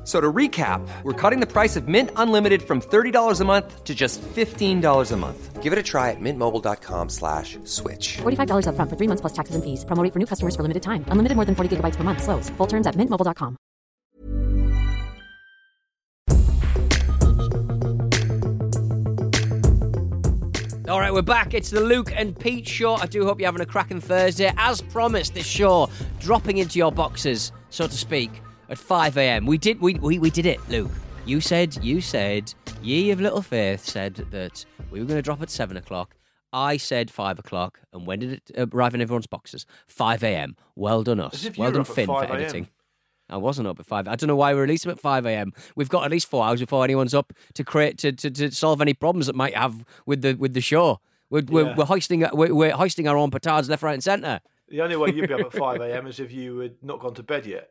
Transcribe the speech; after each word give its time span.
F- 0.00 0.06
So 0.06 0.20
to 0.20 0.32
recap, 0.32 0.80
we're 1.04 1.12
cutting 1.12 1.40
the 1.40 1.46
price 1.46 1.76
of 1.76 1.86
Mint 1.86 2.10
Unlimited 2.16 2.62
from 2.62 2.80
$30 2.80 3.40
a 3.40 3.44
month 3.44 3.84
to 3.84 3.94
just 3.94 4.20
$15 4.22 5.12
a 5.12 5.16
month. 5.16 5.62
Give 5.62 5.72
it 5.74 5.78
a 5.78 5.82
try 5.82 6.10
at 6.10 6.16
mintmobile.com 6.20 7.10
slash 7.10 7.58
switch. 7.64 8.16
$45 8.22 8.64
upfront 8.66 8.88
for 8.88 8.96
three 8.96 9.08
months 9.08 9.20
plus 9.20 9.34
taxes 9.34 9.54
and 9.54 9.62
fees. 9.62 9.84
Promo 9.84 10.02
for 10.10 10.18
new 10.18 10.26
customers 10.26 10.56
for 10.56 10.62
limited 10.62 10.82
time. 10.82 11.04
Unlimited 11.12 11.36
more 11.36 11.44
than 11.44 11.54
40 11.54 11.76
gigabytes 11.76 11.96
per 11.96 12.02
month. 12.04 12.22
Slows. 12.22 12.48
Full 12.56 12.66
terms 12.66 12.86
at 12.86 12.96
mintmobile.com. 12.96 13.56
All 20.88 20.98
right, 20.98 21.12
we're 21.12 21.22
back. 21.22 21.54
It's 21.54 21.70
the 21.70 21.80
Luke 21.80 22.10
and 22.16 22.36
Pete 22.36 22.66
show. 22.66 22.96
I 22.96 23.06
do 23.06 23.24
hope 23.24 23.38
you're 23.38 23.46
having 23.46 23.60
a 23.60 23.66
cracking 23.66 24.00
Thursday. 24.00 24.52
As 24.56 24.80
promised, 24.80 25.34
this 25.34 25.46
show 25.46 25.88
dropping 26.18 26.58
into 26.58 26.80
your 26.80 26.90
boxes, 26.90 27.52
so 27.68 27.86
to 27.86 27.96
speak, 27.96 28.42
at 28.70 28.78
5 28.78 29.16
a.m. 29.18 29.44
We 29.46 29.58
did, 29.58 29.80
we, 29.80 29.94
we, 29.94 30.18
we 30.18 30.30
did 30.30 30.46
it, 30.46 30.60
Luke. 30.68 30.90
You 31.26 31.40
said, 31.40 31.82
you 31.84 32.00
said, 32.00 32.54
ye 32.82 33.10
of 33.10 33.20
little 33.20 33.42
faith 33.42 33.84
said 33.84 34.14
that 34.30 34.64
we 34.90 35.00
were 35.00 35.04
going 35.06 35.18
to 35.18 35.22
drop 35.22 35.42
at 35.42 35.50
7 35.50 35.76
o'clock. 35.76 36.16
I 36.52 36.78
said 36.78 37.10
5 37.10 37.38
o'clock. 37.38 37.80
And 37.92 38.06
when 38.06 38.20
did 38.20 38.32
it 38.32 38.50
uh, 38.56 38.66
arrive 38.72 38.94
in 38.94 39.00
everyone's 39.02 39.26
boxes? 39.26 39.66
5 39.86 40.22
a.m. 40.24 40.56
Well 40.76 41.02
done, 41.02 41.20
us. 41.20 41.34
As 41.34 41.44
if 41.44 41.58
you 41.58 41.62
well 41.64 41.72
done, 41.72 41.84
Finn, 41.84 42.06
for 42.06 42.24
editing. 42.24 42.68
I 43.28 43.36
wasn't 43.36 43.68
up 43.68 43.78
at 43.78 43.86
five. 43.86 44.08
I 44.08 44.16
don't 44.16 44.26
know 44.26 44.34
why 44.34 44.52
we 44.52 44.60
release 44.60 44.82
them 44.82 44.90
at 44.90 44.98
five 44.98 45.24
a.m. 45.24 45.52
We've 45.76 45.88
got 45.88 46.04
at 46.04 46.10
least 46.10 46.26
four 46.28 46.44
hours 46.44 46.58
before 46.58 46.82
anyone's 46.82 47.14
up 47.14 47.32
to 47.54 47.62
create 47.62 47.96
to, 47.98 48.10
to, 48.10 48.28
to 48.28 48.50
solve 48.50 48.80
any 48.80 48.92
problems 48.92 49.26
that 49.28 49.36
might 49.36 49.56
have 49.56 49.84
with 50.04 50.22
the 50.22 50.34
with 50.34 50.52
the 50.52 50.60
show. 50.60 50.98
We're, 51.30 51.44
we're, 51.48 51.66
Yeah. 51.66 51.76
we're 51.76 51.84
hoisting 51.84 52.24
uh, 52.24 52.30
we're, 52.32 52.52
we're 52.52 52.72
hoisting 52.72 53.06
our 53.06 53.16
own 53.16 53.30
petards 53.30 53.68
left, 53.68 53.84
right, 53.84 53.94
and 53.94 54.02
centre. 54.02 54.40
The 54.68 54.80
only 54.80 54.96
way 54.96 55.12
you'd 55.14 55.28
be 55.28 55.34
up 55.34 55.40
at 55.42 55.52
5 55.66 55.80
a.m. 55.80 56.08
is 56.08 56.18
if 56.18 56.32
you 56.32 56.58
had 56.58 56.74
not 56.82 56.98
gone 56.98 57.14
to 57.14 57.22
bed 57.22 57.46
yet. 57.46 57.70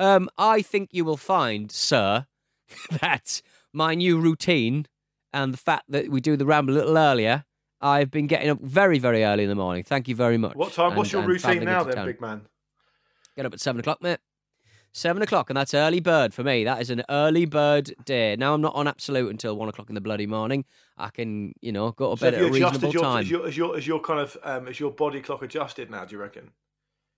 Um, 0.00 0.30
I 0.38 0.62
think 0.62 0.90
you 0.92 1.04
will 1.04 1.18
find, 1.18 1.70
sir, 1.70 2.26
that 3.00 3.42
my 3.72 3.94
new 3.94 4.18
routine 4.18 4.86
and 5.32 5.52
the 5.52 5.58
fact 5.58 5.84
that 5.90 6.08
we 6.08 6.22
do 6.22 6.38
the 6.38 6.46
ramble 6.46 6.74
a 6.74 6.78
little 6.78 6.96
earlier. 6.96 7.44
I've 7.82 8.10
been 8.10 8.26
getting 8.26 8.48
up 8.50 8.60
very, 8.60 8.98
very 8.98 9.24
early 9.24 9.44
in 9.44 9.48
the 9.50 9.54
morning. 9.54 9.84
Thank 9.84 10.08
you 10.08 10.14
very 10.14 10.38
much. 10.38 10.54
What 10.54 10.72
time? 10.72 10.96
What's 10.96 11.12
your 11.12 11.22
routine 11.22 11.64
now, 11.64 11.84
then, 11.84 11.96
town. 11.96 12.06
big 12.06 12.20
man? 12.20 12.42
Get 13.36 13.46
up 13.46 13.52
at 13.52 13.60
seven 13.60 13.80
o'clock, 13.80 14.02
mate. 14.02 14.18
Seven 14.92 15.22
o'clock, 15.22 15.50
and 15.50 15.56
that's 15.56 15.72
early 15.72 16.00
bird 16.00 16.34
for 16.34 16.42
me. 16.42 16.64
That 16.64 16.80
is 16.80 16.90
an 16.90 17.04
early 17.08 17.44
bird 17.44 17.92
day. 18.04 18.36
Now 18.36 18.54
I'm 18.54 18.60
not 18.60 18.74
on 18.74 18.88
absolute 18.88 19.30
until 19.30 19.56
one 19.56 19.68
o'clock 19.68 19.88
in 19.88 19.94
the 19.94 20.00
bloody 20.00 20.26
morning. 20.26 20.64
I 20.98 21.10
can, 21.10 21.52
you 21.60 21.72
know, 21.72 21.92
go 21.92 22.14
to 22.14 22.18
So 22.18 22.26
bed 22.26 22.34
at 22.34 22.42
a 22.42 22.50
reasonable 22.50 22.90
your, 22.90 23.02
time. 23.02 23.22
is 23.22 23.30
your, 23.30 23.48
is 23.48 23.56
your, 23.56 23.78
is 23.78 23.86
your 23.86 24.00
kind 24.00 24.20
of, 24.20 24.36
um, 24.42 24.66
is 24.66 24.80
your 24.80 24.90
body 24.90 25.20
clock 25.20 25.42
adjusted 25.42 25.90
now? 25.90 26.04
Do 26.06 26.16
you 26.16 26.20
reckon? 26.20 26.50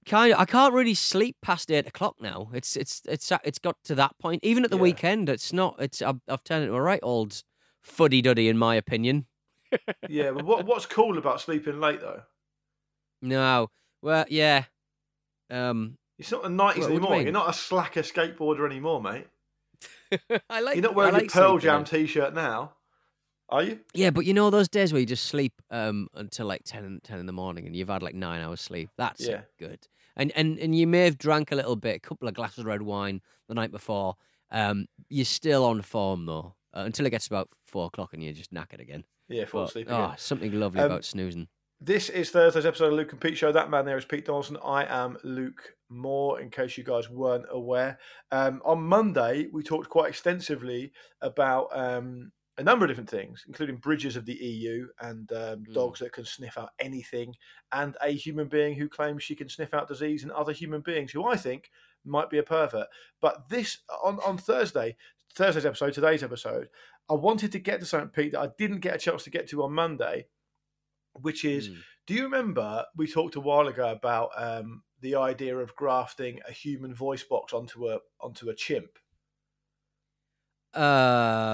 Kind 0.04 0.32
of, 0.32 0.40
I 0.40 0.44
can't 0.46 0.74
really 0.74 0.94
sleep 0.94 1.36
past 1.42 1.70
eight 1.70 1.86
o'clock 1.86 2.16
now. 2.20 2.50
It's 2.52 2.76
it's 2.76 3.02
it's 3.08 3.30
it's 3.44 3.58
got 3.60 3.76
to 3.84 3.94
that 3.94 4.18
point. 4.18 4.40
Even 4.42 4.64
at 4.64 4.70
the 4.70 4.76
Yeah. 4.76 4.82
weekend, 4.82 5.28
it's 5.28 5.52
not. 5.52 5.76
It's 5.78 6.02
I've, 6.02 6.20
I've 6.28 6.42
turned 6.42 6.64
into 6.64 6.74
a 6.74 6.80
right 6.82 6.98
old 7.02 7.42
fuddy 7.82 8.20
duddy, 8.20 8.48
in 8.48 8.58
my 8.58 8.74
opinion. 8.74 9.26
Yeah, 10.08 10.32
but 10.32 10.44
what, 10.44 10.66
what's 10.66 10.84
cool 10.84 11.16
about 11.16 11.40
sleeping 11.40 11.80
late 11.80 12.00
though? 12.00 12.22
No, 13.22 13.70
well, 14.02 14.26
yeah. 14.28 14.64
Um, 15.50 15.96
It's 16.18 16.30
not 16.30 16.42
the 16.42 16.48
90s 16.50 16.58
What- 16.58 16.76
what 16.76 16.80
you 16.90 16.96
anymore. 16.96 17.22
You're 17.22 17.32
not 17.32 17.48
a 17.48 17.52
slacker 17.54 18.02
skateboarder 18.02 18.66
anymore, 18.66 19.00
mate. 19.00 19.28
I 20.50 20.60
like. 20.60 20.74
You're 20.76 20.82
not 20.82 20.92
I 20.92 20.96
wearing 20.96 21.14
like 21.14 21.22
your 21.22 21.30
Pearl. 21.44 21.58
Jam 21.58 21.84
t-shirt 21.84 22.34
now, 22.34 22.72
are 23.52 23.62
you? 23.62 23.78
Yeah, 23.94 24.10
but 24.10 24.26
you 24.26 24.34
know 24.34 24.50
those 24.50 24.68
days 24.68 24.92
where 24.92 25.00
you 25.00 25.06
just 25.06 25.26
sleep 25.26 25.52
um, 25.70 26.08
until 26.14 26.46
like 26.46 26.62
10, 26.64 26.84
in- 26.84 27.00
10 27.04 27.20
in 27.20 27.26
the 27.26 27.32
morning 27.32 27.66
and 27.66 27.76
you've 27.76 27.88
had 27.88 28.02
like 28.02 28.14
nine 28.14 28.40
hours 28.42 28.60
sleep. 28.60 28.90
That's 28.96 29.24
Yeah. 29.26 29.42
good. 29.58 29.86
And, 30.16 30.30
and 30.36 30.58
and 30.58 30.76
you 30.76 30.86
may 30.86 31.04
have 31.04 31.16
drank 31.16 31.52
a 31.52 31.54
little 31.54 31.76
bit, 31.76 31.96
a 31.96 32.00
couple 32.00 32.28
of 32.28 32.34
glasses 32.34 32.58
of 32.58 32.66
red 32.66 32.82
wine 32.82 33.20
the 33.48 33.54
night 33.54 33.70
before. 33.70 34.16
Um, 34.50 34.86
you're 35.08 35.24
still 35.24 35.64
on 35.64 35.80
form 35.82 36.26
though 36.26 36.54
uh, 36.76 36.80
until 36.80 37.06
it 37.06 37.10
gets 37.10 37.26
about 37.26 37.48
four 37.64 37.86
o'clock 37.86 38.12
and 38.12 38.22
you're 38.22 38.34
just 38.34 38.52
knackered 38.52 38.80
again. 38.80 39.04
Yeah, 39.28 39.46
fall 39.46 39.62
But, 39.62 39.70
asleep 39.70 39.86
oh, 39.90 40.12
something 40.18 40.52
lovely 40.52 40.80
Um, 40.80 40.86
about 40.86 41.04
snoozing. 41.06 41.48
This 41.80 42.10
is 42.10 42.30
Thursday's 42.30 42.66
episode 42.66 42.88
of 42.88 42.92
Luke 42.92 43.10
and 43.12 43.20
Pete 43.20 43.36
Show. 43.38 43.50
That 43.52 43.70
man 43.70 43.84
there 43.86 43.96
is 43.96 44.04
Pete 44.04 44.26
Donaldson. 44.26 44.56
I 44.62 44.84
am 44.84 45.16
Luke 45.24 45.74
Moore, 45.88 46.40
in 46.40 46.48
case 46.50 46.76
you 46.78 46.84
guys 46.84 47.08
weren't 47.10 47.46
aware. 47.50 47.98
Um, 48.30 48.60
on 48.64 48.82
Monday, 48.82 49.48
we 49.52 49.62
talked 49.64 49.88
quite 49.88 50.10
extensively 50.10 50.92
about 51.22 51.68
um, 51.72 52.30
a 52.58 52.62
number 52.62 52.84
of 52.84 52.90
different 52.90 53.08
things, 53.10 53.44
including 53.48 53.76
bridges 53.76 54.14
of 54.16 54.26
the 54.26 54.34
EU 54.34 54.86
and 55.00 55.30
um, 55.32 55.64
Mm. 55.64 55.72
dogs 55.74 56.00
that 56.00 56.12
can 56.12 56.24
sniff 56.24 56.58
out 56.58 56.70
anything, 56.78 57.34
and 57.72 57.96
a 58.02 58.10
human 58.10 58.48
being 58.48 58.74
who 58.74 58.88
claims 58.88 59.22
she 59.22 59.34
can 59.34 59.48
sniff 59.48 59.72
out 59.74 59.88
disease 59.88 60.22
in 60.22 60.30
other 60.30 60.52
human 60.52 60.82
beings, 60.82 61.12
who 61.12 61.24
I 61.24 61.36
think 61.36 61.70
might 62.04 62.28
be 62.30 62.38
a 62.38 62.42
pervert. 62.42 62.88
But 63.20 63.48
this, 63.48 63.78
on, 64.02 64.20
on 64.20 64.36
Thursday, 64.38 64.96
Thursday's 65.34 65.64
episode, 65.66 65.94
today's 65.94 66.22
episode, 66.22 66.68
I 67.08 67.14
wanted 67.14 67.52
to 67.52 67.58
get 67.58 67.80
to 67.80 67.86
something, 67.86 68.10
Pete, 68.10 68.32
that 68.32 68.40
I 68.40 68.48
didn't 68.58 68.80
get 68.80 68.96
a 68.96 68.98
chance 68.98 69.24
to 69.24 69.30
get 69.30 69.48
to 69.48 69.62
on 69.62 69.72
Monday, 69.72 70.26
which 71.14 71.44
is 71.44 71.68
Mm. 71.70 71.82
do 72.06 72.14
you 72.14 72.24
remember 72.24 72.84
we 72.96 73.06
talked 73.06 73.36
a 73.36 73.40
while 73.40 73.68
ago 73.68 73.90
about 73.92 74.30
um, 74.36 74.82
the 75.00 75.14
idea 75.14 75.56
of 75.56 75.74
grafting 75.76 76.40
a 76.48 76.52
human 76.52 76.94
voice 76.94 77.22
box 77.22 77.52
onto 77.52 77.88
a 77.88 78.00
onto 78.20 78.50
a 78.50 78.54
chimp? 78.54 78.98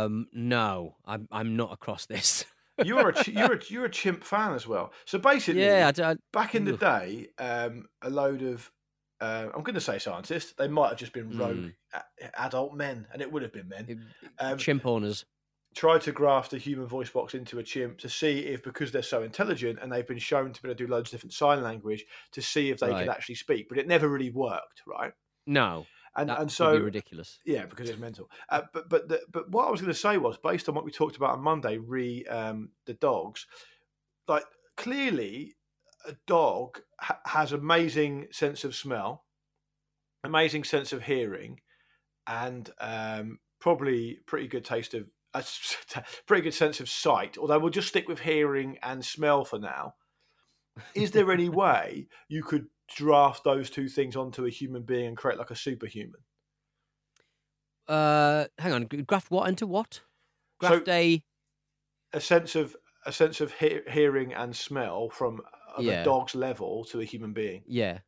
Um, 0.09 0.27
no, 0.33 0.97
I'm 1.05 1.29
I'm 1.31 1.57
not 1.57 1.73
across 1.73 2.07
this. 2.07 2.45
You're 2.85 3.09
a 3.11 3.31
you're 3.31 3.55
a 3.55 3.61
you're 3.69 3.85
a 3.87 3.91
chimp 3.91 4.23
fan 4.23 4.55
as 4.55 4.65
well. 4.67 4.93
So 5.05 5.19
basically, 5.19 5.65
yeah, 5.65 5.91
I, 5.99 6.11
I- 6.13 6.17
back 6.33 6.55
in 6.55 6.65
the 6.65 6.77
day, 6.77 7.27
um, 7.39 7.87
a 8.03 8.09
load 8.11 8.43
of 8.43 8.71
uh, 9.21 9.49
I'm 9.53 9.63
going 9.65 9.75
to 9.75 9.81
say 9.81 9.99
scientists. 9.99 10.53
They 10.57 10.69
might 10.69 10.91
have 10.91 10.99
just 10.99 11.13
been 11.13 11.37
rogue 11.37 11.57
Mm. 11.57 11.73
adult 12.39 12.75
men, 12.75 13.09
and 13.13 13.21
it 13.21 13.33
would 13.33 13.43
have 13.43 13.53
been 13.53 13.69
men. 13.69 14.07
Um, 14.39 14.59
chimp 14.59 14.87
owners. 14.87 15.25
tried 15.75 16.03
to 16.03 16.13
graft 16.13 16.53
a 16.53 16.59
human 16.59 16.87
voice 16.87 17.11
box 17.11 17.35
into 17.35 17.59
a 17.59 17.65
chimp 17.65 17.99
to 17.99 18.09
see 18.09 18.41
if, 18.47 18.63
because 18.63 18.93
they're 18.93 19.03
so 19.03 19.25
intelligent 19.25 19.81
and 19.83 19.91
they've 19.91 20.07
been 20.07 20.19
shown 20.19 20.53
to 20.53 20.63
be 20.63 20.69
able 20.69 20.77
to 20.79 20.87
do 20.87 20.91
loads 20.93 21.09
of 21.09 21.13
different 21.13 21.33
sign 21.33 21.63
language, 21.65 22.05
to 22.31 22.41
see 22.41 22.71
if 22.71 22.79
they 22.79 22.91
Right. 22.91 23.01
could 23.07 23.13
actually 23.13 23.35
speak. 23.35 23.69
But 23.69 23.79
it 23.79 23.89
never 23.89 24.09
really 24.09 24.31
worked, 24.31 24.83
right? 24.87 25.13
No, 25.49 25.87
And 26.19 26.31
that 26.31 26.41
and 26.41 26.51
so 26.51 26.73
be 26.73 26.81
ridiculous. 26.81 27.39
yeah, 27.47 27.67
because 27.67 27.89
it's 27.89 27.99
mental. 27.99 28.29
Uh, 28.49 28.62
but 28.73 28.89
but 28.89 29.09
the, 29.09 29.21
but 29.31 29.51
what 29.51 29.69
I 29.69 29.71
was 29.71 29.81
going 29.81 29.93
to 29.93 29.99
say 29.99 30.19
was 30.19 30.37
based 30.37 30.69
on 30.69 30.75
what 30.75 30.84
we 30.84 30.91
talked 30.91 31.17
about 31.17 31.31
on 31.31 31.41
Monday, 31.41 31.79
re 31.79 32.25
um, 32.25 32.71
the 32.87 32.95
dogs, 32.95 33.47
like 34.27 34.45
clearly 34.77 35.55
a 36.07 36.15
dog 36.27 36.81
ha- 37.01 37.21
has 37.25 37.53
amazing 37.53 38.27
sense 38.33 38.65
of 38.65 38.75
smell, 38.75 39.27
amazing 40.25 40.65
sense 40.65 40.93
of 40.93 41.05
hearing, 41.05 41.61
and 42.27 42.71
um, 42.81 43.39
probably 43.60 44.19
pretty 44.27 44.48
good 44.48 44.65
taste 44.65 44.95
of 44.95 45.07
a 45.34 45.45
pretty 46.27 46.42
good 46.42 46.54
sense 46.54 46.81
of 46.81 46.89
sight. 46.89 47.39
Although 47.39 47.60
we'll 47.60 47.71
just 47.71 47.89
stick 47.89 48.09
with 48.09 48.19
hearing 48.19 48.78
and 48.83 49.04
smell 49.04 49.45
for 49.45 49.60
now. 49.60 49.95
Is 50.97 51.13
there 51.13 51.31
any 51.31 51.48
way 51.48 52.09
you 52.28 52.42
could 52.42 52.66
draft 52.89 53.45
those 53.45 53.71
two 53.71 53.89
things 53.89 54.17
onto 54.17 54.45
a 54.45 54.51
human 54.51 54.83
being 54.83 55.07
and 55.07 55.17
create 55.17 55.39
like 55.39 55.51
a 55.51 55.57
superhuman? 55.57 56.21
Uh, 57.87 58.47
hang 58.59 58.73
on, 58.73 58.85
graft 58.85 59.31
what 59.31 59.49
into 59.49 59.67
what? 59.67 59.95
So- 60.63 60.69
Graft 60.69 60.89
a 60.89 61.23
a 62.13 62.21
sense 62.21 62.55
of 62.55 62.75
a 63.07 63.13
sense 63.13 63.41
of 63.41 63.53
he- 63.55 63.81
hearing 63.89 64.33
and 64.35 64.55
smell 64.57 65.09
from 65.11 65.41
of 65.77 65.85
Yeah. 65.85 66.01
a 66.03 66.05
dog's 66.05 66.35
level 66.35 66.85
to 66.87 67.01
a 67.01 67.05
human 67.05 67.33
being. 67.33 67.63
yeah, 67.67 68.01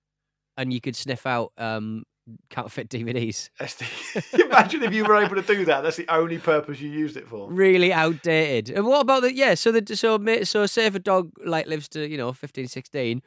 and 0.56 0.72
you 0.72 0.80
could 0.80 0.96
sniff 0.96 1.26
out 1.26 1.52
um 1.56 2.04
counterfeit 2.50 2.88
DVDs. 2.90 3.48
The- 3.58 4.44
Imagine 4.44 4.82
if 4.82 4.92
you 4.92 5.04
were 5.04 5.16
able 5.16 5.36
to 5.36 5.42
do 5.42 5.64
that. 5.66 5.82
That's 5.82 5.96
the 5.96 6.08
only 6.12 6.38
purpose 6.38 6.80
you 6.80 6.90
used 6.90 7.16
it 7.16 7.28
for. 7.28 7.50
Really 7.50 7.92
outdated. 7.92 8.74
And 8.76 8.86
what 8.86 9.00
about 9.00 9.22
the 9.22 9.32
yeah? 9.34 9.54
So 9.54 9.70
the 9.72 9.96
so 9.96 10.18
so 10.44 10.66
say 10.66 10.86
if 10.86 10.94
a 10.94 10.98
dog 10.98 11.30
like 11.44 11.66
lives 11.66 11.88
to 11.90 12.06
you 12.08 12.16
know 12.18 12.32
15, 12.32 12.66
16, 12.68 13.22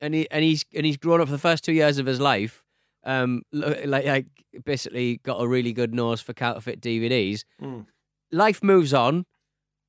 and 0.00 0.14
he 0.14 0.30
and 0.30 0.44
he's 0.44 0.64
and 0.74 0.84
he's 0.86 0.96
grown 0.96 1.20
up 1.20 1.28
for 1.28 1.32
the 1.32 1.38
first 1.38 1.64
two 1.64 1.72
years 1.72 1.98
of 1.98 2.06
his 2.06 2.20
life. 2.20 2.62
um, 3.04 3.42
like, 3.52 3.86
like 4.06 4.26
basically 4.64 5.18
got 5.18 5.40
a 5.40 5.46
really 5.46 5.72
good 5.72 5.94
nose 5.94 6.20
for 6.20 6.32
counterfeit 6.32 6.80
DVDs. 6.80 7.44
Mm. 7.62 7.86
Life 8.32 8.62
moves 8.62 8.92
on. 8.92 9.26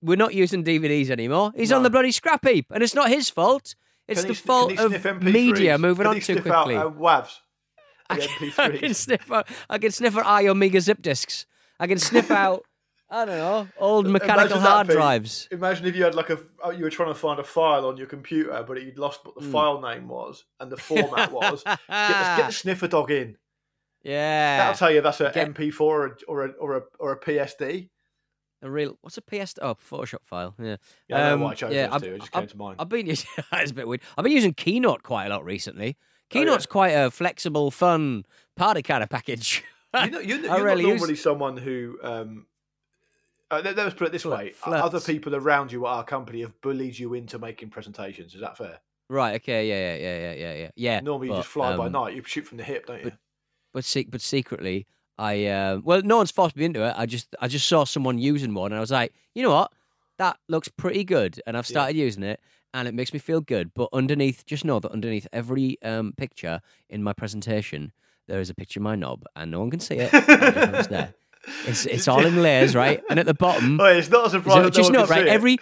We're 0.01 0.15
not 0.17 0.35
using 0.35 0.63
DVDs 0.63 1.09
anymore. 1.09 1.51
He's 1.55 1.71
on 1.71 1.81
the 1.81 1.89
bloody 1.89 2.11
scrap 2.11 2.45
heap, 2.45 2.67
and 2.71 2.83
it's 2.83 2.93
not 2.93 3.09
his 3.09 3.29
fault. 3.31 3.73
It's 4.07 4.21
Can 4.21 4.27
the 4.27 4.33
he, 4.35 4.39
fault 4.39 4.79
of 4.79 5.21
media 5.23 5.77
moving 5.79 6.05
Can 6.05 6.15
on 6.15 6.21
too 6.21 6.41
quickly. 6.41 6.75
Out, 6.75 6.85
uh, 6.85 6.91
WAVs. 6.91 7.31
I 8.09 8.17
can, 8.19 8.27
MP3s. 8.29 8.59
I 8.59 8.77
can 8.77 8.93
sniff 8.93 9.31
out. 9.31 9.47
I 9.69 9.77
can 9.79 9.91
sniff 9.91 10.17
out 10.17 10.25
Iomega 10.25 10.79
zip 10.79 11.01
disks. 11.01 11.45
I 11.79 11.87
can 11.87 11.97
sniff 11.97 12.29
out. 12.31 12.63
I 13.09 13.25
don't 13.25 13.37
know 13.37 13.67
old 13.79 14.07
mechanical 14.07 14.59
hard 14.59 14.87
drives. 14.87 15.47
Imagine 15.51 15.85
if 15.85 15.95
you 15.95 16.03
had 16.03 16.13
like 16.15 16.29
a 16.29 16.39
oh, 16.63 16.71
you 16.71 16.83
were 16.83 16.89
trying 16.89 17.09
to 17.09 17.15
find 17.15 17.39
a 17.39 17.43
file 17.43 17.85
on 17.85 17.95
your 17.97 18.07
computer, 18.07 18.63
but 18.67 18.81
you'd 18.83 18.97
lost 18.97 19.25
what 19.25 19.35
the 19.35 19.41
Hmm. 19.45 19.51
file 19.51 19.81
name 19.81 20.07
was 20.09 20.43
and 20.59 20.71
the 20.71 20.77
format 20.77 21.31
was. 21.31 21.63
Get 21.63 21.79
the, 21.87 21.93
get 22.37 22.45
the 22.47 22.51
sniffer 22.63 22.87
dog 22.87 23.11
in. 23.11 23.37
yeah, 24.03 24.57
That'll 24.57 24.77
tell 24.77 24.91
you 24.91 25.01
that's 25.01 25.21
an 25.21 25.31
Get- 25.33 25.53
MP4 25.53 25.81
or 25.81 26.05
a, 26.05 26.11
or 26.27 26.45
a 26.45 26.49
or 26.59 26.75
a 26.77 26.81
or 26.99 27.11
a 27.13 27.19
PSD. 27.19 27.89
a 28.61 28.69
real. 28.69 28.97
What's 29.01 29.17
a 29.17 29.21
PSD? 29.21 29.59
Oh, 29.61 29.75
Photoshop 29.75 30.25
file. 30.25 30.53
Yeah. 30.61 30.75
Yeah, 31.07 31.31
Um, 31.31 31.43
I, 31.45 31.49
I 31.49 31.53
chose 31.55 31.73
yeah, 31.73 31.87
I. 31.91 31.95
It 31.97 32.01
just 32.19 32.35
I've- 32.35 32.39
came 32.41 32.47
to 32.47 32.57
mind. 32.57 32.75
I've 32.79 32.89
been 32.89 33.05
using. 33.07 33.29
it's 33.53 33.71
a 33.71 33.73
bit 33.73 33.87
weird. 33.87 34.01
I've 34.17 34.23
been 34.23 34.33
using 34.33 34.53
Keynote 34.53 35.03
quite 35.03 35.27
a 35.27 35.29
lot 35.29 35.45
recently. 35.45 35.95
Oh, 35.97 36.03
yeah? 36.39 36.41
Keynote's 36.41 36.65
quite 36.65 36.89
a 36.89 37.09
flexible, 37.09 37.71
fun 37.71 38.25
party 38.57 38.81
kind 38.81 39.01
of 39.01 39.09
package. 39.09 39.63
you 40.03 40.09
know, 40.09 40.19
you're, 40.29 40.39
you're 40.39 40.51
I 40.51 40.57
not 40.57 40.63
really 40.63 40.83
use- 40.87 40.99
normally 40.99 41.15
someone 41.15 41.55
who. 41.55 41.97
Um, 42.03 42.47
uh, 43.51 43.61
let, 43.63 43.77
us 43.79 43.93
put 43.93 44.07
it 44.07 44.11
this 44.11 44.23
Fl- 44.23 44.31
way: 44.31 44.49
flirts. 44.51 44.83
other 44.83 44.99
people 44.99 45.35
around 45.35 45.71
you 45.71 45.85
at 45.87 45.89
our 45.89 46.03
company 46.03 46.41
have 46.41 46.59
bullied 46.61 46.97
you 46.97 47.13
into 47.13 47.39
making 47.39 47.69
presentations. 47.69 48.33
Is 48.35 48.41
that 48.41 48.57
fair? 48.57 48.79
right. 49.09 49.35
Okay. 49.35 49.67
Yeah. 49.69 49.95
Yeah. 49.95 49.95
Yeah. 49.95 50.19
Yeah. 50.19 50.33
Yeah. 50.33 50.53
Yeah. 50.63 50.69
Yeah. 50.75 50.99
Normally, 51.01 51.29
you 51.29 51.35
just 51.35 51.47
fly 51.47 51.75
by 51.77 51.85
um, 51.85 51.91
night. 51.93 52.15
You 52.15 52.23
shoot 52.25 52.45
from 52.45 52.57
the 52.57 52.63
hip, 52.63 52.85
don't 52.87 53.03
you? 53.03 53.11
but 53.73 53.85
se- 53.85 54.07
but 54.09 54.21
secretly, 54.21 54.85
I 55.17 55.45
uh, 55.45 55.79
well, 55.83 56.01
no 56.03 56.17
one's 56.17 56.31
forced 56.31 56.55
me 56.57 56.65
into 56.65 56.83
it. 56.85 56.93
I 56.97 57.05
just 57.05 57.35
I 57.39 57.47
just 57.47 57.67
saw 57.67 57.83
someone 57.85 58.17
using 58.17 58.53
one, 58.53 58.71
and 58.71 58.77
I 58.77 58.81
was 58.81 58.91
like, 58.91 59.13
you 59.33 59.43
know 59.43 59.51
what, 59.53 59.71
that 60.17 60.37
looks 60.49 60.67
pretty 60.67 61.03
good, 61.03 61.39
and 61.47 61.55
I've 61.57 61.65
Yeah. 61.69 61.73
started 61.73 61.95
using 61.97 62.23
it, 62.23 62.39
and 62.73 62.87
it 62.87 62.93
makes 62.93 63.13
me 63.13 63.19
feel 63.19 63.39
good. 63.41 63.73
But 63.73 63.89
underneath, 63.93 64.45
just 64.45 64.65
know 64.65 64.79
that 64.79 64.91
underneath 64.91 65.27
every 65.31 65.81
um, 65.83 66.13
picture 66.17 66.59
in 66.89 67.01
my 67.03 67.13
presentation, 67.13 67.91
there 68.27 68.41
is 68.41 68.49
a 68.49 68.53
picture 68.53 68.79
of 68.79 68.83
my 68.83 68.95
knob, 68.95 69.23
and 69.35 69.51
no 69.51 69.59
one 69.61 69.71
can 69.71 69.79
see 69.79 69.95
it. 69.95 70.13
I 70.13 70.19
just 70.19 70.55
know 70.71 70.79
it's 70.79 70.87
there. 70.87 71.13
It's, 71.65 71.85
it's 71.95 72.07
all 72.07 72.25
in 72.25 72.41
layers, 72.41 72.75
right? 72.75 73.01
And 73.09 73.19
at 73.19 73.25
the 73.25 73.33
bottom, 73.33 73.79
Oh, 73.81 73.85
it's 73.85 74.09
not 74.09 74.27
a 74.27 74.29
surprise. 74.29 74.63
so 74.63 74.69
just 74.69 74.91
no 74.91 74.99
know, 75.01 75.05
right? 75.07 75.27
Every 75.27 75.57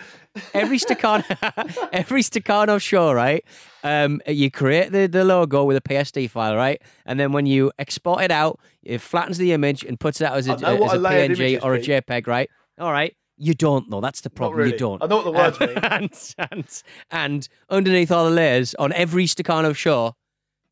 every 0.54 0.78
Stakhanov 0.78 1.90
every 1.94 2.22
Stakhanov 2.22 2.82
show, 2.82 3.12
right? 3.14 3.44
Um, 3.84 4.20
you 4.28 4.50
create 4.50 4.92
the, 4.92 5.08
the 5.08 5.24
logo 5.24 5.64
with 5.64 5.78
a 5.78 5.82
PSD 5.82 6.30
file, 6.30 6.56
right? 6.56 6.82
And 7.06 7.20
then 7.20 7.32
when 7.32 7.46
you 7.46 7.72
export 7.78 8.24
it 8.24 8.32
out, 8.32 8.60
it 8.84 9.00
flattens 9.00 9.38
the 9.38 9.54
image 9.54 9.84
and 9.84 10.00
puts 10.00 10.22
it 10.22 10.26
out 10.26 10.36
as 10.38 10.48
a, 10.48 10.56
what 10.76 10.96
as 10.96 11.02
a 11.02 11.06
a 11.06 11.10
PNG 11.10 11.60
or 11.64 11.76
a. 11.76 11.80
JPEG, 11.80 12.26
right? 12.28 12.50
All 12.80 12.92
right. 12.92 13.16
You 13.38 13.54
don't 13.54 13.90
know. 13.90 14.02
That's 14.02 14.22
the 14.22 14.30
problem. 14.30 14.58
really. 14.60 14.72
You 14.72 14.78
don't. 14.80 15.04
I 15.04 15.08
know 15.08 15.18
what 15.18 15.26
the 15.26 15.32
words 15.32 15.58
Um, 15.62 15.68
mean. 15.68 15.78
And, 15.84 16.34
and, 16.52 16.84
and 17.12 17.50
underneath 17.70 18.12
all 18.12 18.26
the 18.26 18.32
layers 18.32 18.74
on 18.76 18.92
every 18.94 19.26
Stakhanov 19.26 19.76
show, 19.76 20.16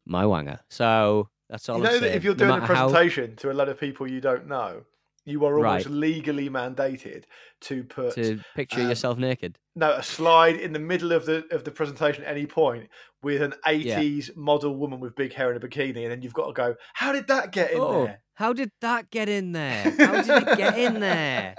my 0.06 0.24
wanger. 0.24 0.60
So 0.70 1.30
that's 1.50 1.68
all 1.70 1.78
You 1.80 1.86
I'm 1.86 1.92
know 1.94 2.00
that 2.00 2.06
saying. 2.06 2.18
if 2.18 2.24
you're 2.24 2.34
No 2.34 2.38
doing 2.40 2.50
a 2.52 2.60
matter 2.62 2.74
how- 2.74 2.90
presentation 2.90 3.36
to 3.38 3.52
a 3.52 3.54
lot 3.54 3.70
of 3.70 3.80
people 3.80 4.10
you 4.10 4.22
don't 4.22 4.48
know, 4.48 4.86
you 5.26 5.46
are 5.46 5.56
almost 5.58 5.86
Right. 5.86 5.94
legally 5.94 6.50
mandated 6.50 7.24
to 7.62 7.84
put 7.84 8.16
to 8.16 8.40
picture 8.56 8.82
um, 8.82 8.90
yourself 8.90 9.18
naked. 9.18 9.58
no 9.76 9.92
a 9.94 10.04
slide 10.04 10.56
in 10.58 10.74
the 10.74 10.80
middle 10.80 11.12
of 11.12 11.26
the 11.26 11.46
of 11.52 11.64
the 11.64 11.72
presentation 11.72 12.24
at 12.24 12.30
any 12.32 12.46
point 12.46 12.90
with 13.22 13.42
an 13.42 13.54
80s 13.66 14.36
model 14.36 14.76
woman 14.76 15.00
with 15.00 15.16
big 15.16 15.32
hair 15.34 15.50
in 15.50 15.56
a 15.56 15.60
bikini, 15.66 16.04
and 16.04 16.12
then 16.12 16.22
you've 16.22 16.34
got 16.34 16.48
to 16.48 16.54
go, 16.54 16.76
how 16.94 17.14
did 17.14 17.28
that 17.28 17.52
get 17.54 17.72
in 17.72 17.80
Oh, 17.80 18.04
there? 18.06 18.22
how 18.36 18.52
did 18.52 18.72
that 18.82 19.10
get 19.12 19.30
in 19.30 19.52
there? 19.54 19.92
How 19.98 20.22
did 20.22 20.48
it 20.50 20.58
get 20.58 20.78
in 20.78 21.00
there? 21.00 21.56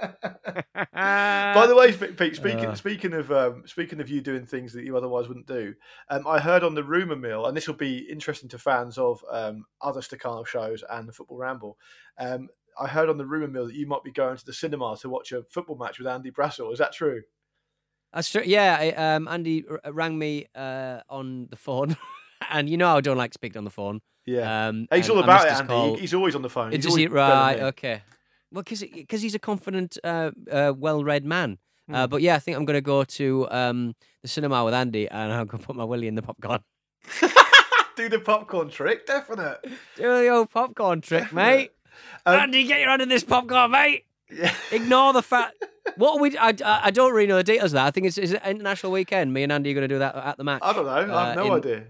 By 0.93 1.65
the 1.67 1.75
way, 1.75 1.91
Pete, 1.91 2.35
speaking 2.41 2.65
Uh. 2.65 2.75
speaking 2.75 3.13
of 3.13 3.31
um, 3.31 3.63
speaking 3.65 3.99
of 4.01 4.09
you 4.09 4.21
doing 4.21 4.45
things 4.45 4.73
that 4.73 4.83
you 4.83 4.95
otherwise 4.97 5.27
wouldn't 5.27 5.47
do, 5.47 5.73
um, 6.09 6.27
I 6.27 6.39
heard 6.39 6.63
on 6.63 6.75
the 6.75 6.83
rumor 6.83 7.15
mill, 7.15 7.45
and 7.47 7.55
this 7.57 7.67
will 7.67 7.75
be 7.75 7.99
interesting 8.09 8.49
to 8.49 8.57
fans 8.59 8.97
of 8.97 9.23
um, 9.31 9.65
other 9.81 10.01
Stakhanov 10.01 10.47
shows 10.47 10.83
and 10.89 11.07
the 11.07 11.13
Football 11.13 11.37
Ramble. 11.37 11.77
I 12.79 12.87
heard 12.87 13.09
on 13.09 13.17
the 13.17 13.25
rumor 13.25 13.47
mill 13.47 13.67
that 13.67 13.75
you 13.75 13.87
might 13.87 14.03
be 14.03 14.11
going 14.11 14.37
to 14.37 14.45
the 14.45 14.53
cinema 14.53 14.97
to 15.01 15.09
watch 15.09 15.31
a 15.31 15.43
football 15.43 15.77
match 15.77 15.99
with 15.99 16.07
Andy 16.07 16.31
Brassell. 16.31 16.71
Is 16.73 16.79
that 16.79 16.93
true? 16.93 17.21
That's 18.13 18.29
true. 18.29 18.43
Yeah, 18.45 18.77
I, 18.79 18.89
um, 18.91 19.27
Andy 19.27 19.65
r- 19.69 19.91
rang 19.91 20.17
me 20.17 20.45
uh, 20.55 21.01
on 21.09 21.47
the 21.49 21.57
phone, 21.57 21.97
and 22.49 22.69
you 22.69 22.77
know 22.77 22.95
I 22.95 23.01
don't 23.01 23.17
like 23.17 23.33
speaking 23.33 23.57
on 23.57 23.65
the 23.65 23.69
phone. 23.69 24.01
Yeah, 24.25 24.67
Um, 24.67 24.87
he's 24.91 25.09
all 25.09 25.19
about 25.19 25.45
it, 25.45 25.51
Andy. 25.51 25.67
call. 25.67 25.95
He's 25.97 26.13
always 26.13 26.35
on 26.35 26.41
the 26.41 26.49
phone. 26.49 26.71
He's 26.71 26.85
always 26.85 27.03
he? 27.03 27.07
better 27.07 27.17
than 27.17 27.29
Right. 27.29 27.59
Okay. 27.61 28.01
Well, 28.51 28.63
because 28.63 29.21
he's 29.21 29.35
a 29.35 29.39
confident, 29.39 29.97
uh, 30.03 30.31
uh, 30.49 30.73
well-read 30.75 31.25
man. 31.25 31.57
Uh, 31.91 32.07
but 32.07 32.21
yeah, 32.21 32.35
I 32.35 32.39
think 32.39 32.57
I'm 32.57 32.65
going 32.65 32.77
to 32.77 32.81
go 32.81 33.03
to 33.03 33.47
um, 33.51 33.95
the 34.21 34.27
cinema 34.27 34.63
with 34.63 34.73
Andy, 34.73 35.07
and 35.07 35.31
I'm 35.31 35.45
going 35.45 35.59
to 35.59 35.67
put 35.67 35.75
my 35.75 35.83
willy 35.83 36.07
in 36.07 36.15
the 36.15 36.21
popcorn. 36.21 36.61
Do 37.95 38.09
the 38.09 38.19
popcorn 38.19 38.69
trick, 38.69 39.05
definite. 39.05 39.59
Do 39.95 40.03
the 40.03 40.27
old 40.29 40.49
popcorn 40.49 41.01
trick, 41.01 41.31
mate. 41.31 41.71
Um, 42.25 42.35
Andy, 42.39 42.63
get 42.65 42.79
your 42.79 42.89
hand 42.89 43.01
in 43.01 43.09
this 43.09 43.23
popcorn, 43.23 43.71
mate. 43.71 44.05
Yeah. 44.31 44.53
Ignore 44.71 45.13
the 45.13 45.21
fact. 45.23 45.55
What 45.97 46.17
are 46.17 46.19
we? 46.19 46.35
I, 46.35 46.51
I 46.65 46.89
don't 46.89 47.13
really 47.13 47.27
know 47.27 47.37
the 47.37 47.43
details 47.43 47.71
of 47.71 47.75
that. 47.75 47.85
I 47.85 47.91
think 47.91 48.07
it's, 48.07 48.17
it's 48.17 48.31
an 48.33 48.39
international 48.43 48.91
weekend. 48.91 49.31
Me 49.31 49.43
and 49.43 49.51
Andy 49.51 49.69
are 49.69 49.75
going 49.75 49.87
to 49.87 49.93
do 49.95 49.99
that 49.99 50.15
at 50.15 50.35
the 50.35 50.43
match. 50.43 50.61
I 50.63 50.73
don't 50.73 50.83
know. 50.83 50.91
I 50.91 50.99
have 51.29 51.37
Uh, 51.37 51.43
no 51.43 51.55
idea. 51.57 51.83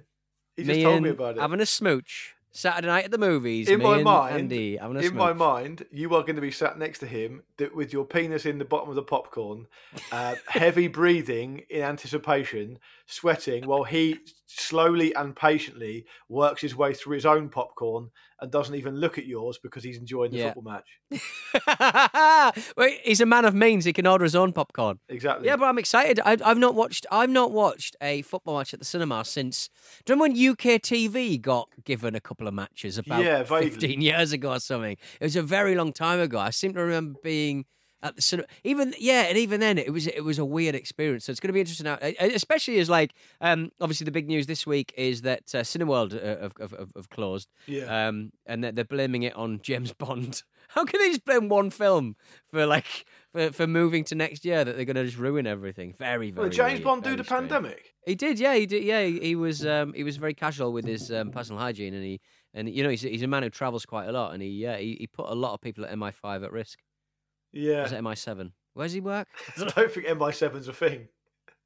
He 0.58 0.66
just 0.66 0.82
told 0.82 1.02
me 1.02 1.12
about 1.12 1.38
it. 1.38 1.40
Having 1.40 1.62
a 1.62 1.66
smooch 1.66 2.36
Saturday 2.52 2.88
night 2.88 3.06
at 3.06 3.12
the 3.12 3.18
movies. 3.18 3.70
in 3.70 3.80
me 3.80 3.86
my 3.86 3.96
and 3.96 4.04
mind, 4.04 4.36
Andy 4.36 4.76
in 4.76 5.02
smooch. 5.02 5.14
my 5.14 5.32
mind, 5.32 5.86
you 5.94 6.14
are 6.14 6.24
going 6.24 6.36
to 6.36 6.42
be 6.42 6.52
sat 6.52 6.78
next 6.78 7.00
to 7.00 7.08
him 7.08 7.42
with 7.74 7.94
your 7.94 8.04
penis 8.04 8.46
in 8.46 8.58
the 8.58 8.66
bottom 8.66 8.90
of 8.90 8.96
the 8.96 9.02
popcorn, 9.02 9.66
uh, 10.12 10.36
heavy 10.48 10.90
breathing 10.90 11.64
in 11.70 11.82
anticipation, 11.84 12.80
sweating, 13.08 13.66
while 13.66 13.86
he 13.86 14.20
slowly 14.62 15.14
and 15.16 15.36
patiently 15.36 16.06
works 16.30 16.62
his 16.62 16.76
way 16.76 16.94
through 16.94 17.16
his 17.16 17.26
own 17.26 17.50
popcorn 17.50 18.10
and 18.42 18.52
doesn't 18.52 18.76
even 18.76 18.96
look 18.98 19.18
at 19.18 19.26
yours 19.26 19.58
because 19.62 19.84
he's 19.84 19.98
enjoying 19.98 20.32
the 20.32 20.38
Yeah. 20.38 20.54
football 20.54 20.74
match. 20.74 22.54
Wait, 22.78 23.00
he's 23.04 23.22
a 23.22 23.26
man 23.26 23.46
of 23.46 23.54
means. 23.54 23.86
He 23.86 23.94
can 23.94 24.06
order 24.08 24.24
his 24.24 24.36
own 24.36 24.52
popcorn. 24.54 25.00
Exactly. 25.10 25.48
Yeah, 25.48 25.56
but 25.56 25.66
I'm 25.66 25.78
excited. 25.78 26.20
I, 26.26 26.38
I've 26.44 26.58
not 26.58 26.76
watched. 26.76 27.06
I've 27.12 27.30
not 27.30 27.52
watched 27.52 27.96
a 28.02 28.22
football 28.24 28.58
match 28.58 28.74
at 28.74 28.80
the 28.80 28.86
cinema 28.86 29.24
since. 29.26 29.70
Do 30.06 30.14
you 30.14 30.20
remember 30.20 30.38
when 30.40 30.52
UK 30.52 30.82
TV 30.82 31.42
got 31.42 31.70
given 31.84 32.16
a 32.16 32.20
couple 32.22 32.48
of 32.48 32.54
matches 32.54 32.98
about 32.98 33.24
Yeah, 33.24 33.44
15 33.44 34.02
years 34.02 34.32
ago 34.32 34.52
or 34.54 34.60
something? 34.60 34.98
It 35.20 35.24
was 35.24 35.36
a 35.36 35.44
very 35.44 35.76
long 35.76 35.94
time 35.94 36.20
ago. 36.20 36.40
I 36.40 36.50
seem 36.50 36.74
to 36.74 36.82
remember 36.82 37.20
being 37.24 37.66
at 38.04 38.16
the 38.16 38.22
cinema. 38.22 38.48
Even 38.64 38.94
yeah, 39.00 39.24
and 39.24 39.38
even 39.38 39.60
then, 39.60 39.78
it 39.78 39.92
was 39.92 40.08
it 40.08 40.22
was 40.22 40.40
a 40.40 40.46
weird 40.46 40.76
experience. 40.76 41.26
So 41.26 41.32
it's 41.32 41.40
going 41.40 41.50
to 41.50 41.54
be 41.54 41.60
interesting 41.60 41.86
now, 41.86 41.98
especially 42.20 42.80
as 42.80 42.90
like 42.90 43.14
um 43.42 43.72
obviously 43.82 44.06
the 44.06 44.12
big 44.12 44.28
news 44.28 44.48
this 44.48 44.66
week 44.66 44.94
is 44.98 45.22
that 45.22 45.44
uh, 45.54 45.60
Cineworld 45.60 46.14
uh, 46.16 46.42
have, 46.42 46.72
have, 46.72 46.92
have, 46.96 47.10
closed. 47.10 47.50
Yeah. 47.68 48.08
Um, 48.08 48.32
and 48.46 48.64
they're, 48.64 48.72
they're 48.72 48.86
blaming 48.86 49.24
it 49.24 49.36
on 49.36 49.60
James 49.62 49.94
Bond. 49.94 50.44
How 50.70 50.84
can 50.84 51.00
they 51.00 51.10
just 51.10 51.26
blame 51.26 51.50
one 51.50 51.70
film 51.70 52.16
for 52.52 52.66
like 52.66 53.06
for, 53.32 53.52
for 53.52 53.68
moving 53.68 54.04
to 54.06 54.16
next 54.16 54.46
year 54.46 54.64
that 54.64 54.76
they're 54.76 54.86
going 54.86 54.96
to 54.96 55.06
just 55.06 55.18
ruin 55.18 55.48
everything? 55.48 55.94
Very, 55.98 56.32
very. 56.32 56.46
well, 56.46 56.50
James 56.50 56.74
weird, 56.74 56.84
Bond 56.84 57.04
do 57.04 57.10
very 57.10 57.18
the 57.18 57.24
strange. 57.24 57.50
pandemic? 57.50 57.94
He 58.06 58.16
did, 58.16 58.40
yeah, 58.40 58.56
he 58.56 58.66
did, 58.66 58.84
yeah. 58.84 59.04
He, 59.04 59.20
he 59.20 59.36
was 59.36 59.66
um, 59.66 59.94
he 59.94 60.04
was 60.04 60.18
very 60.18 60.34
casual 60.34 60.74
with 60.74 60.86
his 60.86 61.12
um, 61.12 61.32
personal 61.32 61.60
hygiene, 61.60 61.94
and 61.94 62.04
he 62.04 62.22
and 62.54 62.70
you 62.70 62.84
know 62.84 62.90
he's 62.90 63.02
he's 63.02 63.24
a 63.24 63.28
man 63.28 63.44
who 63.44 63.50
travels 63.50 63.86
quite 63.86 64.08
a 64.08 64.12
lot, 64.12 64.34
and 64.34 64.42
he 64.42 64.50
yeah 64.50 64.78
he, 64.78 64.98
he 65.00 65.08
put 65.08 65.30
a 65.30 65.36
lot 65.36 65.54
of 65.54 65.62
people 65.62 65.86
at 65.86 65.92
MI5 65.92 66.44
at 66.44 66.52
risk. 66.52 66.80
Yeah. 67.56 67.84
Was 67.84 67.92
it 67.94 68.02
MI7? 68.04 68.52
Where 68.74 68.86
does 68.86 68.94
he 68.94 69.00
work? 69.02 69.28
I 69.58 69.64
don't 69.64 69.92
think 69.92 70.06
MI7's 70.06 70.68
a 70.68 70.74
thing. 70.74 71.08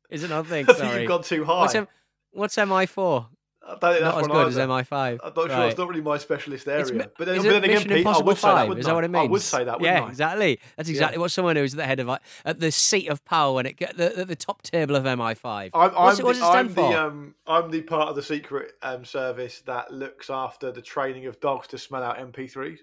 Is 0.10 0.24
it 0.24 0.30
not 0.30 0.46
a 0.46 0.50
thing? 0.50 0.64
I 0.70 0.74
think 0.74 0.78
Sorry. 0.78 1.02
you've 1.02 1.08
gone 1.10 1.24
too 1.24 1.44
high. 1.44 1.62
What's, 1.62 1.76
M- 1.76 1.88
what's 2.32 2.56
MI4? 2.56 3.28
I 3.62 3.72
don't 3.72 3.80
think 3.82 3.82
that's 3.82 4.02
Not 4.02 4.08
as 4.08 4.22
one 4.22 4.30
good 4.32 4.48
as 4.48 4.58
either. 4.58 4.68
MI5. 4.68 5.20
I'm 5.24 5.34
not 5.36 5.36
sure. 5.36 5.48
Right. 5.48 5.70
It's 5.70 5.78
not 5.78 5.88
really 5.90 6.02
my 6.02 6.18
specialist 6.18 6.66
It's 6.68 6.90
area. 6.90 7.04
mi- 7.04 7.12
but 7.18 7.26
then, 7.26 7.36
is 7.36 7.44
but 7.44 7.50
it 7.50 7.52
then 7.54 7.64
again, 7.66 7.74
Mission 7.76 7.88
Pete, 7.90 7.98
I 7.98 8.00
Impossible 8.00 8.26
would 8.28 8.38
say 8.38 8.48
that, 8.48 8.54
5? 8.56 8.68
wouldn't 8.70 8.80
Is 8.80 8.86
that 8.86 8.92
I? 8.92 8.96
what 8.96 9.04
it 9.04 9.12
means? 9.12 9.28
I 9.28 9.32
would 9.32 9.42
say 9.42 9.64
that, 9.66 9.80
wouldn't 9.80 9.96
yeah, 9.98 10.04
I? 10.06 10.10
exactly. 10.10 10.60
That's 10.78 10.90
exactly 10.90 11.18
what 11.20 11.32
someone 11.32 11.56
who's 11.56 11.74
at 11.74 11.78
the 11.78 11.86
head 11.86 12.00
of 12.00 12.08
like, 12.08 12.22
at 12.46 12.60
the 12.60 12.72
seat 12.72 13.10
of 13.10 13.24
power 13.26 13.60
and 13.60 13.68
it 13.68 13.74
get 13.78 13.98
the, 13.98 14.10
the, 14.16 14.26
the 14.26 14.36
top 14.36 14.62
table 14.64 14.96
of 14.96 15.04
MI5. 15.04 15.70
I'm, 15.74 15.92
I'm, 15.92 15.92
it, 15.92 15.96
what 15.98 16.08
does 16.08 16.18
the, 16.18 16.30
it 16.30 16.36
stand 16.36 16.58
I'm 16.58 16.70
for? 16.70 16.92
the 16.92 17.00
um, 17.04 17.36
I'm 17.46 17.70
the 17.70 17.82
part 17.82 18.10
of 18.10 18.16
the 18.16 18.24
secret 18.24 18.72
um, 18.82 19.06
service 19.06 19.62
that 19.66 19.92
looks 19.94 20.30
after 20.30 20.72
the 20.72 20.82
training 20.82 21.26
of 21.28 21.40
dogs 21.40 21.68
to 21.68 21.78
smell 21.78 22.02
out 22.04 22.18
MP3s. 22.18 22.80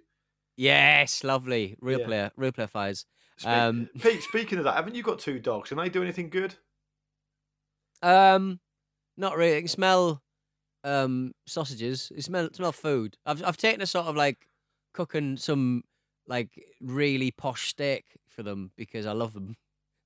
Yes, 0.56 1.22
lovely. 1.25 1.76
Real 1.80 2.00
Yeah. 2.00 2.06
player, 2.06 2.30
real 2.36 2.52
player 2.52 2.66
fires. 2.68 3.06
Spe- 3.38 3.46
Um, 3.48 3.90
Pete, 4.00 4.22
speaking 4.22 4.58
of 4.58 4.64
that, 4.64 4.75
haven't 4.75 4.94
you 4.94 5.02
got 5.02 5.18
two 5.18 5.38
dogs? 5.38 5.68
Can 5.68 5.78
they 5.78 5.88
do 5.88 6.02
anything 6.02 6.30
good? 6.30 6.54
Um, 8.02 8.60
not 9.16 9.36
really. 9.36 9.56
I 9.56 9.60
can 9.60 9.68
smell 9.68 10.22
um 10.84 11.32
sausages. 11.46 12.12
You 12.14 12.22
smell 12.22 12.48
smell 12.52 12.72
food. 12.72 13.16
I've 13.26 13.42
I've 13.44 13.56
taken 13.56 13.80
a 13.80 13.86
sort 13.86 14.06
of 14.06 14.16
like 14.16 14.46
cooking 14.94 15.36
some 15.36 15.82
like 16.28 16.50
really 16.80 17.30
posh 17.30 17.68
steak 17.68 18.04
for 18.28 18.42
them 18.42 18.70
because 18.76 19.06
I 19.06 19.12
love 19.12 19.32
them. 19.32 19.56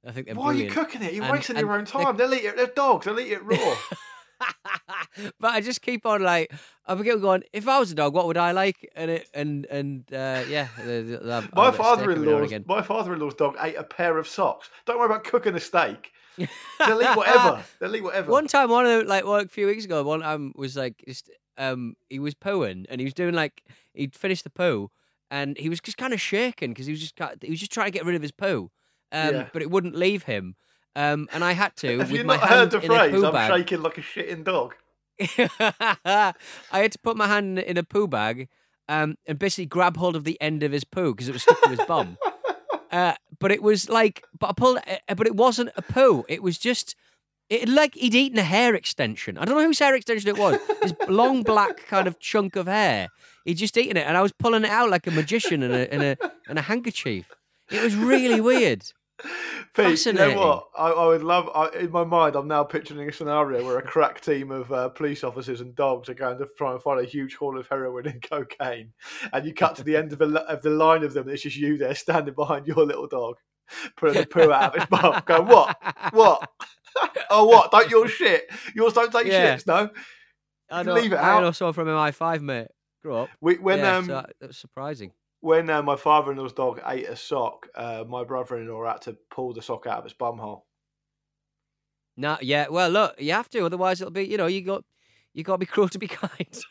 I 0.06 0.12
think 0.12 0.26
they're 0.26 0.34
Why 0.34 0.46
brilliant. 0.52 0.70
are 0.76 0.80
you 0.80 0.84
cooking 0.86 1.02
it? 1.02 1.12
You're 1.14 1.24
And- 1.24 1.32
wasting 1.32 1.56
your 1.58 1.70
and 1.72 1.78
own 1.80 1.84
they- 2.00 2.04
time. 2.04 2.16
They'll 2.16 2.34
eat 2.34 2.44
it. 2.44 2.56
They're 2.56 2.66
dogs. 2.68 3.04
They'll 3.06 3.20
eat 3.20 3.32
it 3.32 3.42
raw. 3.44 3.76
but 5.40 5.52
I 5.52 5.60
just 5.60 5.82
keep 5.82 6.06
on 6.06 6.22
like 6.22 6.52
I 6.86 6.94
keep 6.96 7.20
going. 7.20 7.42
If 7.52 7.66
I 7.68 7.78
was 7.78 7.92
a 7.92 7.94
dog, 7.94 8.14
what 8.14 8.26
would 8.26 8.36
I 8.36 8.52
like? 8.52 8.90
And 8.94 9.10
it 9.10 9.28
and 9.34 9.66
and 9.66 10.04
uh, 10.12 10.42
yeah, 10.48 10.68
My 10.78 10.84
get 10.84 10.90
a 10.90 11.02
steak 11.02 11.50
every 11.52 11.52
now 11.54 11.66
and 11.66 11.76
father-in-law's 11.76 12.46
again. 12.46 12.64
my 12.66 12.82
father-in-law's 12.82 13.34
dog 13.34 13.56
ate 13.60 13.76
a 13.76 13.84
pair 13.84 14.18
of 14.18 14.26
socks. 14.28 14.70
Don't 14.86 14.98
worry 14.98 15.06
about 15.06 15.24
cooking 15.24 15.54
a 15.54 15.60
steak. 15.60 16.12
They'll 16.38 17.02
eat 17.02 17.16
whatever. 17.16 17.62
They'll 17.80 17.94
eat 17.94 18.02
whatever. 18.02 18.30
One 18.30 18.46
time, 18.46 18.70
one 18.70 18.86
of 18.86 19.00
the, 19.02 19.04
like 19.06 19.24
one, 19.26 19.44
a 19.44 19.48
few 19.48 19.66
weeks 19.66 19.84
ago, 19.84 20.02
one 20.02 20.20
time 20.20 20.52
was 20.56 20.76
like 20.76 21.02
just 21.06 21.30
um 21.58 21.94
he 22.08 22.18
was 22.18 22.34
pooing 22.34 22.86
and 22.88 23.00
he 23.00 23.04
was 23.04 23.12
doing 23.12 23.34
like 23.34 23.62
he'd 23.92 24.14
finished 24.14 24.44
the 24.44 24.50
poo 24.50 24.90
and 25.30 25.58
he 25.58 25.68
was 25.68 25.80
just 25.80 25.98
kind 25.98 26.12
of 26.14 26.20
shaking 26.20 26.70
because 26.70 26.86
he 26.86 26.92
was 26.92 27.00
just 27.00 27.18
he 27.42 27.50
was 27.50 27.58
just 27.60 27.72
trying 27.72 27.86
to 27.86 27.90
get 27.92 28.04
rid 28.06 28.14
of 28.16 28.22
his 28.22 28.32
poo, 28.32 28.70
um, 29.12 29.34
Yeah. 29.34 29.48
but 29.52 29.60
it 29.62 29.70
wouldn't 29.70 29.94
leave 29.94 30.22
him. 30.24 30.54
Um, 30.96 31.28
and 31.32 31.44
I 31.44 31.52
had 31.52 31.76
to 31.78 31.98
Have 31.98 32.10
with 32.10 32.18
you 32.20 32.24
my 32.24 32.36
not 32.36 32.48
heard 32.48 32.58
hand 32.58 32.70
the 32.72 32.80
phrase? 32.80 33.10
poo 33.12 33.26
I'm 33.26 33.32
bag. 33.32 33.50
shaking 33.52 33.82
like 33.82 33.98
a 33.98 34.00
shitting 34.00 34.42
dog. 34.44 34.74
I 36.04 36.34
had 36.72 36.92
to 36.92 36.98
put 36.98 37.16
my 37.16 37.26
hand 37.26 37.58
in 37.58 37.76
a 37.76 37.82
poo 37.82 38.08
bag 38.08 38.48
um, 38.88 39.16
and 39.26 39.38
basically 39.38 39.66
grab 39.66 39.96
hold 39.96 40.16
of 40.16 40.24
the 40.24 40.40
end 40.40 40.62
of 40.62 40.72
his 40.72 40.84
poo 40.84 41.14
because 41.14 41.28
it 41.28 41.32
was 41.32 41.42
stuck 41.42 41.60
to 41.62 41.70
his 41.70 41.80
bum. 41.86 42.18
Uh, 42.92 43.14
but 43.38 43.52
it 43.52 43.62
was 43.62 43.88
like, 43.88 44.24
but 44.36 44.50
I 44.50 44.52
pulled, 44.52 44.78
uh, 44.78 45.14
but 45.14 45.24
it 45.26 45.36
wasn't 45.36 45.70
a 45.76 45.82
poo. 45.82 46.24
It 46.28 46.42
was 46.42 46.58
just, 46.58 46.96
it 47.48 47.68
like 47.68 47.94
he'd 47.94 48.16
eaten 48.16 48.36
a 48.36 48.42
hair 48.42 48.74
extension. 48.74 49.38
I 49.38 49.44
don't 49.44 49.56
know 49.56 49.64
whose 49.64 49.78
hair 49.78 49.94
extension 49.94 50.28
it 50.28 50.36
was. 50.36 50.58
This 50.82 50.92
long 51.08 51.44
black 51.44 51.86
kind 51.86 52.08
of 52.08 52.18
chunk 52.18 52.56
of 52.56 52.66
hair. 52.66 53.08
He'd 53.44 53.58
just 53.58 53.76
eaten 53.76 53.96
it, 53.96 54.06
and 54.08 54.16
I 54.16 54.22
was 54.22 54.32
pulling 54.32 54.64
it 54.64 54.70
out 54.70 54.90
like 54.90 55.06
a 55.06 55.12
magician 55.12 55.62
in 55.62 55.70
a 55.70 55.84
in 55.84 56.02
a 56.02 56.16
in 56.48 56.58
a 56.58 56.62
handkerchief. 56.62 57.30
It 57.70 57.80
was 57.80 57.94
really 57.94 58.40
weird. 58.40 58.82
Pete, 59.74 60.04
you 60.06 60.12
know 60.12 60.36
what? 60.36 60.68
I, 60.76 60.88
I 60.90 61.06
would 61.06 61.22
love. 61.22 61.48
I, 61.54 61.68
in 61.78 61.90
my 61.90 62.04
mind, 62.04 62.36
I'm 62.36 62.48
now 62.48 62.64
picturing 62.64 63.08
a 63.08 63.12
scenario 63.12 63.64
where 63.64 63.78
a 63.78 63.82
crack 63.82 64.20
team 64.20 64.50
of 64.50 64.72
uh, 64.72 64.88
police 64.88 65.22
officers 65.24 65.60
and 65.60 65.74
dogs 65.74 66.08
are 66.08 66.14
going 66.14 66.38
to 66.38 66.46
try 66.58 66.72
and 66.72 66.82
find 66.82 67.00
a 67.00 67.04
huge 67.04 67.34
haul 67.36 67.58
of 67.58 67.68
heroin 67.68 68.06
and 68.06 68.22
cocaine, 68.30 68.92
and 69.32 69.46
you 69.46 69.54
cut 69.54 69.76
to 69.76 69.84
the 69.84 69.96
end 69.96 70.12
of, 70.12 70.20
a, 70.20 70.26
of 70.48 70.62
the 70.62 70.70
line 70.70 71.04
of 71.04 71.12
them. 71.12 71.24
and 71.24 71.32
It's 71.34 71.42
just 71.42 71.56
you 71.56 71.76
there 71.78 71.94
standing 71.94 72.34
behind 72.34 72.66
your 72.66 72.84
little 72.84 73.06
dog, 73.06 73.36
putting 73.96 74.20
the 74.22 74.26
poo 74.26 74.50
out 74.52 74.74
of 74.76 74.80
his 74.82 74.90
mouth. 75.02 75.24
Going 75.24 75.46
what? 75.46 75.76
What? 76.12 76.48
oh, 77.30 77.44
what? 77.46 77.70
Don't 77.70 77.90
yours 77.90 78.10
shit? 78.10 78.50
Yours 78.74 78.92
don't 78.94 79.12
take 79.12 79.26
Yeah. 79.26 79.56
shits, 79.56 79.66
no. 79.66 79.90
I 80.70 80.82
know. 80.82 80.94
leave 80.94 81.12
it 81.12 81.16
I 81.16 81.30
out. 81.36 81.40
know 81.42 81.50
someone 81.52 81.74
from 81.74 81.88
MI5, 81.88 82.40
mate. 82.42 82.68
Grow 83.02 83.22
up. 83.22 83.28
We, 83.40 83.56
when 83.56 83.78
yeah, 83.78 83.96
um 83.96 84.04
so 84.06 84.12
that, 84.14 84.30
that 84.40 84.46
was 84.48 84.58
surprising. 84.58 85.12
When 85.40 85.70
uh, 85.70 85.82
my 85.82 85.96
father-in-law's 85.96 86.52
dog 86.52 86.80
ate 86.86 87.08
a 87.08 87.16
sock, 87.16 87.66
uh, 87.74 88.04
my 88.06 88.24
brother-in-law 88.24 88.86
had 88.92 89.00
to 89.02 89.16
pull 89.30 89.52
the 89.54 89.62
sock 89.62 89.86
out 89.86 89.98
of 89.98 90.04
its 90.04 90.14
bumhole. 90.14 90.62
No, 92.16 92.36
yeah. 92.42 92.68
Well, 92.68 92.90
look, 92.90 93.14
you 93.20 93.32
have 93.32 93.48
to, 93.50 93.64
otherwise 93.64 94.00
it'll 94.00 94.10
be, 94.10 94.24
you 94.26 94.36
know, 94.36 94.46
you 94.46 94.60
got, 94.62 94.84
you 95.32 95.42
got 95.42 95.54
to 95.54 95.58
be 95.58 95.66
cruel 95.66 95.88
to 95.88 95.98
be 95.98 96.08
kind. 96.08 96.62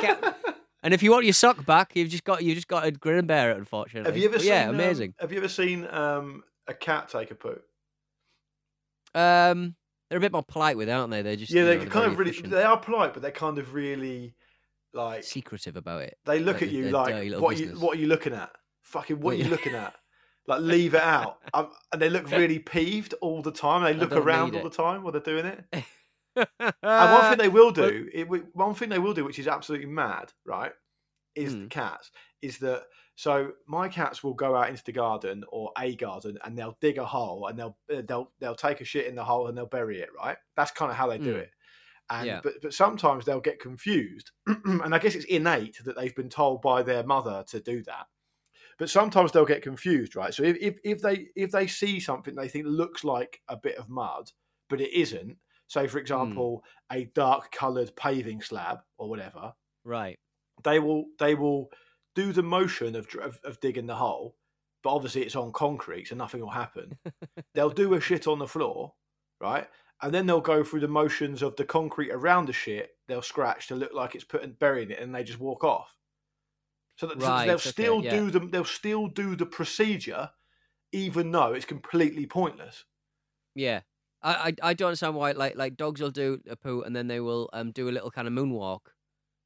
get, 0.00 0.36
and 0.82 0.94
if 0.94 1.02
you 1.02 1.10
want 1.10 1.24
your 1.24 1.34
sock 1.34 1.66
back, 1.66 1.94
you've 1.94 2.08
just 2.08 2.24
got, 2.24 2.42
you 2.42 2.54
just 2.54 2.68
got 2.68 2.84
to 2.84 2.90
grin 2.92 3.18
and 3.18 3.28
bear 3.28 3.50
it. 3.50 3.58
Unfortunately. 3.58 4.08
Have 4.08 4.16
you 4.16 4.24
ever 4.24 4.34
But 4.34 4.42
seen? 4.42 4.50
yeah, 4.50 4.68
um, 4.68 4.74
amazing. 4.74 5.14
have 5.20 5.32
you 5.32 5.38
ever 5.38 5.48
seen 5.48 5.86
um, 5.90 6.42
a 6.66 6.74
cat 6.74 7.08
take 7.08 7.30
a 7.30 7.34
poo? 7.34 7.60
Um, 9.14 9.74
they're 10.08 10.18
a 10.18 10.20
bit 10.20 10.32
more 10.32 10.44
polite 10.44 10.76
with, 10.76 10.88
it, 10.88 10.92
aren't 10.92 11.10
they? 11.10 11.22
They're 11.22 11.36
just 11.36 11.52
yeah, 11.52 11.64
they're 11.64 11.78
know, 11.78 11.86
kind 11.86 12.10
of 12.10 12.18
really. 12.18 12.30
efficient, 12.30 12.52
They 12.52 12.62
are 12.62 12.78
polite, 12.78 13.12
but 13.12 13.22
they're 13.22 13.30
kind 13.32 13.58
of 13.58 13.74
really 13.74 14.34
like 14.92 15.24
secretive 15.24 15.76
about 15.76 16.02
it. 16.02 16.18
they 16.24 16.38
look 16.38 16.56
like 16.56 16.62
at 16.64 16.70
you 16.70 16.90
like, 16.90 17.14
what 17.40 17.54
are 17.54 17.58
you 17.58 17.68
what 17.78 17.96
are 17.96 18.00
you 18.00 18.06
looking 18.06 18.32
at? 18.34 18.50
Fucking 18.82 19.20
what 19.20 19.32
are 19.34 19.36
you 19.36 19.48
looking 19.48 19.74
at? 19.74 19.94
Like 20.46 20.60
leave 20.60 20.94
it 20.94 21.02
out, 21.02 21.38
um, 21.54 21.70
and 21.92 22.00
they 22.00 22.08
look 22.08 22.30
really 22.30 22.58
peeved 22.60 23.14
all 23.20 23.42
the 23.42 23.50
time. 23.52 23.82
They 23.82 23.94
look 23.94 24.12
around 24.16 24.54
all 24.54 24.62
the 24.62 24.70
time 24.70 25.02
while 25.02 25.12
they're 25.12 25.20
doing 25.20 25.46
it. 25.46 25.64
And 26.82 27.12
one 27.12 27.24
thing 27.24 27.38
they 27.38 27.48
will 27.48 27.70
do, 27.70 28.08
it, 28.12 28.24
one 28.54 28.74
thing 28.74 28.90
they 28.90 28.98
will 28.98 29.14
do, 29.14 29.24
which 29.24 29.38
is 29.38 29.48
absolutely 29.48 29.86
mad, 29.86 30.32
right, 30.44 30.72
is 31.34 31.54
the 31.54 31.60
Mm. 31.62 31.70
cats. 31.70 32.10
Is 32.42 32.58
that 32.58 32.84
so? 33.14 33.52
My 33.66 33.88
cats 33.88 34.22
will 34.22 34.34
go 34.34 34.54
out 34.54 34.68
into 34.68 34.84
the 34.84 34.92
garden 34.92 35.44
or 35.48 35.72
a 35.78 35.96
garden, 35.96 36.38
and 36.44 36.56
they'll 36.56 36.76
dig 36.80 36.98
a 36.98 37.04
hole, 37.06 37.46
and 37.46 37.58
they'll 37.58 37.76
uh, 37.92 38.02
they'll 38.06 38.30
they'll 38.38 38.54
take 38.54 38.80
a 38.82 38.84
shit 38.84 39.06
in 39.06 39.14
the 39.14 39.24
hole, 39.24 39.48
and 39.48 39.56
they'll 39.56 39.66
bury 39.66 40.00
it. 40.00 40.10
Right, 40.16 40.36
that's 40.56 40.70
kind 40.70 40.90
of 40.90 40.96
how 40.96 41.08
they 41.08 41.18
do 41.18 41.34
Mm. 41.34 41.38
it. 41.38 41.50
And 42.08 42.26
Yeah. 42.26 42.40
but 42.42 42.54
but 42.62 42.74
sometimes 42.74 43.24
they'll 43.24 43.40
get 43.40 43.60
confused, 43.60 44.30
and 44.46 44.94
I 44.94 44.98
guess 44.98 45.14
it's 45.14 45.24
innate 45.24 45.78
that 45.84 45.96
they've 45.96 46.14
been 46.14 46.28
told 46.28 46.62
by 46.62 46.82
their 46.82 47.02
mother 47.02 47.44
to 47.48 47.60
do 47.60 47.82
that. 47.84 48.06
But 48.78 48.90
sometimes 48.90 49.32
they'll 49.32 49.46
get 49.46 49.62
confused, 49.62 50.16
right? 50.16 50.34
So 50.34 50.42
if, 50.42 50.56
if, 50.60 50.78
if 50.84 51.02
they 51.02 51.28
if 51.34 51.50
they 51.50 51.66
see 51.66 51.98
something 51.98 52.34
they 52.34 52.48
think 52.48 52.66
looks 52.66 53.04
like 53.04 53.40
a 53.48 53.56
bit 53.56 53.76
of 53.76 53.88
mud, 53.88 54.30
but 54.68 54.80
it 54.80 54.92
isn't, 54.92 55.36
say 55.66 55.86
for 55.86 55.98
hmm. 55.98 56.02
example 56.02 56.64
a 56.92 57.06
dark 57.06 57.50
coloured 57.50 57.94
paving 57.96 58.40
slab 58.42 58.78
or 58.98 59.08
whatever, 59.08 59.52
right. 59.84 60.16
they 60.62 60.78
will 60.78 61.06
they 61.18 61.34
will 61.34 61.70
do 62.14 62.32
the 62.32 62.42
motion 62.42 62.94
of, 62.94 63.08
of 63.20 63.40
of 63.44 63.58
digging 63.60 63.86
the 63.86 63.96
hole, 63.96 64.36
but 64.84 64.94
obviously 64.94 65.22
it's 65.22 65.36
on 65.36 65.52
concrete, 65.52 66.06
so 66.06 66.14
nothing 66.14 66.40
will 66.40 66.50
happen. 66.50 66.96
they'll 67.54 67.70
do 67.70 67.94
a 67.94 68.00
shit 68.00 68.28
on 68.28 68.38
the 68.38 68.46
floor, 68.46 68.92
right? 69.40 69.66
And 70.02 70.12
then 70.12 70.26
they'll 70.26 70.40
go 70.40 70.62
through 70.62 70.80
the 70.80 70.88
motions 70.88 71.42
of 71.42 71.56
the 71.56 71.64
concrete 71.64 72.10
around 72.10 72.46
the 72.46 72.52
shit. 72.52 72.90
They'll 73.08 73.22
scratch 73.22 73.68
to 73.68 73.74
look 73.74 73.94
like 73.94 74.14
it's 74.14 74.24
putting 74.24 74.52
burying 74.52 74.90
it, 74.90 75.00
and 75.00 75.14
they 75.14 75.24
just 75.24 75.40
walk 75.40 75.64
off. 75.64 75.96
So 76.96 77.06
that 77.06 77.20
so 77.20 77.26
Right, 77.26 77.46
they'll 77.46 77.56
okay, 77.56 77.70
still 77.70 78.02
yeah. 78.04 78.10
do 78.10 78.30
them 78.30 78.50
they'll 78.50 78.64
still 78.64 79.06
do 79.06 79.36
the 79.36 79.46
procedure, 79.46 80.30
even 80.92 81.30
though 81.30 81.52
it's 81.52 81.64
completely 81.64 82.26
pointless. 82.26 82.84
Yeah. 83.54 83.80
I, 84.22 84.54
I 84.62 84.70
I 84.70 84.74
don't 84.74 84.88
understand 84.88 85.14
why 85.14 85.32
like 85.32 85.56
like 85.56 85.76
dogs 85.76 86.00
will 86.00 86.10
do 86.10 86.40
a 86.48 86.56
poo 86.56 86.82
and 86.82 86.96
then 86.96 87.06
they 87.06 87.20
will 87.20 87.48
um 87.52 87.70
do 87.70 87.88
a 87.88 87.92
little 87.92 88.10
kind 88.10 88.26
of 88.26 88.34
moonwalk 88.34 88.80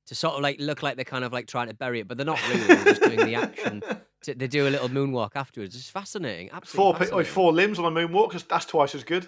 to 0.07 0.15
sort 0.15 0.35
of 0.35 0.43
like 0.43 0.61
look 0.61 0.83
like 0.83 0.97
they're 0.97 1.05
kind 1.05 1.25
of 1.25 1.33
like 1.33 1.47
trying 1.47 1.69
to 1.69 1.75
bury 1.75 2.01
it, 2.01 2.09
but 2.09 2.17
they're 2.17 2.27
not 2.27 2.41
really. 2.49 2.67
They're 2.67 2.85
just 2.85 3.03
doing 3.03 3.19
the 3.25 3.35
action. 3.37 3.83
To, 4.25 4.35
they 4.35 4.49
do 4.49 4.69
a 4.69 4.69
little 4.69 4.91
moonwalk 4.91 5.31
afterwards. 5.35 5.75
It's 5.75 5.89
fascinating. 5.89 6.51
Absolutely 6.53 6.77
Four, 6.77 6.95
oh, 6.95 6.99
fascinating. 6.99 7.33
four 7.33 7.53
limbs 7.55 7.79
on 7.79 7.87
a 7.87 7.91
moonwalk. 7.91 8.47
That's 8.49 8.67
twice 8.67 8.95
as 8.95 9.03
good. 9.03 9.27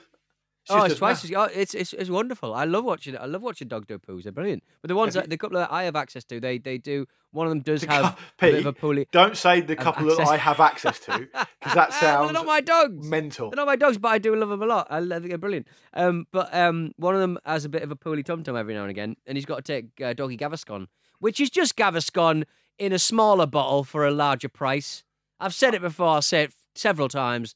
Oh, 0.71 0.85
it's 0.85 0.97
twice. 0.99 1.25
As, 1.25 1.33
oh, 1.33 1.49
it's, 1.52 1.75
it's 1.75 1.92
it's 1.92 2.09
wonderful. 2.11 2.54
I 2.54 2.64
love 2.64 2.85
watching 2.85 3.14
it. 3.14 3.21
I 3.21 3.26
love 3.26 3.42
watching 3.42 3.69
dog 3.69 3.87
do 3.87 3.99
poos. 3.99 4.23
They're 4.23 4.33
brilliant. 4.33 4.62
But 4.81 4.88
the 4.88 4.95
ones 4.95 5.14
Have 5.14 5.25
that 5.25 5.31
the 5.31 5.37
couple 5.37 5.59
that 5.59 5.73
I 5.73 5.85
have 5.85 5.97
access 5.97 6.25
to, 6.25 6.38
they 6.40 6.59
they 6.59 6.78
do. 6.78 7.07
One 7.33 7.47
of 7.47 7.50
them 7.50 7.61
does 7.61 7.81
The 7.81 7.90
have 7.90 8.02
cou- 8.04 8.09
a 8.11 8.14
bit 8.50 8.54
of 8.54 8.61
Pete, 8.61 8.66
a 8.66 8.73
pulley. 8.73 9.09
Don't 9.11 9.37
say 9.37 9.61
the 9.62 9.75
couple 9.75 10.07
that 10.14 10.21
I 10.28 10.37
have 10.37 10.61
access 10.61 10.99
to, 11.00 11.19
because 11.19 11.75
that 11.75 11.92
sounds 12.00 12.26
they're 12.28 12.33
not 12.35 12.47
my 12.47 12.61
dogs. 12.61 13.09
mental. 13.09 13.50
They're 13.50 13.57
not 13.57 13.66
my 13.66 13.76
dogs, 13.76 13.99
but 13.99 14.09
I 14.09 14.19
do 14.19 14.37
love 14.37 14.50
them 14.50 14.62
a 14.62 14.66
lot. 14.66 14.87
I 14.90 15.00
think 15.00 15.28
they're 15.28 15.38
brilliant. 15.38 15.66
Um, 15.95 16.26
but 16.31 16.54
um, 16.54 16.92
one 16.97 17.14
of 17.14 17.21
them 17.23 17.38
has 17.45 17.64
a 17.64 17.69
bit 17.71 17.83
of 17.83 17.90
a 17.90 17.97
poorly 17.97 18.23
tum 18.23 18.42
tum 18.45 18.54
every 18.57 18.75
now 18.75 18.83
and 18.83 18.90
again, 18.90 19.16
and 19.26 19.37
he's 19.38 19.47
got 19.47 19.57
to 19.57 19.62
take 19.62 19.87
uh, 20.04 20.12
doggy 20.12 20.37
Gaviscon, 20.37 20.87
which 21.21 21.40
is 21.40 21.49
just 21.50 21.75
Gaviscon 21.76 22.45
in 22.78 22.92
a 22.92 22.99
smaller 22.99 23.47
bottle 23.47 23.83
for 23.83 24.07
a 24.07 24.11
larger 24.11 24.49
price. 24.49 25.02
I've 25.40 25.54
said 25.54 25.75
it 25.75 25.81
before. 25.81 26.09
I'll 26.09 26.23
say 26.23 26.45
it 26.45 26.52
several 26.75 27.09
times. 27.09 27.54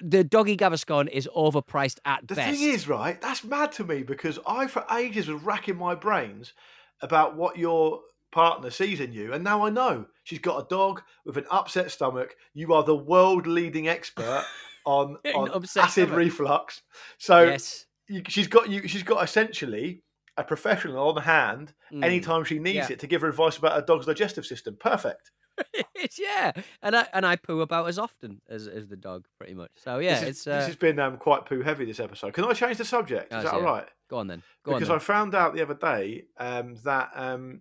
The 0.00 0.24
doggy 0.24 0.56
Gaviscon 0.56 1.08
is 1.08 1.28
overpriced 1.34 1.98
at 2.04 2.26
The 2.28 2.34
best. 2.34 2.58
thing 2.58 2.68
is, 2.68 2.86
right, 2.88 3.20
that's 3.20 3.44
mad 3.44 3.72
to 3.72 3.84
me 3.84 4.02
because 4.02 4.38
I, 4.46 4.66
for 4.66 4.84
ages, 4.92 5.28
was 5.28 5.42
racking 5.42 5.76
my 5.76 5.94
brains 5.94 6.52
about 7.00 7.36
what 7.36 7.56
your 7.58 8.00
partner 8.30 8.70
sees 8.70 9.00
in 9.00 9.12
you, 9.12 9.32
and 9.32 9.42
now 9.44 9.64
I 9.64 9.70
know 9.70 10.06
she's 10.24 10.38
got 10.40 10.58
a 10.64 10.66
dog 10.68 11.02
with 11.24 11.36
an 11.36 11.46
upset 11.50 11.90
stomach. 11.90 12.34
You 12.52 12.74
are 12.74 12.82
the 12.82 12.96
world 12.96 13.46
leading 13.46 13.88
expert 13.88 14.44
on, 14.86 15.16
on 15.34 15.50
acid 15.64 15.90
stomach. 15.90 16.16
reflux. 16.16 16.82
So 17.18 17.44
yes. 17.44 17.86
you, 18.08 18.22
she's 18.28 18.48
got 18.48 18.68
you. 18.68 18.86
She's 18.88 19.02
got 19.02 19.22
essentially 19.24 20.02
a 20.36 20.44
professional 20.44 21.08
on 21.08 21.22
hand 21.22 21.72
Mm. 21.92 22.04
anytime 22.04 22.42
she 22.44 22.58
needs 22.58 22.88
Yeah. 22.88 22.92
it 22.94 22.98
to 23.00 23.06
give 23.06 23.20
her 23.20 23.28
advice 23.28 23.56
about 23.56 23.72
her 23.74 23.82
dog's 23.82 24.06
digestive 24.06 24.44
system. 24.44 24.76
Perfect. 24.80 25.30
It's- 25.72 26.18
yeah, 26.18 26.52
and 26.82 26.96
I 26.96 27.06
and 27.12 27.24
I 27.26 27.36
poo 27.36 27.60
about 27.60 27.88
as 27.88 27.98
often 27.98 28.40
as 28.48 28.66
as 28.68 28.88
the 28.88 28.96
dog, 28.96 29.26
pretty 29.38 29.54
much. 29.54 29.70
So 29.76 29.98
yeah, 29.98 30.20
this, 30.20 30.22
is- 30.22 30.28
it's 30.28 30.44
this 30.44 30.62
uh, 30.64 30.66
has 30.66 30.76
been 30.76 30.98
um, 30.98 31.16
quite 31.16 31.46
poo 31.46 31.62
heavy 31.62 31.84
this 31.84 32.00
episode. 32.00 32.32
Can 32.34 32.44
I 32.44 32.52
change 32.52 32.78
the 32.78 32.84
subject? 32.84 33.32
Is 33.32 33.42
Has, 33.42 33.44
that 33.44 33.60
yeah. 33.60 33.64
right? 33.64 33.88
go 34.08 34.18
on 34.18 34.26
then. 34.26 34.42
Go 34.64 34.74
because 34.74 34.90
on. 34.90 34.96
I 34.96 34.98
found 34.98 35.34
out 35.34 35.54
the 35.54 35.62
other 35.62 35.74
day 35.74 36.24
um, 36.38 36.76
that 36.84 37.10
um, 37.14 37.60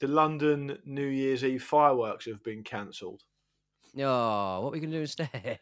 the 0.00 0.08
London 0.08 0.78
New 0.84 1.06
Year's 1.06 1.44
Eve 1.44 1.62
fireworks 1.62 2.26
have 2.26 2.42
been 2.42 2.62
cancelled. 2.62 3.22
Then. 3.94 4.04
Oh, 4.06 4.60
what 4.62 4.68
are 4.68 4.72
we 4.72 4.80
gonna 4.80 4.92
do 4.92 5.00
instead? 5.00 5.58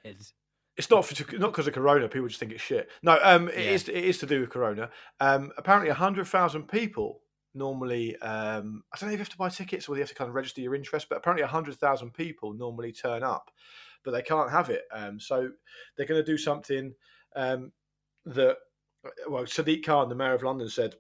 It's 0.77 0.91
not 0.91 1.05
for, 1.07 1.15
not 1.39 1.53
because 1.53 1.69
of 1.69 1.75
Corona. 1.75 2.09
People 2.09 2.27
just 2.27 2.41
think 2.41 2.51
it's 2.51 2.61
shit. 2.61 2.91
No, 3.03 3.17
um, 3.23 3.49
it 3.49 3.59
Yeah. 3.59 3.71
is 3.71 3.89
it 3.89 3.95
is 4.05 4.19
to 4.19 4.27
do 4.27 4.41
with 4.41 4.51
Corona. 4.51 4.91
Um, 5.21 5.53
apparently, 5.57 5.89
hundred 5.93 6.27
thousand 6.27 6.67
people 6.69 7.21
normally. 7.55 8.17
Um, 8.19 8.83
I 8.93 8.99
don't 8.99 9.09
know 9.09 9.15
if 9.15 9.19
you 9.19 9.23
have 9.25 9.29
to 9.31 9.37
buy 9.37 9.49
tickets 9.49 9.89
or 9.89 9.95
you 9.97 10.03
have 10.03 10.09
to 10.09 10.15
kind 10.15 10.29
of 10.29 10.35
register 10.35 10.61
your 10.61 10.75
interest, 10.75 11.09
but 11.09 11.19
apparently, 11.19 11.47
hundred 11.47 11.77
thousand 11.77 12.13
people 12.15 12.53
normally 12.53 12.93
turn 12.93 13.23
up, 13.23 13.51
but 14.05 14.11
they 14.11 14.23
can't 14.23 14.51
have 14.51 14.71
it. 14.71 14.83
Um, 14.93 15.19
so 15.21 15.51
they're 15.97 16.07
going 16.07 16.23
to 16.23 16.31
do 16.33 16.39
something 16.39 16.95
um, 17.37 17.73
that. 18.27 18.57
Well, 19.29 19.45
Sadiq 19.45 19.85
Khan, 19.85 20.09
the 20.09 20.15
mayor 20.15 20.33
of 20.33 20.43
London, 20.43 20.69
said 20.69 20.95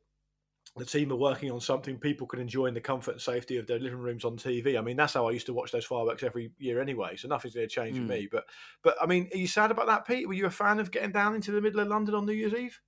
the 0.77 0.85
team 0.85 1.13
are 1.13 1.17
working 1.17 1.51
on 1.51 1.61
something 1.61 1.97
people 1.99 2.27
can 2.27 2.41
enjoy 2.41 2.67
in 2.67 2.75
the 2.75 2.81
comfort 2.81 3.13
and 3.13 3.21
safety 3.21 3.59
of 3.59 3.67
their 3.67 3.79
living 3.79 3.99
rooms 4.01 4.25
on 4.25 4.37
TV. 4.37 4.77
I 4.77 4.81
mean, 4.81 4.97
that's 4.97 5.15
how 5.15 5.29
I 5.29 5.31
used 5.31 5.47
to 5.47 5.55
watch 5.55 5.71
those 5.71 5.85
fireworks 5.85 6.23
every 6.25 6.51
year 6.59 6.83
anyway. 6.83 7.17
So 7.17 7.29
nothing's 7.29 7.55
going 7.55 7.69
to 7.69 7.75
change 7.75 7.97
Mm. 7.97 8.01
for 8.07 8.13
me. 8.13 8.29
But, 8.31 8.45
but 8.83 8.97
I 9.01 9.07
mean, 9.07 9.31
are 9.33 9.39
you 9.39 9.47
sad 9.47 9.71
about 9.71 9.87
that, 9.87 10.07
Pete? 10.07 10.27
Were 10.27 10.35
you 10.35 10.47
a 10.47 10.51
fan 10.51 10.81
of 10.81 10.91
getting 10.91 11.13
down 11.13 11.35
into 11.35 11.53
the 11.53 11.61
middle 11.61 11.81
of 11.81 11.89
London 11.89 12.15
on 12.15 12.27
New 12.27 12.33
Year's 12.33 12.55
Eve? 12.55 12.81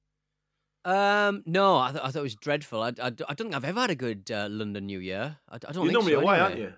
Um, 0.86 1.42
no, 1.46 1.78
I, 1.78 1.90
th- 1.90 2.04
I 2.04 2.10
thought 2.10 2.20
it 2.20 2.22
was 2.22 2.36
dreadful. 2.36 2.80
I, 2.80 2.90
I, 2.90 3.06
I 3.06 3.10
don't 3.10 3.36
think 3.36 3.54
I've 3.56 3.64
ever 3.64 3.80
had 3.80 3.90
a 3.90 3.96
good 3.96 4.30
uh, 4.30 4.46
London 4.48 4.86
New 4.86 5.00
Year. 5.00 5.38
I, 5.50 5.56
I 5.56 5.58
don't 5.58 5.74
You're 5.74 5.82
think 5.84 5.92
normally 5.92 6.12
so, 6.12 6.20
away, 6.20 6.34
anyway. 6.34 6.44
aren't 6.44 6.58
you? 6.58 6.72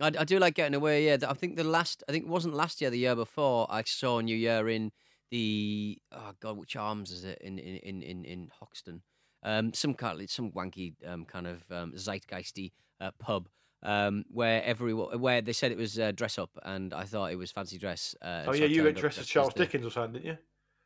I, 0.00 0.22
I 0.22 0.24
do 0.24 0.38
like 0.38 0.54
getting 0.54 0.76
away. 0.76 1.06
Yeah, 1.06 1.16
I 1.28 1.34
think 1.34 1.56
the 1.56 1.64
last, 1.64 2.04
I 2.08 2.12
think 2.12 2.26
it 2.26 2.30
wasn't 2.30 2.54
last 2.54 2.80
year, 2.80 2.88
the 2.88 2.98
year 2.98 3.16
before. 3.16 3.66
I 3.68 3.82
saw 3.82 4.20
New 4.20 4.36
Year 4.36 4.68
in 4.68 4.92
the 5.32 5.98
oh 6.12 6.32
god, 6.40 6.56
which 6.56 6.76
arms 6.76 7.10
is 7.10 7.24
it 7.24 7.38
in 7.40 7.58
in 7.58 7.76
in 7.76 8.02
in, 8.02 8.24
in 8.24 8.50
Hoxton? 8.60 9.02
Um, 9.42 9.72
some 9.74 9.94
kind, 9.94 10.20
of, 10.20 10.30
some 10.30 10.52
wanky 10.52 10.94
um, 11.06 11.24
kind 11.24 11.46
of 11.46 11.62
um, 11.70 11.92
zeitgeisty 11.96 12.72
uh, 13.00 13.10
pub. 13.18 13.48
Um, 13.82 14.24
where 14.30 14.62
everyone, 14.62 15.18
where 15.20 15.40
they 15.40 15.54
said 15.54 15.72
it 15.72 15.78
was 15.78 15.98
uh, 15.98 16.12
dress 16.12 16.38
up, 16.38 16.50
and 16.62 16.92
I 16.92 17.04
thought 17.04 17.32
it 17.32 17.36
was 17.36 17.50
fancy 17.50 17.78
dress. 17.78 18.14
Uh, 18.20 18.44
Oh 18.46 18.52
yeah, 18.52 18.66
you 18.66 18.84
went 18.84 18.98
dressed 18.98 19.18
as 19.18 19.26
Charles 19.26 19.54
Dickens 19.54 19.86
or 19.86 19.90
something, 19.90 20.20
didn't 20.20 20.26
you? 20.26 20.38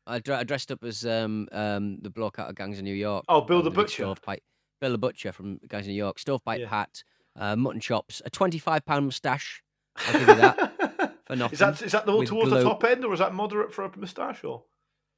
I, 0.06 0.18
dressed 0.18 0.70
up 0.70 0.84
as 0.84 1.04
um, 1.06 1.48
um, 1.52 1.98
the 2.02 2.10
bloke 2.10 2.38
out 2.38 2.48
of 2.48 2.54
Gangs 2.56 2.78
of 2.78 2.84
New 2.84 2.94
York. 2.94 3.24
Oh, 3.28 3.40
Bill 3.40 3.62
the 3.62 3.70
Butcher. 3.70 4.02
Stovepipe. 4.04 4.42
Bill 4.80 4.92
the 4.92 4.98
Butcher 4.98 5.32
from 5.32 5.58
Gangs 5.68 5.86
of 5.86 5.88
New 5.90 5.94
York. 5.96 6.18
Stovepipe 6.18 6.60
Yeah. 6.60 6.68
hat, 6.68 7.02
uh, 7.36 7.56
mutton 7.56 7.80
chops, 7.80 8.20
a 8.24 8.30
twenty-five 8.30 8.84
pound 8.84 9.06
moustache. 9.06 9.62
I'll 9.96 10.12
give 10.12 10.28
you 10.28 10.34
that 10.34 11.14
for 11.26 11.36
nothing. 11.36 11.52
Is 11.54 11.58
that 11.60 11.82
is 11.82 11.92
that 11.92 12.06
the, 12.06 12.24
towards 12.24 12.50
the 12.50 12.62
top 12.62 12.84
end, 12.84 13.04
or 13.04 13.12
is 13.12 13.20
that 13.20 13.32
moderate 13.34 13.72
for 13.72 13.84
a 13.84 13.96
moustache? 13.96 14.44
Or 14.44 14.64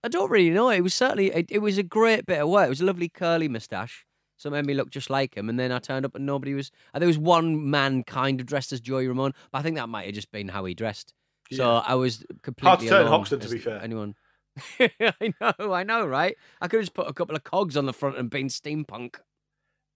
I 0.04 0.08
don't 0.08 0.30
really 0.30 0.50
know. 0.50 0.68
It 0.70 0.82
was 0.82 0.94
certainly 0.94 1.32
it, 1.32 1.46
it 1.50 1.58
was 1.58 1.78
a 1.78 1.82
great 1.82 2.26
bit 2.26 2.40
of 2.40 2.48
work. 2.48 2.66
It 2.66 2.70
was 2.70 2.80
a 2.80 2.84
lovely 2.84 3.08
curly 3.08 3.48
moustache. 3.48 4.04
So 4.38 4.50
it 4.50 4.52
made 4.52 4.66
me 4.66 4.74
look 4.74 4.90
just 4.90 5.08
like 5.08 5.34
him. 5.34 5.48
And 5.48 5.58
then 5.58 5.72
I 5.72 5.78
turned 5.78 6.04
up 6.04 6.14
and 6.14 6.26
nobody 6.26 6.52
was. 6.52 6.70
And 6.92 7.00
there 7.00 7.06
was 7.08 7.16
one 7.18 7.70
man 7.70 8.04
kind 8.04 8.38
of 8.38 8.46
dressed 8.46 8.70
as 8.70 8.82
Joey 8.82 9.08
Ramone, 9.08 9.32
but 9.50 9.58
I 9.58 9.62
think 9.62 9.76
that 9.76 9.88
might 9.88 10.04
have 10.04 10.14
just 10.14 10.30
been 10.30 10.48
how 10.48 10.66
he 10.66 10.74
dressed. 10.74 11.14
So 11.50 11.64
Yeah. 11.64 11.78
I 11.86 11.94
was 11.94 12.22
completely 12.42 12.86
turn 12.88 13.02
alone 13.06 13.12
Hoxton, 13.12 13.40
to 13.40 13.48
be 13.48 13.58
fair. 13.58 13.80
Anyone? 13.82 14.14
I 14.80 15.32
know, 15.40 15.72
I 15.72 15.82
know, 15.82 16.06
right? 16.06 16.36
I 16.60 16.68
could 16.68 16.78
have 16.78 16.84
just 16.86 16.94
put 16.94 17.08
a 17.08 17.12
couple 17.12 17.36
of 17.36 17.44
cogs 17.44 17.76
on 17.76 17.86
the 17.86 17.92
front 17.92 18.16
and 18.18 18.30
been 18.30 18.48
steampunk. 18.48 19.16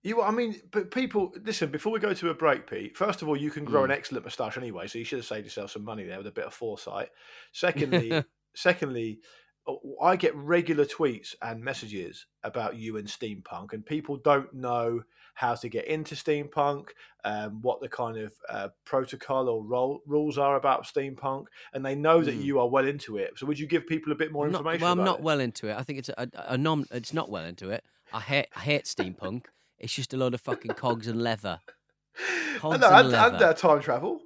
you, 0.02 0.23
I 0.23 0.31
mean, 0.31 0.61
but 0.71 0.90
people, 0.90 1.35
listen. 1.45 1.71
Before 1.71 1.93
we 1.93 1.99
go 2.00 2.14
to 2.14 2.31
a 2.31 2.35
break, 2.35 2.69
Pete. 2.69 2.97
First 2.97 3.23
of 3.23 3.29
all, 3.29 3.37
you 3.37 3.50
can 3.50 3.64
grow 3.64 3.85
Hmm. 3.85 3.90
an 3.90 3.97
excellent 3.97 4.25
moustache 4.25 4.57
anyway, 4.57 4.87
so 4.87 4.99
you 4.99 5.05
should 5.05 5.19
have 5.19 5.26
saved 5.26 5.45
yourself 5.45 5.71
some 5.73 5.85
money 5.85 6.05
there 6.05 6.19
with 6.19 6.26
a 6.26 6.33
bit 6.33 6.47
of 6.47 6.55
foresight. 6.55 7.09
Secondly, 7.52 8.23
secondly, 8.55 9.21
uh, 9.67 9.75
I 10.02 10.17
get 10.17 10.35
regular 10.35 10.85
tweets 10.87 11.35
and 11.43 11.62
messages 11.62 12.26
about 12.43 12.76
you 12.76 12.97
and 12.97 13.07
steampunk, 13.07 13.73
and 13.73 13.85
people 13.85 14.17
don't 14.17 14.52
know 14.55 15.02
how 15.34 15.54
to 15.54 15.68
get 15.68 15.87
into 15.87 16.14
steampunk, 16.14 16.88
um, 17.25 17.60
what 17.62 17.80
the 17.80 17.88
kind 17.88 18.16
of 18.18 18.32
uh, 18.49 18.68
protocol 18.84 19.49
or 19.49 19.62
role, 19.62 20.00
rules 20.06 20.38
are 20.38 20.56
about 20.56 20.84
steampunk, 20.84 21.46
and 21.72 21.84
they 21.84 21.94
know 21.94 22.22
that 22.22 22.34
Hmm. 22.34 22.40
you 22.42 22.58
are 22.60 22.68
well 22.68 22.87
into 22.87 23.16
it. 23.16 23.32
So, 23.37 23.46
would 23.46 23.58
you 23.58 23.66
give 23.66 23.87
people 23.87 24.12
a 24.12 24.16
bit 24.16 24.32
more 24.32 24.46
I'm 24.46 24.52
not- 24.52 24.58
information? 24.60 24.82
well, 24.82 24.92
I'm 24.92 25.04
not 25.04 25.18
it? 25.18 25.25
well 25.25 25.40
into 25.40 25.68
it. 25.68 25.76
I 25.76 25.82
think 25.82 25.99
it's 25.99 26.08
a, 26.10 26.14
a, 26.18 26.28
a 26.54 26.58
nom. 26.58 26.87
It's 26.90 27.12
not 27.14 27.30
well 27.30 27.44
into 27.44 27.70
it. 27.70 27.84
I 28.12 28.20
hate, 28.20 28.46
I 28.56 28.60
hate 28.60 28.84
steampunk. 28.84 29.44
It's 29.78 29.94
just 29.94 30.12
a 30.12 30.16
load 30.16 30.34
of 30.34 30.40
fucking 30.40 30.72
cogs 30.75 31.06
and 31.06 31.22
leather 31.22 31.60
Cogs 32.58 32.75
and, 32.75 32.84
and, 32.84 32.84
and 32.84 32.94
and, 33.14 33.32
leather. 33.32 33.46
uh, 33.46 33.52
time 33.54 33.80
travel. 33.80 34.20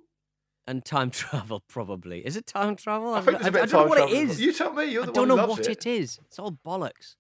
and 0.67 0.85
time 0.85 1.11
travel. 1.23 1.63
Probably 1.69 2.25
is 2.27 2.37
it 2.37 2.47
time 2.47 2.75
travel? 2.77 3.15
I 3.15 3.21
think 3.21 3.37
there's 3.39 3.49
a 3.49 3.53
bit 3.53 3.61
I 3.61 3.65
of 3.65 3.71
don't 3.71 3.83
know 3.85 3.89
what 3.89 3.99
it 3.99 4.09
travel. 4.11 4.31
is. 4.31 4.41
You 4.41 4.53
tell 4.53 4.73
me. 4.73 4.87
You're 4.87 5.03
I 5.03 5.07
the 5.07 5.13
don't 5.13 5.29
know 5.29 5.35
who 5.37 5.43
loves 5.47 5.61
what 5.61 5.69
it. 5.69 5.87
it 5.87 5.87
is. 5.87 6.19
It's 6.27 6.39
all 6.39 6.59
bollocks. 6.67 7.15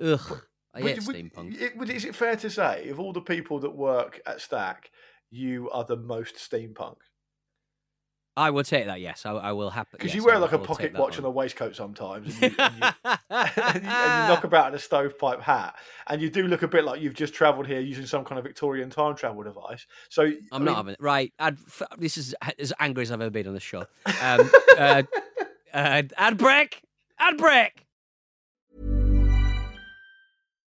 Ugh. 0.00 0.42
I 0.74 0.82
Would- 0.82 0.98
hate 0.98 1.06
would- 1.06 1.16
steampunk. 1.16 1.60
it- 1.60 1.76
would- 1.76 1.90
is 1.90 2.04
it 2.04 2.14
fair 2.14 2.36
to 2.36 2.50
say, 2.50 2.88
of 2.88 2.98
all 2.98 3.12
the 3.12 3.20
people 3.20 3.60
that 3.60 3.70
work 3.70 4.20
at 4.26 4.40
Stack, 4.40 4.90
you 5.30 5.70
are 5.70 5.84
the 5.84 5.96
most 5.96 6.34
steampunk? 6.36 6.96
I 8.36 8.50
will 8.50 8.64
take 8.64 8.86
that. 8.86 9.00
Yes, 9.00 9.24
I, 9.26 9.30
I 9.30 9.52
will 9.52 9.70
happen. 9.70 9.90
Because 9.92 10.08
yes, 10.12 10.16
you 10.16 10.24
wear 10.24 10.34
I 10.34 10.38
like 10.38 10.50
a 10.50 10.58
pocket 10.58 10.92
watch 10.94 11.18
and 11.18 11.26
a 11.26 11.30
waistcoat 11.30 11.76
sometimes, 11.76 12.26
and 12.26 12.42
you, 12.42 12.56
and, 12.58 12.74
you, 12.74 12.90
and, 13.30 13.50
you, 13.56 13.60
and 13.60 13.82
you 13.84 13.88
knock 14.28 14.42
about 14.42 14.68
in 14.70 14.74
a 14.74 14.78
stovepipe 14.80 15.40
hat, 15.40 15.76
and 16.08 16.20
you 16.20 16.28
do 16.30 16.48
look 16.48 16.62
a 16.62 16.68
bit 16.68 16.84
like 16.84 17.00
you've 17.00 17.14
just 17.14 17.32
travelled 17.32 17.68
here 17.68 17.78
using 17.78 18.06
some 18.06 18.24
kind 18.24 18.40
of 18.40 18.44
Victorian 18.44 18.90
time 18.90 19.14
travel 19.14 19.44
device. 19.44 19.86
So 20.08 20.32
I'm 20.50 20.64
not 20.64 20.74
having 20.74 20.94
it. 20.94 21.00
Right. 21.00 21.32
I'd, 21.38 21.58
this 21.96 22.16
is 22.16 22.34
as 22.58 22.72
angry 22.80 23.02
as 23.02 23.12
I've 23.12 23.20
ever 23.20 23.30
been 23.30 23.46
on 23.46 23.54
the 23.54 23.60
show. 23.60 23.84
Um, 24.20 24.50
uh, 24.78 25.02
uh, 25.72 26.02
ad 26.16 26.36
break. 26.38 26.82
Ad 27.20 27.36
break. 27.36 27.83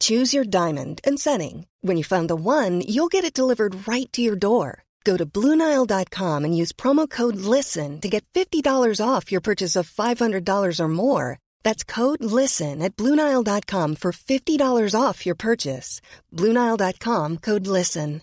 Choose 0.00 0.34
your 0.34 0.44
diamond 0.44 1.00
and 1.04 1.20
setting. 1.20 1.66
When 1.82 1.96
you 1.96 2.02
find 2.02 2.28
the 2.28 2.34
one, 2.34 2.80
you'll 2.80 3.14
get 3.14 3.24
it 3.24 3.32
delivered 3.32 3.86
right 3.86 4.12
to 4.12 4.20
your 4.20 4.34
door. 4.34 4.82
Go 5.04 5.16
to 5.16 5.24
Bluenile.com 5.24 6.44
and 6.44 6.56
use 6.56 6.72
promo 6.72 7.08
code 7.08 7.36
LISTEN 7.36 8.00
to 8.00 8.08
get 8.08 8.26
$50 8.34 9.00
off 9.00 9.30
your 9.30 9.40
purchase 9.40 9.76
of 9.76 9.88
$500 9.88 10.80
or 10.80 10.88
more. 10.88 11.38
That's 11.62 11.84
code 11.84 12.24
LISTEN 12.24 12.82
at 12.82 12.96
Bluenile.com 12.96 13.96
for 13.96 14.10
$50 14.12 15.00
off 15.00 15.24
your 15.24 15.36
purchase. 15.36 16.00
Bluenile.com 16.34 17.38
code 17.38 17.68
LISTEN. 17.68 18.22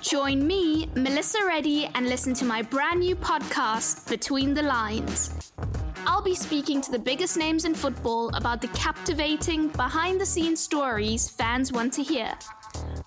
Join 0.00 0.46
me, 0.46 0.88
Melissa 0.94 1.38
Reddy, 1.46 1.84
and 1.94 2.08
listen 2.08 2.32
to 2.34 2.46
my 2.46 2.62
brand 2.62 3.00
new 3.00 3.14
podcast, 3.14 4.08
Between 4.08 4.54
the 4.54 4.62
Lines. 4.62 5.52
I'll 6.08 6.22
be 6.22 6.34
speaking 6.34 6.80
to 6.80 6.90
the 6.90 6.98
biggest 6.98 7.36
names 7.36 7.66
in 7.66 7.74
football 7.74 8.34
about 8.34 8.62
the 8.62 8.68
captivating, 8.68 9.68
behind 9.68 10.18
the 10.18 10.24
scenes 10.24 10.58
stories 10.58 11.28
fans 11.28 11.70
want 11.70 11.92
to 11.92 12.02
hear. 12.02 12.32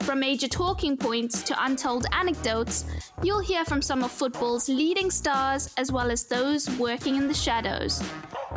From 0.02 0.20
major 0.20 0.48
talking 0.48 0.96
points 0.96 1.42
to 1.44 1.66
untold 1.66 2.06
anecdotes, 2.12 2.86
you'll 3.24 3.40
hear 3.40 3.66
from 3.66 3.82
some 3.82 4.04
of 4.04 4.12
football's 4.12 4.70
leading 4.70 5.10
stars 5.10 5.74
as 5.78 5.92
well 5.92 6.12
as 6.12 6.26
those 6.26 6.70
working 6.78 7.16
in 7.16 7.28
the 7.28 7.34
shadows. 7.34 8.04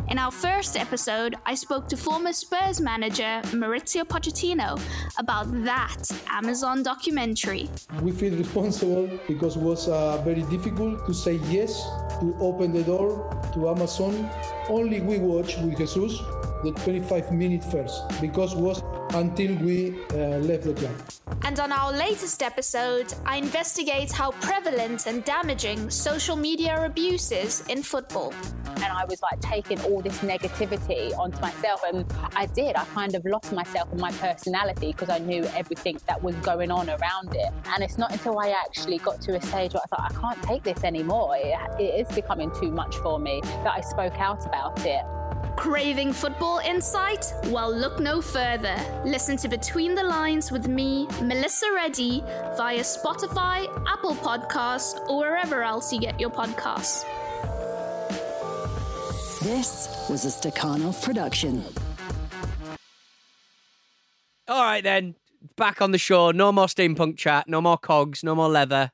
In 0.08 0.18
our 0.18 0.30
first 0.30 0.76
episode, 0.76 1.36
I 1.46 1.54
spoke 1.54 1.88
to 1.88 1.96
former 1.96 2.32
Spurs 2.32 2.80
manager 2.80 3.40
Mauricio 3.52 4.04
Pochettino 4.04 4.80
about 5.18 5.46
that 5.64 6.02
Amazon 6.28 6.82
documentary. 6.82 7.68
We 8.02 8.12
feel 8.12 8.34
responsible 8.36 9.08
because 9.26 9.56
it 9.56 9.62
was 9.62 9.88
uh, 9.88 10.20
very 10.22 10.42
difficult 10.42 11.06
to 11.06 11.14
say 11.14 11.34
yes, 11.48 11.82
to 12.20 12.36
open 12.40 12.72
the 12.72 12.82
door 12.82 13.30
to 13.54 13.68
Amazon. 13.68 14.28
Only 14.68 15.00
we 15.00 15.18
watch 15.18 15.56
with 15.58 15.78
Jesus 15.78 16.18
the 16.64 16.72
25 16.72 17.30
minutes 17.32 17.70
first 17.70 18.02
because 18.20 18.54
was 18.54 18.82
until 19.14 19.54
we 19.56 20.00
uh, 20.12 20.38
left 20.38 20.64
the 20.64 20.74
club. 20.74 20.94
And 21.42 21.60
on 21.60 21.72
our 21.72 21.92
latest 21.92 22.42
episode, 22.42 23.12
I 23.26 23.36
investigate 23.36 24.10
how 24.10 24.30
prevalent 24.32 25.06
and 25.06 25.22
damaging 25.24 25.90
social 25.90 26.36
media 26.36 26.84
abuse 26.84 27.30
is 27.32 27.66
in 27.68 27.82
football. 27.82 28.32
And 28.76 28.84
I 28.84 29.04
was 29.04 29.20
like 29.22 29.40
taking 29.40 29.80
all 29.82 30.00
this 30.00 30.18
negativity 30.20 31.16
onto 31.16 31.38
myself, 31.40 31.82
and 31.86 32.04
I 32.34 32.46
did. 32.46 32.76
I 32.76 32.84
kind 32.86 33.14
of 33.14 33.24
lost 33.24 33.52
myself 33.52 33.90
and 33.92 34.00
my 34.00 34.10
personality 34.12 34.92
because 34.92 35.10
I 35.10 35.18
knew 35.18 35.44
everything 35.54 35.98
that 36.06 36.22
was 36.22 36.34
going 36.36 36.70
on 36.70 36.88
around 36.88 37.34
it. 37.34 37.52
And 37.66 37.84
it's 37.84 37.98
not 37.98 38.10
until 38.12 38.38
I 38.38 38.48
actually 38.50 38.98
got 38.98 39.20
to 39.22 39.36
a 39.36 39.42
stage 39.42 39.74
where 39.74 39.82
I 39.84 39.96
thought, 39.96 40.12
I 40.12 40.20
can't 40.20 40.42
take 40.42 40.62
this 40.64 40.82
anymore. 40.82 41.36
It, 41.36 41.56
it 41.78 42.08
is 42.08 42.14
becoming 42.14 42.50
too 42.60 42.70
much 42.70 42.96
for 42.96 43.18
me 43.18 43.40
that 43.42 43.74
I 43.74 43.80
spoke 43.80 44.18
out 44.18 44.44
about 44.46 44.84
it. 44.84 45.02
Craving 45.56 46.12
football 46.12 46.53
insight? 46.60 47.32
Well, 47.46 47.74
look 47.74 47.98
no 48.00 48.20
further. 48.20 48.76
Listen 49.04 49.36
to 49.38 49.48
Between 49.48 49.94
the 49.94 50.02
Lines 50.02 50.50
with 50.52 50.68
me, 50.68 51.06
Melissa 51.22 51.66
Reddy, 51.74 52.22
via 52.56 52.80
Spotify, 52.80 53.66
Apple 53.86 54.14
Podcasts, 54.14 54.98
or 55.08 55.18
wherever 55.18 55.62
else 55.62 55.92
you 55.92 56.00
get 56.00 56.20
your 56.20 56.30
podcasts. 56.30 57.04
This 59.42 60.06
was 60.08 60.24
a 60.24 60.28
Stakhanov 60.28 61.02
production. 61.02 61.62
All 64.48 64.64
right, 64.64 64.82
then. 64.82 65.14
Back 65.56 65.82
on 65.82 65.90
the 65.90 65.98
shore. 65.98 66.32
No 66.32 66.50
more 66.52 66.66
steampunk 66.66 67.18
chat. 67.18 67.48
No 67.48 67.60
more 67.60 67.76
cogs. 67.76 68.24
No 68.24 68.34
more 68.34 68.48
leather. 68.48 68.90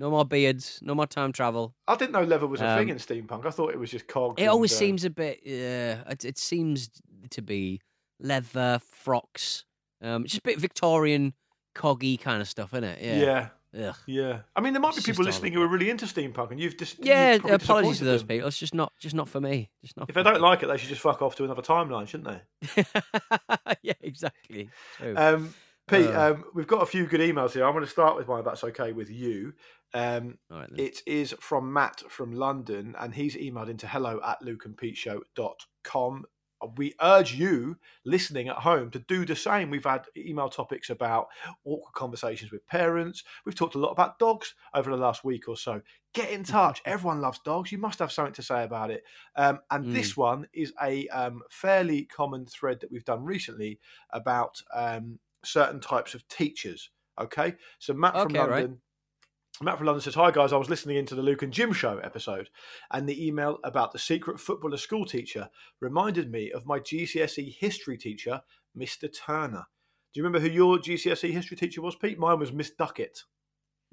No 0.00 0.10
more 0.10 0.24
beards. 0.24 0.80
No 0.82 0.94
more 0.94 1.06
time 1.06 1.30
travel. 1.30 1.74
I 1.86 1.94
didn't 1.94 2.12
know 2.12 2.22
leather 2.22 2.46
was 2.46 2.60
a 2.62 2.68
Um, 2.68 2.78
thing 2.78 2.88
in 2.88 2.96
steampunk. 2.96 3.44
I 3.44 3.50
thought 3.50 3.70
it 3.72 3.78
was 3.78 3.90
just 3.90 4.08
cogs. 4.08 4.42
It 4.42 4.46
always 4.46 4.72
and, 4.72 4.76
uh, 4.76 4.78
seems 4.78 5.04
a 5.04 5.10
bit. 5.10 5.40
Yeah, 5.44 6.02
it, 6.08 6.24
it 6.24 6.38
seems 6.38 6.90
to 7.28 7.42
be 7.42 7.80
leather 8.18 8.80
frocks. 8.90 9.66
Um, 10.02 10.24
it's 10.24 10.32
just 10.32 10.40
a 10.40 10.48
bit 10.48 10.58
Victorian, 10.58 11.34
coggy 11.76 12.18
kind 12.18 12.40
of 12.40 12.48
stuff, 12.48 12.72
isn't 12.72 12.84
it? 12.84 13.02
Yeah. 13.02 13.48
Yeah. 13.72 13.88
Ugh. 13.90 13.96
Yeah. 14.06 14.38
I 14.56 14.60
mean, 14.62 14.72
there 14.72 14.80
might 14.80 14.96
be 14.96 15.02
people 15.02 15.22
listening 15.24 15.52
who 15.52 15.62
are 15.62 15.68
really 15.68 15.90
into 15.90 16.06
steampunk, 16.06 16.50
and 16.50 16.58
you've 16.58 16.78
just 16.78 16.96
Yeah. 17.04 17.34
you've 17.34 17.44
apologies 17.44 17.98
to 17.98 18.04
those 18.04 18.22
them. 18.22 18.28
people. 18.28 18.48
It's 18.48 18.58
just 18.58 18.74
not, 18.74 18.94
just 18.98 19.14
not 19.14 19.28
for 19.28 19.40
me. 19.40 19.70
Just 19.84 19.96
not. 19.98 20.08
If 20.08 20.14
they 20.14 20.22
don't 20.22 20.40
like 20.40 20.62
it, 20.62 20.66
they 20.66 20.78
should 20.78 20.88
just 20.88 21.02
fuck 21.02 21.20
off 21.22 21.36
to 21.36 21.44
another 21.44 21.62
timeline, 21.62 22.08
shouldn't 22.08 22.42
they? 22.74 22.84
yeah, 23.82 23.92
exactly. 24.00 24.70
Um, 25.14 25.54
Pete, 25.90 26.06
Uh. 26.14 26.32
um, 26.34 26.44
we've 26.54 26.66
got 26.66 26.82
a 26.82 26.86
few 26.86 27.06
good 27.06 27.20
emails 27.20 27.52
here. 27.52 27.64
I'm 27.64 27.72
going 27.72 27.84
to 27.84 27.90
start 27.90 28.16
with 28.16 28.28
one, 28.28 28.38
if 28.38 28.44
that's 28.44 28.64
okay 28.64 28.92
with 28.92 29.10
you. 29.10 29.52
Um, 29.92 30.38
All 30.50 30.58
right, 30.60 30.68
then. 30.70 30.78
it 30.86 31.02
is 31.06 31.34
from 31.40 31.72
Matt 31.72 32.02
from 32.08 32.32
London, 32.32 32.94
and 32.98 33.14
he's 33.14 33.36
emailed 33.36 33.68
into 33.68 33.86
hello 33.88 34.20
at 34.24 34.38
lukeandpeteshow.com. 34.42 36.24
We 36.76 36.92
urge 37.00 37.32
you 37.34 37.78
listening 38.04 38.48
at 38.48 38.56
home 38.56 38.90
to 38.90 38.98
do 38.98 39.24
the 39.24 39.34
same. 39.34 39.70
We've 39.70 39.82
had 39.82 40.04
email 40.14 40.50
topics 40.50 40.90
about 40.90 41.28
awkward 41.64 41.94
conversations 41.94 42.52
with 42.52 42.66
parents. 42.66 43.24
We've 43.46 43.54
talked 43.54 43.76
a 43.76 43.78
lot 43.78 43.92
about 43.92 44.18
dogs 44.18 44.54
over 44.74 44.90
the 44.90 44.98
last 44.98 45.24
week 45.24 45.48
or 45.48 45.56
so. 45.56 45.80
Get 46.12 46.30
in 46.30 46.44
touch. 46.44 46.82
Everyone 46.84 47.22
loves 47.22 47.38
dogs. 47.38 47.72
You 47.72 47.78
must 47.78 47.98
have 48.00 48.12
something 48.12 48.34
to 48.34 48.42
say 48.42 48.62
about 48.62 48.90
it. 48.90 49.04
Um, 49.36 49.60
and 49.70 49.86
Mm. 49.86 49.92
this 49.94 50.18
one 50.18 50.48
is 50.52 50.74
a 50.82 51.08
um, 51.08 51.40
fairly 51.50 52.04
common 52.04 52.44
thread 52.44 52.80
that 52.80 52.92
we've 52.92 53.06
done 53.06 53.24
recently 53.24 53.80
about 54.10 54.60
um, 54.74 55.18
certain 55.44 55.80
types 55.80 56.14
of 56.14 56.26
teachers. 56.28 56.90
Okay, 57.20 57.54
so 57.78 57.92
Matt 57.92 58.14
from 58.14 58.22
Okay, 58.32 58.38
right. 58.38 58.50
London. 58.50 58.80
Matt 59.62 59.76
from 59.76 59.86
London 59.88 60.00
says, 60.00 60.14
Hi 60.14 60.30
guys, 60.30 60.52
I 60.54 60.56
was 60.56 60.70
listening 60.70 60.96
into 60.96 61.14
the 61.14 61.22
Luke 61.22 61.42
and 61.42 61.52
Jim 61.52 61.72
show 61.74 61.98
episode, 61.98 62.48
and 62.92 63.06
the 63.06 63.26
email 63.26 63.58
about 63.64 63.92
the 63.92 63.98
secret 63.98 64.40
footballer 64.40 64.78
school 64.78 65.04
teacher 65.04 65.50
reminded 65.80 66.30
me 66.30 66.50
of 66.52 66.64
my 66.64 66.78
GCSE 66.78 67.54
history 67.58 67.98
teacher, 67.98 68.40
Mr. 68.78 69.12
Turner. 69.12 69.66
Do 70.14 70.18
you 70.20 70.24
remember 70.24 70.40
who 70.40 70.52
your 70.52 70.78
GCSE 70.78 71.30
history 71.30 71.56
teacher 71.58 71.82
was, 71.82 71.94
Pete? 71.94 72.18
Mine 72.18 72.38
was 72.38 72.52
Miss 72.52 72.70
Duckett. 72.70 73.22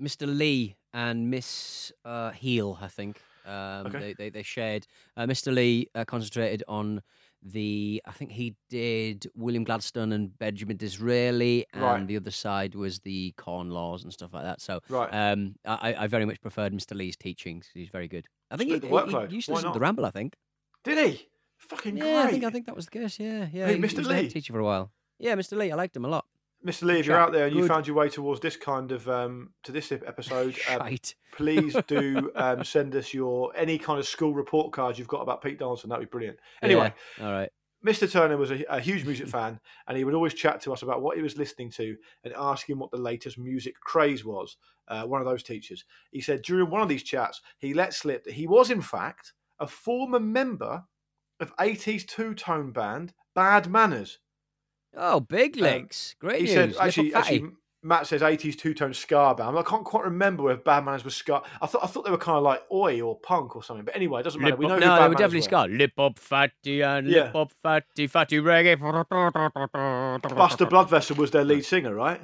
Mr. 0.01 0.25
Lee 0.25 0.77
and 0.93 1.29
Miss 1.29 1.91
uh, 2.05 2.31
Heel, 2.31 2.77
I 2.81 2.87
think. 2.87 3.19
Um, 3.45 3.87
Okay. 3.87 3.99
they, 3.99 4.13
they 4.13 4.29
they 4.29 4.43
shared. 4.43 4.87
Uh, 5.15 5.25
Mr. 5.25 5.53
Lee 5.53 5.89
uh, 5.95 6.05
concentrated 6.05 6.63
on 6.67 7.01
the. 7.43 8.01
I 8.05 8.11
think 8.11 8.31
he 8.31 8.55
did 8.69 9.27
William 9.35 9.63
Gladstone 9.63 10.11
and 10.11 10.37
Benjamin 10.39 10.77
Disraeli, 10.77 11.65
and 11.73 11.81
Right. 11.83 12.07
the 12.07 12.17
other 12.17 12.31
side 12.31 12.75
was 12.75 12.99
the 12.99 13.33
Corn 13.37 13.69
Laws 13.69 14.03
and 14.03 14.11
stuff 14.13 14.33
like 14.33 14.43
that. 14.43 14.61
So, 14.61 14.79
Right. 14.89 15.09
um, 15.11 15.55
I, 15.65 15.95
I 15.97 16.07
very 16.07 16.25
much 16.25 16.41
preferred 16.41 16.73
Mr. 16.73 16.95
Lee's 16.95 17.15
teachings. 17.17 17.69
He's 17.73 17.89
very 17.89 18.07
good. 18.07 18.25
I 18.51 18.57
think 18.57 18.69
he, 18.71 18.79
the 18.79 18.87
he- 18.87 19.27
he 19.29 19.35
used 19.35 19.47
to 19.47 19.51
Why 19.53 19.55
listen 19.57 19.71
to 19.73 19.79
the 19.79 19.79
Ramble. 19.83 20.05
I 20.05 20.11
think. 20.11 20.35
Did 20.83 21.09
he? 21.09 21.27
Fucking 21.57 21.97
Yeah, 21.97 22.03
great. 22.03 22.15
I 22.17 22.31
think 22.31 22.43
I 22.43 22.49
think 22.49 22.65
that 22.67 22.75
was 22.75 22.85
the 22.85 22.91
case. 22.91 23.19
Yeah, 23.19 23.47
yeah. 23.51 23.67
Who, 23.67 23.73
he, 23.73 23.79
Mr. 23.79 23.89
he 23.91 23.97
was 23.97 24.07
the 24.07 24.13
head 24.15 24.23
Lee? 24.25 24.29
teacher 24.29 24.53
for 24.53 24.59
a 24.59 24.63
while. 24.63 24.91
Yeah, 25.19 25.35
Mr. 25.35 25.57
Lee. 25.57 25.71
I 25.71 25.75
liked 25.75 25.95
him 25.95 26.05
a 26.05 26.07
lot. 26.07 26.25
Mr. 26.65 26.83
Lee, 26.83 26.99
if 26.99 27.05
you're 27.05 27.17
out 27.17 27.31
there 27.31 27.47
and 27.47 27.55
you 27.55 27.67
found 27.67 27.87
your 27.87 27.95
way 27.95 28.09
towards 28.09 28.41
this 28.41 28.57
kind 28.57 28.91
of 28.91 29.07
um, 29.07 29.51
to 29.63 29.71
this 29.71 29.91
episode, 29.91 30.55
Shite. 30.55 31.15
please 31.31 31.75
do 31.87 32.31
um, 32.35 32.63
send 32.63 32.95
us 32.95 33.13
your 33.13 33.51
any 33.55 33.77
kind 33.77 33.99
of 33.99 34.07
school 34.07 34.33
report 34.33 34.73
cards 34.73 34.97
you've 34.97 35.07
got 35.07 35.21
about 35.21 35.41
Pete 35.41 35.59
Donaldson. 35.59 35.89
That'd 35.89 36.07
be 36.07 36.09
brilliant. 36.09 36.39
Anyway, 36.61 36.93
Yeah, 37.19 37.25
all 37.25 37.31
right. 37.31 37.49
Mr. 37.85 38.11
Turner 38.11 38.37
was 38.37 38.51
a, 38.51 38.63
a 38.69 38.79
huge 38.79 39.05
music 39.05 39.27
fan, 39.27 39.59
and 39.87 39.97
he 39.97 40.03
would 40.03 40.15
always 40.15 40.33
chat 40.33 40.59
to 40.61 40.73
us 40.73 40.81
about 40.81 41.01
what 41.01 41.15
he 41.15 41.23
was 41.23 41.37
listening 41.37 41.69
to 41.71 41.95
and 42.23 42.33
ask 42.35 42.69
him 42.69 42.79
what 42.79 42.91
the 42.91 42.97
latest 42.97 43.37
music 43.37 43.75
craze 43.79 44.25
was. 44.25 44.57
Uh, 44.87 45.03
one 45.03 45.21
of 45.21 45.27
those 45.27 45.43
teachers. 45.43 45.83
He 46.11 46.21
said 46.21 46.41
during 46.41 46.69
one 46.69 46.81
of 46.81 46.89
these 46.89 47.03
chats, 47.03 47.41
he 47.59 47.73
let 47.73 47.93
slip 47.93 48.23
that 48.23 48.33
he 48.33 48.47
was, 48.47 48.71
in 48.71 48.81
fact, 48.81 49.33
a 49.59 49.67
former 49.67 50.19
member 50.19 50.83
of 51.39 51.55
80s 51.57 52.05
two 52.07 52.33
tone 52.33 52.71
band 52.71 53.13
Bad 53.35 53.69
Manners. 53.69 54.19
Oh, 54.97 55.19
big 55.19 55.57
Um, 55.57 55.63
legs. 55.63 56.15
Great 56.19 56.37
he 56.39 56.43
news. 56.45 56.53
said, 56.53 56.75
actually, 56.79 57.13
actually, 57.13 57.51
Matt 57.83 58.07
says 58.07 58.21
80s 58.21 58.57
two 58.57 58.73
tone 58.73 58.93
ska 58.93 59.35
band. 59.37 59.57
I 59.57 59.61
can't 59.61 59.85
quite 59.85 60.03
remember 60.05 60.43
whether 60.43 60.59
Bad 60.59 60.83
Manners 60.83 61.05
was 61.05 61.15
ska. 61.15 61.43
I 61.61 61.67
thought 61.67 61.83
I 61.83 61.87
thought 61.87 62.03
they 62.05 62.11
were 62.11 62.17
kind 62.17 62.37
of 62.37 62.43
like 62.43 62.63
oi 62.71 62.99
or 63.01 63.17
punk 63.19 63.55
or 63.55 63.63
something. 63.63 63.85
But 63.85 63.95
anyway, 63.95 64.21
it 64.21 64.23
doesn't 64.23 64.41
matter. 64.41 64.51
Lip 64.53 64.59
We 64.59 64.67
know 64.67 64.73
up- 64.73 64.79
no, 64.79 64.95
they 65.03 65.07
were 65.09 65.13
definitely 65.13 65.37
were. 65.39 65.41
ska. 65.43 65.67
Lip 65.69 65.99
up 65.99 66.17
fatty 66.19 66.81
and 66.81 67.07
Yeah. 67.07 67.25
lip 67.25 67.35
up 67.35 67.51
fatty, 67.61 68.07
fatty 68.07 68.37
reggae. 68.39 68.79
Buster 70.35 70.65
Bloodvessel 70.65 71.17
was 71.17 71.31
their 71.31 71.43
lead 71.43 71.65
singer, 71.65 71.93
right? 71.93 72.21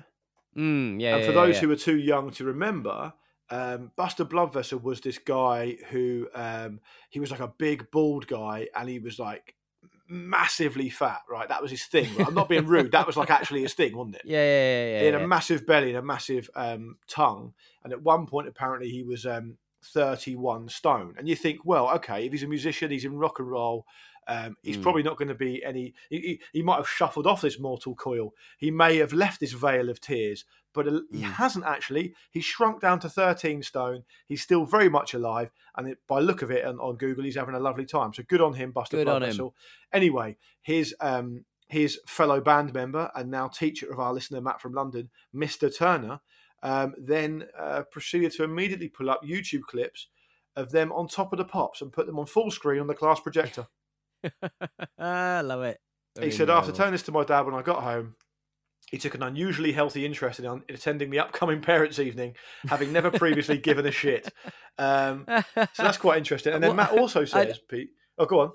Mm, 0.57 0.99
yeah, 1.01 1.15
and 1.15 1.25
for 1.25 1.31
yeah, 1.31 1.45
those 1.45 1.55
yeah. 1.55 1.61
who 1.61 1.71
are 1.71 1.75
too 1.75 1.97
young 1.97 2.29
to 2.31 2.43
remember, 2.43 3.13
um, 3.49 3.91
Buster 3.95 4.25
Bloodvessel 4.25 4.81
was 4.81 5.01
this 5.01 5.17
guy 5.17 5.77
who 5.89 6.27
um, 6.35 6.79
he 7.09 7.19
was 7.19 7.31
like 7.31 7.39
a 7.39 7.47
big 7.47 7.89
bald 7.91 8.27
guy, 8.27 8.67
and 8.75 8.87
he 8.89 8.99
was 8.99 9.17
like 9.19 9.55
massively 10.07 10.89
fat. 10.89 11.21
Right, 11.29 11.47
that 11.49 11.61
was 11.61 11.71
his 11.71 11.85
thing. 11.85 12.13
right? 12.15 12.27
I'm 12.27 12.33
not 12.33 12.49
being 12.49 12.67
rude. 12.67 12.91
That 12.91 13.07
was 13.07 13.17
like 13.17 13.29
actually 13.29 13.61
his 13.61 13.73
thing, 13.73 13.95
wasn't 13.95 14.15
it? 14.15 14.21
Yeah, 14.25 14.43
yeah, 14.43 14.45
yeah, 14.45 14.85
yeah. 14.85 14.99
he 14.99 15.05
had 15.05 15.13
yeah. 15.15 15.23
a 15.23 15.27
massive 15.27 15.65
belly 15.65 15.89
and 15.89 15.97
a 15.97 16.01
massive 16.01 16.49
um, 16.55 16.97
tongue, 17.07 17.53
and 17.83 17.93
at 17.93 18.01
one 18.01 18.25
point 18.25 18.47
apparently 18.47 18.89
he 18.89 19.03
was 19.03 19.25
um, 19.25 19.57
31 19.83 20.69
stone. 20.69 21.15
And 21.17 21.27
you 21.27 21.35
think, 21.35 21.61
well, 21.65 21.89
okay, 21.95 22.25
if 22.25 22.31
he's 22.31 22.43
a 22.43 22.47
musician, 22.47 22.91
he's 22.91 23.05
in 23.05 23.17
rock 23.17 23.39
and 23.39 23.49
roll. 23.49 23.85
Um, 24.27 24.57
he's 24.63 24.77
Mm. 24.77 24.81
probably 24.83 25.03
not 25.03 25.17
going 25.17 25.27
to 25.27 25.35
be 25.35 25.63
any. 25.63 25.93
He, 26.09 26.19
he, 26.19 26.41
he 26.53 26.61
might 26.61 26.77
have 26.77 26.89
shuffled 26.89 27.27
off 27.27 27.41
this 27.41 27.59
mortal 27.59 27.95
coil. 27.95 28.33
He 28.57 28.71
may 28.71 28.97
have 28.97 29.13
left 29.13 29.39
this 29.39 29.51
veil 29.53 29.89
of 29.89 29.99
tears, 29.99 30.45
but 30.73 30.87
uh, 30.87 31.01
he 31.11 31.19
Mm. 31.23 31.33
hasn't 31.33 31.65
actually. 31.65 32.13
He's 32.31 32.45
shrunk 32.45 32.81
down 32.81 32.99
to 33.01 33.09
13 33.09 33.63
stone. 33.63 34.03
He's 34.25 34.41
still 34.41 34.65
very 34.65 34.89
much 34.89 35.13
alive, 35.13 35.51
and 35.75 35.87
it, 35.87 35.99
by 36.07 36.19
look 36.19 36.41
of 36.41 36.51
it 36.51 36.65
on, 36.65 36.79
on 36.79 36.95
Google, 36.95 37.23
he's 37.23 37.35
having 37.35 37.55
a 37.55 37.59
lovely 37.59 37.85
time. 37.85 38.13
So 38.13 38.23
good 38.27 38.41
on 38.41 38.53
him, 38.53 38.71
Buster 38.71 38.97
Good 38.97 39.07
on 39.07 39.23
him. 39.23 39.49
Anyway, 39.91 40.37
his 40.61 40.95
um, 40.99 41.45
his 41.67 41.99
fellow 42.05 42.39
band 42.39 42.73
member 42.73 43.09
and 43.15 43.31
now 43.31 43.47
teacher 43.47 43.91
of 43.91 43.99
our 43.99 44.13
listener 44.13 44.41
Matt 44.41 44.61
from 44.61 44.73
London, 44.73 45.09
Mr. 45.33 45.75
Turner, 45.75 46.19
um, 46.61 46.93
then 46.97 47.47
uh, 47.59 47.81
proceeded 47.91 48.31
to 48.33 48.43
immediately 48.43 48.89
pull 48.89 49.09
up 49.09 49.23
YouTube 49.23 49.63
clips 49.63 50.07
of 50.55 50.71
them 50.71 50.91
on 50.91 51.07
top 51.07 51.33
of 51.33 51.37
the 51.39 51.45
pops 51.45 51.81
and 51.81 51.91
put 51.91 52.05
them 52.05 52.19
on 52.19 52.27
full 52.27 52.51
screen 52.51 52.79
on 52.79 52.85
the 52.87 52.93
class 52.93 53.19
projector. 53.19 53.65
I 54.97 55.41
love 55.41 55.63
it. 55.63 55.79
he 56.21 56.31
said, 56.31 56.49
after 56.49 56.71
telling 56.71 56.91
this 56.91 57.03
to 57.03 57.11
my 57.11 57.23
dad 57.23 57.41
when 57.41 57.55
I 57.55 57.61
got 57.61 57.83
home, 57.83 58.15
he 58.91 58.97
took 58.97 59.15
an 59.15 59.23
unusually 59.23 59.71
healthy 59.71 60.05
interest 60.05 60.39
in, 60.39 60.45
in 60.45 60.63
attending 60.69 61.09
the 61.09 61.19
upcoming 61.19 61.61
parents' 61.61 61.99
evening, 61.99 62.35
having 62.67 62.91
never 62.93 63.09
previously 63.11 63.57
given 63.57 63.85
a 63.85 63.91
shit. 63.91 64.31
Um, 64.77 65.25
so 65.55 65.65
that's 65.83 65.97
quite 65.97 66.17
interesting. 66.17 66.53
And 66.53 66.63
then 66.63 66.75
Matt 66.75 66.91
also 66.91 67.21
I- 67.21 67.25
says, 67.25 67.59
Pete, 67.67 67.89
oh, 68.17 68.25
go 68.25 68.41
on. 68.41 68.51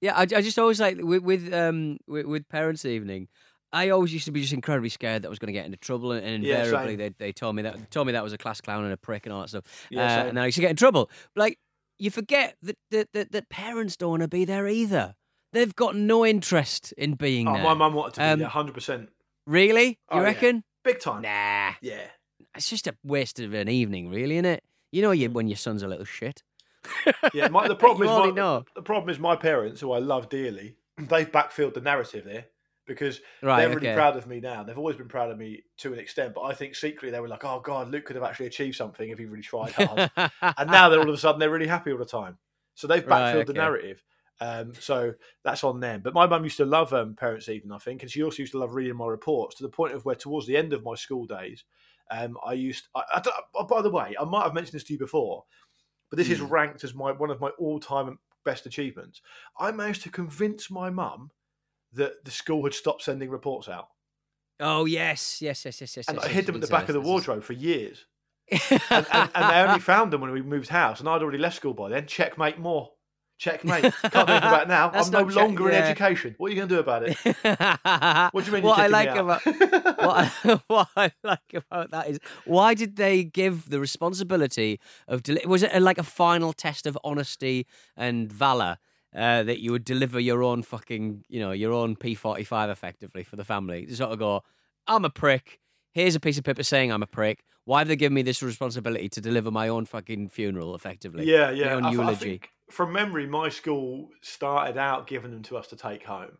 Yeah, 0.00 0.14
I, 0.16 0.22
I 0.22 0.40
just 0.40 0.58
always 0.58 0.80
like 0.80 0.96
with 0.98 1.22
with 1.22 1.52
um 1.52 1.98
with, 2.08 2.24
with 2.24 2.48
parents' 2.48 2.86
evening. 2.86 3.28
I 3.70 3.90
always 3.90 4.12
used 4.14 4.24
to 4.24 4.32
be 4.32 4.40
just 4.40 4.54
incredibly 4.54 4.88
scared 4.88 5.22
that 5.22 5.28
I 5.28 5.30
was 5.30 5.38
going 5.38 5.48
to 5.48 5.52
get 5.52 5.66
into 5.66 5.76
trouble, 5.76 6.12
and, 6.12 6.42
Yeah, 6.42 6.64
invariably 6.64 6.96
they, 6.96 7.10
they 7.18 7.32
told 7.32 7.54
me 7.54 7.62
that 7.62 7.90
told 7.90 8.06
me 8.06 8.14
that 8.14 8.24
was 8.24 8.32
a 8.32 8.38
class 8.38 8.60
clown 8.62 8.84
and 8.84 8.92
a 8.94 8.96
prick 8.96 9.26
and 9.26 9.32
all 9.32 9.42
that 9.42 9.48
stuff. 9.48 9.64
Yeah, 9.90 10.22
uh, 10.22 10.24
and 10.24 10.40
I 10.40 10.46
used 10.46 10.56
to 10.56 10.62
get 10.62 10.70
in 10.70 10.76
trouble. 10.76 11.10
But, 11.34 11.40
like 11.40 11.58
you 12.00 12.10
forget 12.10 12.56
that 12.62 12.76
that, 12.90 13.08
that 13.12 13.32
that 13.32 13.48
parents 13.48 13.96
don't 13.96 14.10
want 14.10 14.22
to 14.22 14.28
be 14.28 14.44
there 14.44 14.66
either. 14.68 15.14
They've 15.52 15.74
got 15.74 15.96
no 15.96 16.24
interest 16.24 16.92
in 16.92 17.14
being 17.14 17.48
Oh, 17.48 17.54
there. 17.54 17.62
my 17.64 17.74
mum 17.74 17.94
wanted 17.94 18.14
to 18.14 18.20
be 18.20 18.24
Um, 18.24 18.38
there, 18.38 18.48
100%. 18.48 19.08
Really? 19.46 19.86
You 19.88 19.94
Oh, 20.10 20.16
yeah. 20.18 20.22
reckon? 20.22 20.64
Big 20.84 21.00
time. 21.00 21.22
Nah. 21.22 21.72
Yeah. 21.82 22.06
It's 22.54 22.70
just 22.70 22.86
a 22.86 22.94
waste 23.04 23.40
of 23.40 23.52
an 23.52 23.68
evening, 23.68 24.08
really, 24.10 24.36
isn't 24.36 24.44
it? 24.44 24.62
You 24.92 25.02
know, 25.02 25.10
you 25.10 25.28
when 25.30 25.48
your 25.48 25.56
son's 25.56 25.82
a 25.82 25.88
little 25.88 26.04
shit. 26.04 26.42
Yeah, 27.34 27.48
my, 27.48 27.66
the 27.68 27.74
problem 27.84 28.08
is 28.08 28.16
my, 28.16 28.30
know. 28.30 28.64
the 28.74 28.82
problem 28.82 29.10
is 29.10 29.18
my 29.18 29.36
parents, 29.36 29.80
who 29.80 29.92
I 29.92 29.98
love 29.98 30.28
dearly, 30.28 30.76
they've 30.98 31.30
backfilled 31.30 31.74
the 31.74 31.80
narrative 31.80 32.24
there 32.24 32.46
because 32.90 33.20
Right, 33.42 33.66
they're 33.66 33.70
really 33.70 33.86
okay. 33.86 33.94
proud 33.94 34.16
of 34.16 34.26
me 34.26 34.40
now. 34.40 34.64
They've 34.64 34.76
always 34.76 34.96
been 34.96 35.06
proud 35.08 35.30
of 35.30 35.38
me 35.38 35.62
to 35.78 35.92
an 35.92 36.00
extent, 36.00 36.34
but 36.34 36.42
I 36.42 36.52
think 36.54 36.74
secretly 36.74 37.10
they 37.10 37.20
were 37.20 37.28
like, 37.28 37.44
"Oh 37.44 37.60
God, 37.60 37.88
Luke 37.88 38.04
could 38.04 38.16
have 38.16 38.24
actually 38.24 38.46
achieved 38.46 38.76
something 38.76 39.08
if 39.08 39.18
he 39.18 39.26
really 39.26 39.42
tried 39.44 39.72
hard." 39.74 40.02
and 40.56 40.70
now 40.70 40.88
they're 40.88 41.00
all 41.00 41.08
of 41.08 41.14
a 41.14 41.18
sudden 41.18 41.38
they're 41.38 41.50
really 41.50 41.68
happy 41.68 41.92
all 41.92 41.98
the 41.98 42.04
time. 42.04 42.36
So 42.74 42.86
they've 42.88 43.06
Right, 43.06 43.32
backfilled 43.32 43.46
the 43.46 43.54
narrative. 43.54 44.02
Um, 44.40 44.72
so 44.74 45.12
that's 45.44 45.62
on 45.64 45.80
them. 45.80 46.00
But 46.02 46.14
my 46.14 46.26
mum 46.26 46.42
used 46.44 46.56
to 46.56 46.64
love 46.64 46.92
um, 46.94 47.14
Parents 47.14 47.48
Evening, 47.48 47.72
I 47.72 47.78
think, 47.78 48.02
and 48.02 48.10
she 48.10 48.22
also 48.24 48.42
used 48.42 48.52
to 48.52 48.58
love 48.58 48.74
reading 48.74 48.96
my 48.96 49.06
reports 49.06 49.56
to 49.56 49.62
the 49.62 49.68
point 49.68 49.94
of 49.94 50.04
where, 50.04 50.16
towards 50.16 50.46
the 50.46 50.56
end 50.56 50.72
of 50.72 50.82
my 50.82 50.94
school 50.96 51.26
days, 51.26 51.64
um, 52.10 52.36
I 52.44 52.54
used. 52.54 52.88
I, 52.94 53.02
I 53.14 53.22
oh, 53.54 53.64
by 53.66 53.82
the 53.82 53.90
way, 53.90 54.16
I 54.20 54.24
might 54.24 54.44
have 54.44 54.54
mentioned 54.54 54.74
this 54.74 54.84
to 54.84 54.94
you 54.94 54.98
before, 54.98 55.44
but 56.10 56.16
this 56.16 56.30
is 56.30 56.40
Hmm. 56.40 56.46
ranked 56.50 56.82
as 56.82 56.94
my 56.94 57.12
one 57.12 57.30
of 57.30 57.40
my 57.40 57.50
all-time 57.50 58.18
best 58.44 58.66
achievements. 58.66 59.22
I 59.58 59.70
managed 59.70 60.02
to 60.02 60.10
convince 60.10 60.70
my 60.70 60.90
mum 60.90 61.30
that 61.94 62.24
the 62.24 62.30
school 62.30 62.64
had 62.64 62.74
stopped 62.74 63.02
sending 63.02 63.30
reports 63.30 63.68
out, 63.68 63.88
Oh 64.58 64.84
yes, 64.84 65.40
yes, 65.40 65.64
yes, 65.64 65.80
yes, 65.80 65.96
yes. 65.96 66.08
and 66.08 66.16
yes, 66.16 66.24
I 66.24 66.28
yes, 66.28 66.36
hid 66.36 66.46
them 66.46 66.54
at 66.56 66.60
the 66.60 66.66
back 66.66 66.82
of 66.88 66.94
the 66.94 67.00
this, 67.00 67.02
this 67.02 67.06
is- 67.06 67.10
wardrobe 67.28 67.42
for 67.44 67.52
years. 67.54 68.06
and, 68.70 69.06
and, 69.12 69.30
and 69.34 69.50
they 69.50 69.60
only 69.68 69.80
found 69.80 70.12
them 70.12 70.20
when 70.20 70.32
we 70.32 70.42
moved 70.42 70.68
house, 70.68 70.98
and 71.00 71.08
I'd 71.08 71.22
already 71.22 71.38
left 71.38 71.56
school 71.56 71.72
by 71.72 71.88
then. 71.88 72.06
Checkmate 72.06 72.58
more. 72.58 72.90
Checkmate. 73.38 73.84
Can't 73.84 74.12
do 74.12 74.18
anything 74.18 74.36
about 74.36 74.62
it 74.62 74.68
now. 74.68 74.88
That's 74.92 75.06
I'm 75.06 75.12
no 75.12 75.24
check- 75.28 75.36
longer 75.36 75.70
in 75.70 75.76
education. 75.76 76.34
What 76.36 76.48
are 76.48 76.50
you 76.50 76.56
going 76.56 76.68
to 76.68 76.74
do 76.74 76.80
about 76.80 77.04
it? 77.04 77.16
What 78.34 78.44
do 78.44 78.50
you 78.50 78.54
mean? 78.56 78.64
what 78.64 78.78
I 78.78 78.88
like 78.88 79.08
about 79.10 79.40
what 79.46 80.16
I, 80.16 80.60
what 80.66 80.88
I 80.96 81.12
like 81.24 81.54
about 81.54 81.90
that 81.92 82.08
is 82.08 82.18
why 82.44 82.74
did 82.74 82.96
they 82.96 83.24
give 83.24 83.70
the 83.70 83.80
responsibility 83.80 84.78
of 85.08 85.22
deli- 85.22 85.46
was 85.46 85.62
it 85.62 85.70
a, 85.72 85.80
like 85.80 85.96
a 85.98 86.02
final 86.02 86.52
test 86.52 86.86
of 86.86 86.98
honesty 87.02 87.66
and 87.96 88.30
valor 88.30 88.78
uh, 89.14 89.42
that 89.42 89.60
you 89.60 89.72
would 89.72 89.84
deliver 89.84 90.20
your 90.20 90.42
own 90.42 90.62
fucking 90.62 91.24
you 91.28 91.40
know 91.40 91.52
your 91.52 91.72
own 91.72 91.96
P 91.96 92.14
forty 92.14 92.44
five 92.44 92.70
effectively 92.70 93.24
for 93.24 93.36
the 93.36 93.44
family 93.44 93.86
to 93.86 93.96
sort 93.96 94.12
of 94.12 94.18
go 94.18 94.42
I'm 94.86 95.04
a 95.04 95.10
prick 95.10 95.60
here's 95.92 96.14
a 96.14 96.20
piece 96.20 96.38
of 96.38 96.44
paper 96.44 96.62
saying 96.62 96.92
I'm 96.92 97.02
a 97.02 97.06
prick 97.06 97.44
why 97.64 97.80
have 97.80 97.88
they 97.88 97.96
given 97.96 98.14
me 98.14 98.22
this 98.22 98.42
responsibility 98.42 99.08
to 99.10 99.20
deliver 99.20 99.50
my 99.50 99.68
own 99.68 99.84
fucking 99.86 100.28
funeral 100.30 100.74
effectively 100.74 101.32
Yeah, 101.32 101.50
yeah. 101.50 101.78
I, 101.82 101.94
I 102.08 102.12
eulogy 102.12 102.12
think 102.12 102.50
from 102.70 102.92
memory, 102.92 103.26
my 103.26 103.48
school 103.48 104.10
started 104.22 104.76
out 104.78 105.06
giving 105.06 105.30
them 105.32 105.42
to 105.44 105.56
us 105.56 105.66
to 105.68 105.76
take 105.76 106.04
home, 106.04 106.38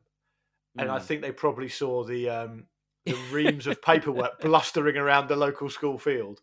and 0.79 0.91
I 0.91 0.99
Mm. 0.99 1.01
think 1.01 1.23
they 1.23 1.33
probably 1.33 1.69
saw 1.69 2.05
the 2.05 2.31
um, 2.31 2.69
the 3.07 3.17
reams 3.17 3.67
of 3.67 3.83
paperwork 3.83 4.41
blustering 4.43 4.97
around 4.97 5.29
the 5.29 5.37
local 5.37 5.71
school 5.71 5.99
field, 5.99 6.43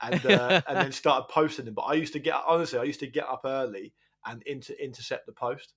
and 0.00 0.26
uh, 0.26 0.58
and 0.66 0.80
then 0.80 0.92
started 0.92 1.28
posting 1.32 1.66
them. 1.66 1.74
But 1.74 1.82
I 1.84 1.94
used 1.94 2.14
to 2.14 2.20
get 2.20 2.36
honestly, 2.46 2.78
I 2.78 2.84
used 2.84 3.00
to 3.00 3.06
get 3.08 3.26
up 3.28 3.42
early 3.44 3.94
and 4.26 4.42
inter- 4.44 4.74
intercept 4.74 5.26
the 5.26 5.32
post. 5.32 5.74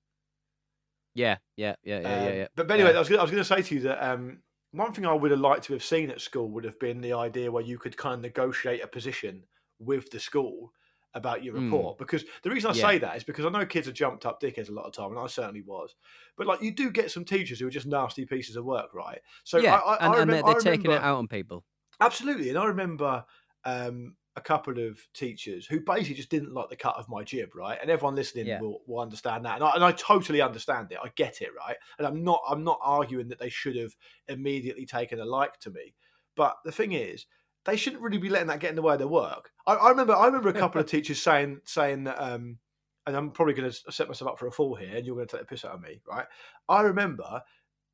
yeah 1.14 1.38
yeah 1.58 1.76
yeah 1.84 2.00
yeah 2.00 2.10
yeah, 2.24 2.30
Um, 2.30 2.36
yeah. 2.38 2.48
But, 2.56 2.68
but 2.68 2.74
anyway, 2.76 2.92
Yeah. 2.92 2.96
I 2.98 3.00
was 3.00 3.10
gonna, 3.10 3.20
I 3.20 3.24
was 3.24 3.32
going 3.32 3.44
to 3.44 3.48
say 3.48 3.62
to 3.62 3.76
you 3.76 3.82
that 3.82 4.02
um, 4.12 4.40
one 4.72 4.94
thing 4.94 5.06
I 5.06 5.14
would 5.14 5.32
have 5.32 5.40
liked 5.40 5.66
to 5.66 5.74
have 5.74 5.84
seen 5.84 6.10
at 6.10 6.22
school 6.22 6.50
would 6.52 6.64
have 6.64 6.80
been 6.80 7.02
the 7.02 7.14
idea 7.14 7.52
where 7.52 7.64
you 7.64 7.78
could 7.78 7.98
kind 7.98 8.16
of 8.16 8.22
negotiate 8.22 8.82
a 8.84 8.88
position 8.88 9.44
with 9.80 10.10
the 10.12 10.20
school 10.20 10.72
about 11.14 11.44
your 11.44 11.56
Mm. 11.56 11.66
report. 11.66 11.98
Because 11.98 12.24
the 12.44 12.50
reason 12.50 12.72
I 12.72 12.74
Yeah. 12.74 12.88
say 12.90 12.98
that 13.00 13.18
is 13.18 13.26
because 13.26 13.46
I 13.46 13.50
know 13.50 13.66
kids 13.66 13.90
are 13.90 13.92
jumped 13.92 14.26
up 14.26 14.42
dickheads 14.42 14.70
a 14.70 14.72
lot 14.72 14.86
of 14.86 14.94
time, 14.94 15.10
and 15.12 15.20
I 15.20 15.28
certainly 15.28 15.62
was. 15.62 15.94
But 16.38 16.48
like, 16.48 16.62
you 16.62 16.72
do 16.72 16.90
get 16.90 17.12
some 17.12 17.26
teachers 17.26 17.60
who 17.60 17.68
are 17.68 17.72
just 17.72 17.86
nasty 17.86 18.26
pieces 18.26 18.56
of 18.56 18.64
work, 18.64 18.94
right? 18.94 19.20
So 19.44 19.58
yeah, 19.58 19.76
I, 19.76 19.96
I, 19.96 20.06
and, 20.06 20.16
I 20.16 20.22
and 20.22 20.32
remem- 20.32 20.34
they're, 20.46 20.54
they're 20.54 20.62
taking 20.74 20.92
it 20.92 21.02
out 21.02 21.18
on 21.18 21.28
people. 21.28 21.66
Absolutely, 22.00 22.48
and 22.50 22.58
I 22.58 22.66
remember 22.66 23.26
um, 23.66 24.16
a 24.36 24.42
couple 24.42 24.80
of 24.80 25.00
teachers 25.14 25.66
who 25.66 25.82
basically 25.82 26.16
just 26.16 26.30
didn't 26.30 26.54
like 26.54 26.70
the 26.70 26.76
cut 26.76 26.96
of 26.96 27.10
my 27.10 27.24
jib, 27.24 27.54
right? 27.54 27.78
And 27.82 27.90
everyone 27.92 28.16
listening 28.16 28.48
Yeah. 28.48 28.62
will, 28.62 28.82
will 28.88 29.02
understand 29.02 29.46
that, 29.46 29.56
and 29.56 29.64
I, 29.64 29.72
and 29.76 29.84
I 29.84 29.92
totally 29.92 30.42
understand 30.42 30.92
it. 30.92 31.00
I 31.04 31.10
get 31.16 31.42
it, 31.42 31.50
right? 31.58 31.76
And 31.98 32.08
I'm 32.08 32.24
not 32.24 32.42
I'm 32.48 32.64
not 32.64 32.80
arguing 32.82 33.28
that 33.30 33.40
they 33.40 33.50
should 33.50 33.76
have 33.76 33.96
immediately 34.28 34.86
taken 34.86 35.20
a 35.20 35.26
like 35.26 35.60
to 35.62 35.72
me, 35.72 35.96
but 36.36 36.58
the 36.64 36.72
thing 36.72 36.94
is, 36.94 37.26
they 37.66 37.76
shouldn't 37.76 38.02
really 38.02 38.18
be 38.18 38.30
letting 38.30 38.48
that 38.48 38.60
get 38.60 38.70
in 38.70 38.76
the 38.76 38.82
way 38.82 38.94
of 38.94 39.00
their 39.00 39.08
work. 39.08 39.52
I, 39.68 39.74
I 39.74 39.90
remember 39.90 40.16
I 40.16 40.26
remember 40.26 40.50
a 40.50 40.54
couple 40.54 40.80
of 40.80 40.88
teachers 40.90 41.22
saying 41.22 41.62
saying 41.66 42.06
that. 42.06 42.22
Um, 42.22 42.60
and 43.08 43.16
I'm 43.16 43.32
probably 43.32 43.56
going 43.56 43.70
to 43.70 43.92
set 43.92 44.08
myself 44.08 44.30
up 44.30 44.40
for 44.40 44.46
a 44.46 44.52
fall 44.52 44.76
here, 44.76 44.96
and 44.96 45.04
you're 45.04 45.16
going 45.16 45.28
to 45.28 45.32
take 45.38 45.42
the 45.42 45.48
piss 45.48 45.66
out 45.66 45.74
of 45.74 45.82
me, 45.82 46.02
right? 46.08 46.28
I 46.70 46.82
remember 46.82 47.42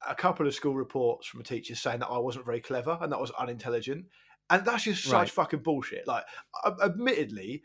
a 0.06 0.13
couple 0.13 0.45
of 0.45 0.54
school 0.54 0.76
reports 0.76 1.28
from 1.28 1.39
a 1.39 1.43
teacher 1.43 1.76
saying 1.76 2.00
that 2.00 2.10
I 2.10 2.17
wasn't 2.17 2.45
very 2.45 2.60
clever 2.60 2.97
and 3.02 3.12
that 3.12 3.17
I 3.17 3.21
was 3.21 3.32
unintelligent, 3.32 4.06
and 4.49 4.65
that's 4.65 4.83
just 4.83 5.03
such 5.03 5.13
Right. 5.13 5.29
fucking 5.29 5.60
bullshit. 5.60 6.07
Like, 6.07 6.23
admittedly, 6.83 7.63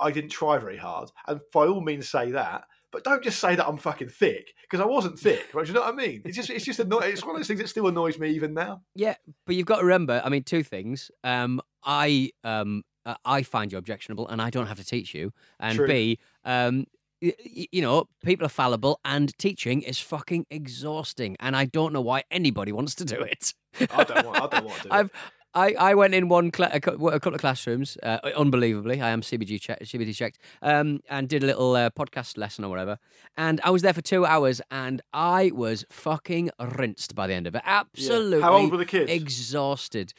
I, 0.00 0.10
didn't 0.10 0.30
try 0.30 0.58
very 0.58 0.76
hard, 0.76 1.10
and 1.26 1.40
by 1.52 1.66
all 1.66 1.80
means 1.80 2.08
say 2.08 2.30
that. 2.32 2.64
But 2.90 3.02
don't 3.02 3.24
just 3.24 3.40
say 3.40 3.56
that 3.56 3.66
I'm 3.66 3.76
fucking 3.76 4.08
thick 4.08 4.54
because 4.62 4.80
I 4.80 4.84
wasn't 4.86 5.18
thick. 5.18 5.52
Right? 5.52 5.66
Do 5.66 5.72
you 5.72 5.74
know 5.74 5.80
what 5.80 5.94
I 5.94 5.96
mean? 5.96 6.22
It's 6.24 6.36
just, 6.36 6.48
it's 6.48 6.64
just 6.64 6.78
annoying. 6.78 7.12
It's 7.12 7.24
one 7.24 7.34
of 7.34 7.40
those 7.40 7.48
things 7.48 7.58
that 7.60 7.68
still 7.68 7.88
annoys 7.88 8.18
me 8.20 8.30
even 8.30 8.54
now. 8.54 8.82
Yeah, 8.94 9.16
but 9.46 9.56
you've 9.56 9.66
got 9.66 9.78
to 9.78 9.84
remember. 9.84 10.22
I 10.24 10.28
mean, 10.28 10.44
two 10.44 10.62
things. 10.62 11.10
Um, 11.24 11.60
I 11.82 12.30
um, 12.44 12.84
I 13.24 13.42
find 13.42 13.72
you 13.72 13.78
objectionable, 13.78 14.28
and 14.28 14.40
I 14.40 14.48
don't 14.50 14.68
have 14.68 14.78
to 14.78 14.84
teach 14.84 15.12
you. 15.12 15.32
And 15.58 15.76
True. 15.76 15.88
B, 15.88 16.18
um, 16.44 16.86
you 17.20 17.82
know, 17.82 18.04
people 18.24 18.46
are 18.46 18.50
fallible, 18.50 19.00
and 19.04 19.36
teaching 19.38 19.82
is 19.82 19.98
fucking 19.98 20.46
exhausting. 20.50 21.36
And 21.40 21.56
I 21.56 21.64
don't 21.64 21.92
know 21.92 22.00
why 22.00 22.22
anybody 22.30 22.70
wants 22.70 22.94
to 22.96 23.04
do 23.04 23.16
it. 23.20 23.54
I 23.90 24.04
don't 24.04 24.24
want. 24.24 24.40
I 24.40 24.46
don't 24.46 24.64
want 24.66 24.82
to 24.82 24.88
do 24.88 24.94
it. 25.00 25.10
I, 25.54 25.74
I 25.78 25.94
went 25.94 26.14
in 26.14 26.28
one 26.28 26.50
cla- 26.50 26.70
a, 26.72 26.80
cou- 26.80 27.08
a 27.08 27.20
couple 27.20 27.34
of 27.34 27.40
classrooms, 27.40 27.96
uh, 28.02 28.18
unbelievably. 28.36 29.00
I 29.00 29.10
am 29.10 29.20
CBG 29.20 29.60
check, 29.60 29.80
CBD 29.82 30.14
checked, 30.14 30.38
um, 30.62 31.00
and 31.08 31.28
did 31.28 31.42
a 31.42 31.46
little 31.46 31.76
uh, 31.76 31.90
podcast 31.90 32.36
lesson 32.36 32.64
or 32.64 32.68
whatever. 32.70 32.98
And 33.36 33.60
I 33.62 33.70
was 33.70 33.82
there 33.82 33.92
for 33.92 34.00
two 34.02 34.26
hours, 34.26 34.60
and 34.70 35.00
I 35.12 35.52
was 35.54 35.84
fucking 35.90 36.50
rinsed 36.60 37.14
by 37.14 37.26
the 37.28 37.34
end 37.34 37.46
of 37.46 37.54
it. 37.54 37.62
Absolutely. 37.64 38.40
How 38.40 38.54
old 38.54 38.72
were 38.72 38.78
the 38.78 38.84
kids? 38.84 39.10
Exhausted. 39.10 40.12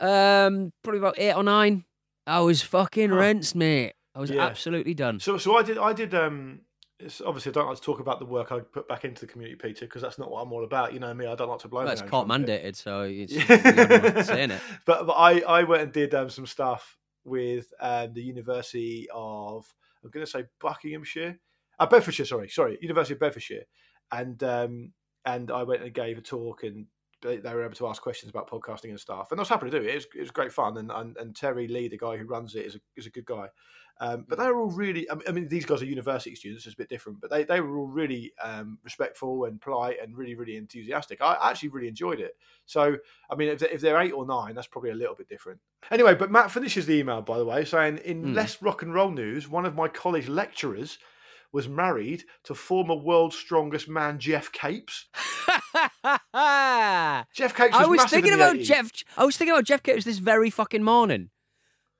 Um, 0.00 0.72
probably 0.82 0.98
about 0.98 1.18
eight 1.18 1.32
or 1.34 1.42
nine. 1.42 1.84
I 2.26 2.40
was 2.40 2.60
fucking 2.62 3.10
rinsed, 3.12 3.54
mate. 3.54 3.94
I 4.14 4.20
was 4.20 4.30
Yeah. 4.30 4.44
absolutely 4.46 4.94
done. 4.94 5.20
So, 5.20 5.38
so 5.38 5.56
I 5.56 5.62
did. 5.62 5.78
I 5.78 5.92
did. 5.92 6.14
Um, 6.14 6.60
it's, 6.98 7.20
obviously, 7.20 7.50
I 7.50 7.54
don't 7.54 7.68
like 7.68 7.76
to 7.76 7.82
talk 7.82 8.00
about 8.00 8.18
the 8.20 8.26
work 8.26 8.52
I 8.52 8.60
put 8.60 8.88
back 8.88 9.04
into 9.04 9.20
the 9.20 9.26
community, 9.26 9.56
Peter, 9.56 9.84
because 9.84 10.02
that's 10.02 10.18
not 10.18 10.30
what 10.30 10.40
I'm 10.40 10.52
all 10.52 10.64
about. 10.64 10.94
You 10.94 11.00
know 11.00 11.12
me. 11.12 11.26
I 11.26 11.34
don't 11.34 11.48
like 11.48 11.60
to 11.60 11.68
blow. 11.68 11.84
Well, 11.84 11.92
it's 11.92 12.02
court 12.02 12.26
mandated, 12.26 12.74
so 12.76 13.02
it's 13.02 13.34
saying 14.26 14.52
it. 14.52 14.60
but, 14.86 15.06
but 15.06 15.12
I, 15.12 15.40
I 15.40 15.62
went 15.64 15.82
and 15.82 15.92
did 15.92 16.14
um, 16.14 16.30
some 16.30 16.46
stuff 16.46 16.96
with 17.24 17.72
um, 17.80 18.14
the 18.14 18.22
University 18.22 19.08
of 19.12 19.72
I'm 20.02 20.10
going 20.10 20.24
to 20.24 20.30
say 20.30 20.44
Buckinghamshire, 20.60 21.38
uh, 21.78 21.86
Bedfordshire. 21.86 22.26
Sorry, 22.26 22.48
sorry, 22.48 22.78
University 22.80 23.14
of 23.14 23.20
Bedfordshire, 23.20 23.64
and 24.10 24.42
um, 24.42 24.92
and 25.24 25.50
I 25.50 25.64
went 25.64 25.82
and 25.82 25.92
gave 25.92 26.18
a 26.18 26.22
talk 26.22 26.62
and. 26.62 26.86
They 27.22 27.38
they 27.38 27.54
were 27.54 27.64
able 27.64 27.74
to 27.76 27.86
ask 27.88 28.02
questions 28.02 28.30
about 28.30 28.50
podcasting 28.50 28.90
and 28.90 29.00
stuff, 29.00 29.30
and 29.30 29.40
I 29.40 29.42
was 29.42 29.48
happy 29.48 29.70
to 29.70 29.80
do 29.80 29.86
it. 29.86 29.90
It 29.90 29.94
was, 29.94 30.06
it 30.16 30.20
was 30.20 30.30
great 30.30 30.52
fun, 30.52 30.76
and, 30.76 30.90
and 30.90 31.16
and 31.16 31.34
Terry 31.34 31.66
Lee, 31.68 31.88
the 31.88 31.98
guy 31.98 32.16
who 32.16 32.26
runs 32.26 32.54
it, 32.54 32.66
is 32.66 32.74
a 32.76 32.80
is 32.96 33.06
a 33.06 33.10
good 33.10 33.24
guy. 33.26 33.48
Um, 33.98 34.26
but 34.28 34.36
they 34.38 34.44
were 34.48 34.60
all 34.60 34.70
really. 34.70 35.08
I 35.10 35.32
mean- 35.32 35.48
these 35.48 35.64
guys 35.64 35.80
are 35.80 35.86
university 35.86 36.34
students, 36.34 36.64
so 36.64 36.68
it's 36.68 36.74
a 36.74 36.76
bit 36.76 36.90
different. 36.90 37.18
But 37.18 37.30
they, 37.30 37.44
they 37.44 37.62
were 37.62 37.78
all 37.78 37.86
really 37.86 38.30
um, 38.44 38.78
respectful 38.84 39.44
and 39.46 39.58
polite 39.58 39.96
and 40.02 40.14
really 40.14 40.34
really 40.34 40.56
enthusiastic. 40.56 41.22
I 41.22 41.38
actually 41.50 41.70
really 41.70 41.88
enjoyed 41.88 42.20
it. 42.20 42.36
So 42.66 42.98
I 43.30 43.34
mean, 43.36 43.48
if 43.48 43.60
they're, 43.60 43.70
if 43.70 43.80
they're 43.80 43.98
eight 43.98 44.12
or 44.12 44.26
nine, 44.26 44.54
that's 44.54 44.66
probably 44.66 44.90
a 44.90 44.94
little 44.94 45.14
bit 45.14 45.28
different. 45.30 45.60
Anyway, 45.90 46.14
but 46.14 46.30
Matt 46.30 46.50
finishes 46.50 46.84
the 46.84 46.94
email 46.94 47.22
by 47.22 47.38
the 47.38 47.46
way, 47.46 47.64
saying 47.64 47.98
in 48.04 48.22
Hmm. 48.22 48.32
less 48.34 48.60
rock 48.60 48.82
and 48.82 48.92
roll 48.92 49.10
news, 49.10 49.48
one 49.48 49.64
of 49.64 49.74
my 49.74 49.88
college 49.88 50.28
lecturers 50.28 50.98
was 51.52 51.66
married 51.66 52.24
to 52.42 52.54
former 52.54 52.94
world's 52.94 53.36
strongest 53.36 53.88
man 53.88 54.18
Geoff 54.18 54.52
Capes. 54.52 55.06
Geoff 57.34 57.54
Capes. 57.54 57.72
Was 57.72 57.82
I 57.82 57.86
was 57.86 58.04
thinking 58.04 58.32
about 58.32 58.56
80s. 58.56 58.64
Geoff. 58.64 58.90
I 59.16 59.24
was 59.24 59.36
thinking 59.36 59.52
about 59.54 59.64
Geoff 59.64 59.82
Capes 59.82 60.04
this 60.04 60.18
very 60.18 60.50
fucking 60.50 60.82
morning. 60.82 61.30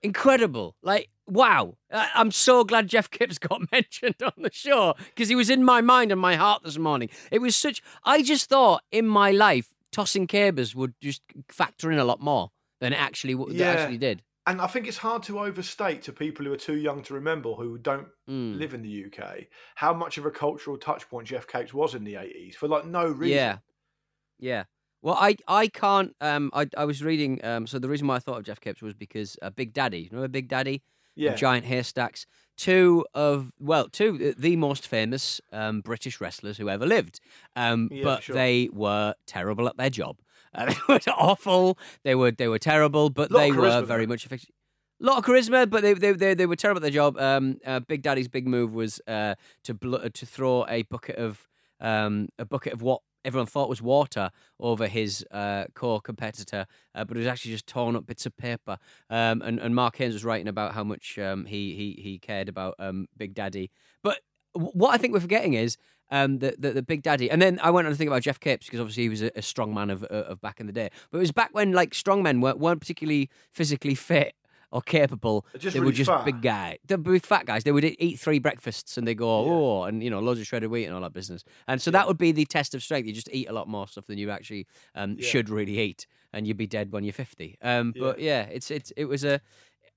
Incredible! 0.02 0.76
Like, 0.82 1.08
wow! 1.26 1.76
I'm 1.90 2.30
so 2.30 2.64
glad 2.64 2.88
Geoff 2.88 3.10
Capes 3.10 3.38
got 3.48 3.60
mentioned 3.72 4.16
on 4.22 4.32
the 4.36 4.52
show 4.52 4.94
because 5.08 5.28
he 5.28 5.34
was 5.34 5.50
in 5.50 5.64
my 5.64 5.80
mind 5.80 6.12
and 6.12 6.20
my 6.20 6.36
heart 6.36 6.62
this 6.64 6.78
morning. 6.78 7.08
It 7.30 7.40
was 7.40 7.56
such. 7.56 7.82
I 8.04 8.22
just 8.22 8.48
thought 8.48 8.82
in 8.92 9.08
my 9.08 9.30
life 9.30 9.68
tossing 9.92 10.26
cabers 10.26 10.74
would 10.74 10.94
just 11.00 11.22
factor 11.48 11.90
in 11.90 11.98
a 11.98 12.04
lot 12.04 12.20
more 12.20 12.50
than 12.80 12.92
it 12.92 12.96
actually 13.00 13.34
Yeah. 13.54 13.68
actually 13.70 13.98
did. 13.98 14.22
And 14.46 14.60
I 14.60 14.68
think 14.68 14.86
it's 14.86 14.98
hard 14.98 15.22
to 15.24 15.40
overstate 15.40 16.02
to 16.02 16.12
people 16.12 16.46
who 16.46 16.52
are 16.52 16.56
too 16.56 16.76
young 16.76 17.02
to 17.04 17.14
remember, 17.14 17.52
who 17.54 17.78
don't 17.78 18.08
Mm. 18.28 18.58
live 18.58 18.74
in 18.74 18.82
the 18.82 18.88
UK, 19.06 19.48
how 19.74 19.92
much 19.92 20.18
of 20.18 20.26
a 20.26 20.30
cultural 20.30 20.78
touchpoint 20.78 21.24
Geoff 21.24 21.46
Capes 21.48 21.74
was 21.74 21.94
in 21.94 22.04
the 22.04 22.14
80s 22.16 22.54
for 22.54 22.68
like 22.68 22.84
no 22.86 23.06
reason. 23.08 23.36
Yeah, 23.36 23.58
yeah. 24.38 24.64
Well, 25.02 25.16
I 25.18 25.36
I 25.46 25.68
can't. 25.68 26.14
Um, 26.20 26.50
I 26.52 26.66
I 26.76 26.84
was 26.84 27.02
reading. 27.02 27.44
Um, 27.44 27.66
so 27.66 27.78
the 27.78 27.88
reason 27.88 28.06
why 28.06 28.16
I 28.16 28.18
thought 28.18 28.38
of 28.38 28.44
Geoff 28.44 28.60
Capes 28.60 28.82
was 28.82 28.94
because 28.94 29.36
uh, 29.42 29.50
Big 29.50 29.72
Daddy. 29.72 30.08
You 30.10 30.18
know, 30.18 30.28
Big 30.28 30.48
Daddy. 30.48 30.82
Yeah. 31.14 31.34
Giant 31.34 31.64
Haystacks. 31.64 32.26
Two 32.56 33.06
of 33.14 33.50
well, 33.58 33.88
two 33.88 34.32
uh, 34.36 34.40
the 34.40 34.56
most 34.56 34.86
famous 34.86 35.40
um, 35.52 35.80
British 35.80 36.20
wrestlers 36.20 36.58
who 36.58 36.68
ever 36.68 36.86
lived. 36.86 37.20
Um, 37.54 37.88
Yeah, 37.92 38.04
but 38.04 38.22
sure. 38.24 38.34
they 38.34 38.68
were 38.72 39.14
terrible 39.26 39.66
at 39.68 39.76
their 39.76 39.90
job. 39.90 40.18
Uh, 40.56 40.66
they 40.66 40.76
were 40.88 41.00
awful. 41.16 41.78
They 42.04 42.14
were 42.14 42.30
they 42.30 42.48
were 42.48 42.58
terrible, 42.58 43.10
but 43.10 43.30
they 43.30 43.52
were 43.52 43.82
very 43.82 44.06
though. 44.06 44.10
much 44.14 44.24
effective. 44.26 44.50
lot 45.00 45.18
of 45.18 45.24
charisma, 45.24 45.68
but 45.68 45.82
they 45.82 45.94
they 45.94 46.12
they, 46.12 46.34
they 46.34 46.46
were 46.46 46.56
terrible 46.56 46.78
at 46.78 46.82
their 46.82 46.90
job. 46.90 47.18
Um, 47.18 47.58
uh, 47.64 47.80
Big 47.80 48.02
Daddy's 48.02 48.28
big 48.28 48.46
move 48.48 48.72
was 48.74 49.00
uh, 49.06 49.34
to 49.64 49.74
bl- 49.74 50.08
to 50.12 50.26
throw 50.26 50.64
a 50.68 50.82
bucket 50.82 51.16
of 51.16 51.46
um, 51.80 52.28
a 52.38 52.44
bucket 52.44 52.72
of 52.72 52.82
what 52.82 53.02
everyone 53.24 53.46
thought 53.46 53.68
was 53.68 53.82
water 53.82 54.30
over 54.60 54.86
his 54.86 55.24
uh, 55.32 55.64
core 55.74 56.00
competitor, 56.00 56.64
uh, 56.94 57.04
but 57.04 57.16
it 57.16 57.20
was 57.20 57.26
actually 57.26 57.50
just 57.50 57.66
torn 57.66 57.96
up 57.96 58.06
bits 58.06 58.24
of 58.24 58.36
paper. 58.36 58.78
Um, 59.10 59.42
and, 59.42 59.58
and 59.58 59.74
Mark 59.74 59.96
Haynes 59.96 60.14
was 60.14 60.24
writing 60.24 60.46
about 60.46 60.74
how 60.74 60.84
much 60.84 61.18
um, 61.18 61.44
he, 61.44 61.74
he 61.74 62.00
he 62.00 62.18
cared 62.20 62.48
about 62.48 62.76
um, 62.78 63.08
Big 63.16 63.34
Daddy. 63.34 63.70
But 64.02 64.20
w- 64.54 64.72
what 64.74 64.94
I 64.94 64.96
think 64.98 65.12
we're 65.12 65.20
forgetting 65.20 65.54
is 65.54 65.76
um, 66.10 66.38
the, 66.38 66.54
the 66.58 66.72
the 66.72 66.82
Big 66.82 67.02
Daddy. 67.02 67.30
And 67.30 67.40
then 67.40 67.58
I 67.62 67.70
went 67.70 67.86
on 67.86 67.92
to 67.92 67.96
think 67.96 68.08
about 68.08 68.22
Geoff 68.22 68.40
Capes 68.40 68.66
because 68.66 68.80
obviously 68.80 69.04
he 69.04 69.08
was 69.08 69.22
a, 69.22 69.30
a 69.36 69.42
strong 69.42 69.74
man 69.74 69.90
of, 69.90 70.02
uh, 70.04 70.06
of 70.32 70.40
back 70.40 70.60
in 70.60 70.66
the 70.66 70.72
day. 70.72 70.90
But 71.10 71.18
it 71.18 71.20
was 71.20 71.32
back 71.32 71.50
when 71.52 71.72
like 71.72 71.94
strong 71.94 72.22
men 72.22 72.40
weren't, 72.40 72.58
weren't 72.58 72.80
particularly 72.80 73.30
physically 73.52 73.94
fit 73.94 74.34
or 74.72 74.82
capable. 74.82 75.46
Just 75.58 75.74
they 75.74 75.80
were 75.80 75.92
just 75.92 76.10
fat. 76.10 76.24
big 76.24 76.42
guy. 76.42 76.78
They're 76.86 76.98
big 76.98 77.24
fat 77.24 77.46
guys. 77.46 77.64
They 77.64 77.72
would 77.72 77.84
eat 77.84 78.18
three 78.18 78.38
breakfasts 78.40 78.98
and 78.98 79.06
they 79.06 79.14
go, 79.14 79.28
oh, 79.28 79.84
and 79.84 80.02
you 80.02 80.10
know, 80.10 80.18
loads 80.20 80.40
of 80.40 80.46
shredded 80.46 80.70
wheat 80.70 80.86
and 80.86 80.94
all 80.94 81.00
that 81.02 81.12
business. 81.12 81.44
And 81.68 81.80
so 81.80 81.90
that 81.92 82.06
would 82.06 82.18
be 82.18 82.32
the 82.32 82.44
test 82.44 82.74
of 82.74 82.82
strength. 82.82 83.06
You 83.06 83.12
just 83.12 83.28
eat 83.32 83.48
a 83.48 83.52
lot 83.52 83.68
more 83.68 83.86
stuff 83.86 84.06
than 84.06 84.18
you 84.18 84.30
actually 84.30 84.66
um, 84.94 85.16
Yeah. 85.18 85.28
should 85.28 85.48
really 85.48 85.78
eat, 85.78 86.06
and 86.32 86.46
you'd 86.46 86.56
be 86.56 86.66
dead 86.66 86.92
when 86.92 87.04
you're 87.04 87.12
fifty. 87.12 87.56
Um, 87.62 87.94
But 87.98 88.18
yeah, 88.18 88.42
it's 88.42 88.70
it's 88.70 88.90
it 88.96 89.04
was 89.04 89.24
a. 89.24 89.40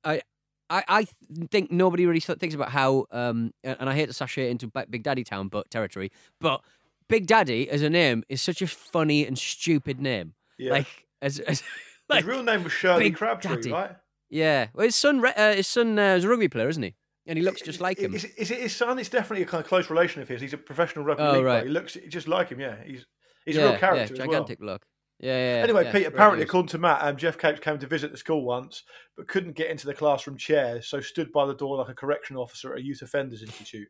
I, 0.03 0.21
I, 0.69 0.83
I 0.87 1.07
think 1.49 1.71
nobody 1.71 2.05
really 2.05 2.19
thinks 2.19 2.53
about 2.55 2.69
how, 2.69 3.05
um, 3.11 3.53
and 3.63 3.89
I 3.89 3.95
hate 3.95 4.07
to 4.07 4.13
sashay 4.13 4.49
into 4.51 4.67
Big 4.89 5.03
Daddy 5.03 5.23
Town, 5.23 5.47
but 5.47 5.69
territory, 5.71 6.11
but 6.39 6.61
Big 7.07 7.25
Daddy 7.25 7.69
as 7.69 7.81
a 7.81 7.89
name 7.89 8.23
is 8.29 8.41
such 8.41 8.61
a 8.61 8.67
funny 8.67 9.25
and 9.25 9.37
stupid 9.37 9.99
name. 9.99 10.33
Yeah. 10.57 10.73
Like 10.73 10.87
as, 11.21 11.39
as 11.39 11.63
His 12.13 12.23
real 12.23 12.43
name 12.43 12.63
was 12.63 12.71
Shirley 12.73 13.05
Big 13.05 13.15
Crabtree, 13.15 13.55
Daddy. 13.57 13.71
right? 13.71 13.95
yeah, 14.29 14.67
well, 14.73 14.85
his 14.85 14.95
son, 14.95 15.23
uh, 15.25 15.53
his 15.53 15.67
son 15.67 15.97
uh, 15.99 16.15
is 16.15 16.23
a 16.23 16.27
rugby 16.29 16.47
player, 16.47 16.67
isn't 16.69 16.81
he? 16.83 16.95
And 17.27 17.37
he 17.37 17.43
looks 17.43 17.61
just 17.61 17.79
like 17.79 17.99
him. 17.99 18.15
Is, 18.15 18.25
is 18.25 18.49
it 18.49 18.59
his 18.59 18.75
son? 18.75 18.97
It's 18.97 19.09
definitely 19.09 19.43
a 19.43 19.45
kind 19.45 19.61
of 19.63 19.67
close 19.67 19.89
relation 19.91 20.21
of 20.23 20.27
his. 20.27 20.41
He's 20.41 20.53
a 20.53 20.57
professional 20.57 21.05
rugby 21.05 21.21
Oh, 21.23 21.25
league 21.33 21.33
player. 21.41 21.45
right. 21.45 21.63
He 21.63 21.69
looks 21.69 21.95
just 22.07 22.27
like 22.27 22.49
him. 22.49 22.59
Yeah, 22.59 22.75
he's 22.83 23.05
he's 23.45 23.55
yeah, 23.55 23.61
a 23.61 23.69
real 23.71 23.77
character 23.79 24.15
yeah, 24.15 24.25
gigantic 24.25 24.59
well. 24.59 24.71
look. 24.73 24.85
Yeah, 25.19 25.57
yeah. 25.57 25.63
Anyway, 25.63 25.83
yeah, 25.83 25.91
Pete, 25.91 26.07
apparently, 26.07 26.43
according 26.43 26.69
to 26.69 26.77
Matt, 26.77 27.01
um, 27.01 27.17
Geoff 27.17 27.37
Capes 27.37 27.59
came 27.59 27.77
to 27.79 27.87
visit 27.87 28.11
the 28.11 28.17
school 28.17 28.45
once, 28.45 28.83
but 29.17 29.27
couldn't 29.27 29.53
get 29.55 29.69
into 29.69 29.85
the 29.85 29.93
classroom 29.93 30.37
chair, 30.37 30.81
so 30.81 31.01
stood 31.01 31.31
by 31.33 31.45
the 31.45 31.53
door 31.53 31.77
like 31.77 31.89
a 31.89 31.93
correction 31.93 32.37
officer 32.37 32.71
at 32.73 32.79
a 32.79 32.83
youth 32.83 33.01
offenders 33.01 33.43
institute. 33.43 33.89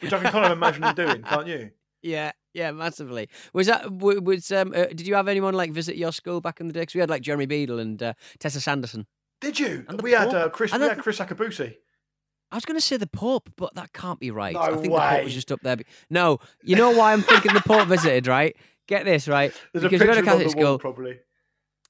Which 0.00 0.12
I 0.12 0.20
can 0.20 0.30
kind 0.30 0.46
of 0.46 0.52
imagine 0.52 0.84
him 0.84 0.94
doing, 0.94 1.22
can't 1.22 1.46
you? 1.46 1.70
Yeah, 2.04 2.32
yeah, 2.52 2.72
massively. 2.72 3.28
Was 3.52 3.68
that 3.68 3.88
was 3.92 4.50
um? 4.50 4.72
Uh, 4.74 4.86
did 4.86 5.06
you 5.06 5.14
have 5.14 5.28
anyone 5.28 5.54
like 5.54 5.70
visit 5.70 5.94
your 5.96 6.10
school 6.10 6.40
back 6.40 6.60
in 6.60 6.66
the 6.66 6.72
day? 6.72 6.80
Because 6.80 6.94
we 6.94 7.00
had 7.00 7.08
like 7.08 7.22
Jeremy 7.22 7.46
Beadle 7.46 7.78
and 7.78 8.02
uh, 8.02 8.14
Tessa 8.40 8.60
Sanderson. 8.60 9.06
Did 9.40 9.60
you? 9.60 9.84
And 9.88 10.02
We 10.02 10.10
had 10.10 10.34
uh, 10.34 10.48
Chris. 10.48 10.72
And 10.72 10.82
We 10.82 10.88
had 10.88 10.98
Chris 10.98 11.20
Akabusi. 11.20 11.76
I 12.50 12.56
was 12.56 12.64
going 12.64 12.76
to 12.76 12.84
say 12.84 12.98
the 12.98 13.06
Pope, 13.06 13.50
but 13.56 13.74
that 13.76 13.92
can't 13.92 14.20
be 14.20 14.30
right. 14.30 14.52
No 14.52 14.60
I 14.60 14.72
think 14.72 14.92
the 14.92 14.98
Pope 14.98 15.24
was 15.24 15.32
just 15.32 15.50
up 15.50 15.60
there. 15.62 15.76
No, 16.10 16.38
you 16.62 16.76
know 16.76 16.90
why 16.90 17.12
I'm 17.12 17.22
thinking 17.22 17.54
the 17.54 17.62
Pope 17.62 17.88
visited, 17.88 18.26
right? 18.26 18.54
Get 18.92 19.04
this 19.06 19.26
right 19.26 19.52
There's 19.72 19.84
a 19.84 19.88
because 19.88 20.00
we 20.00 20.06
picture 20.06 20.14
had 20.14 20.18
of 20.22 20.28
on 20.28 20.38
Catholic 20.38 20.54
the 20.54 20.62
wall, 20.62 20.78
school. 20.78 20.78
probably. 20.78 21.18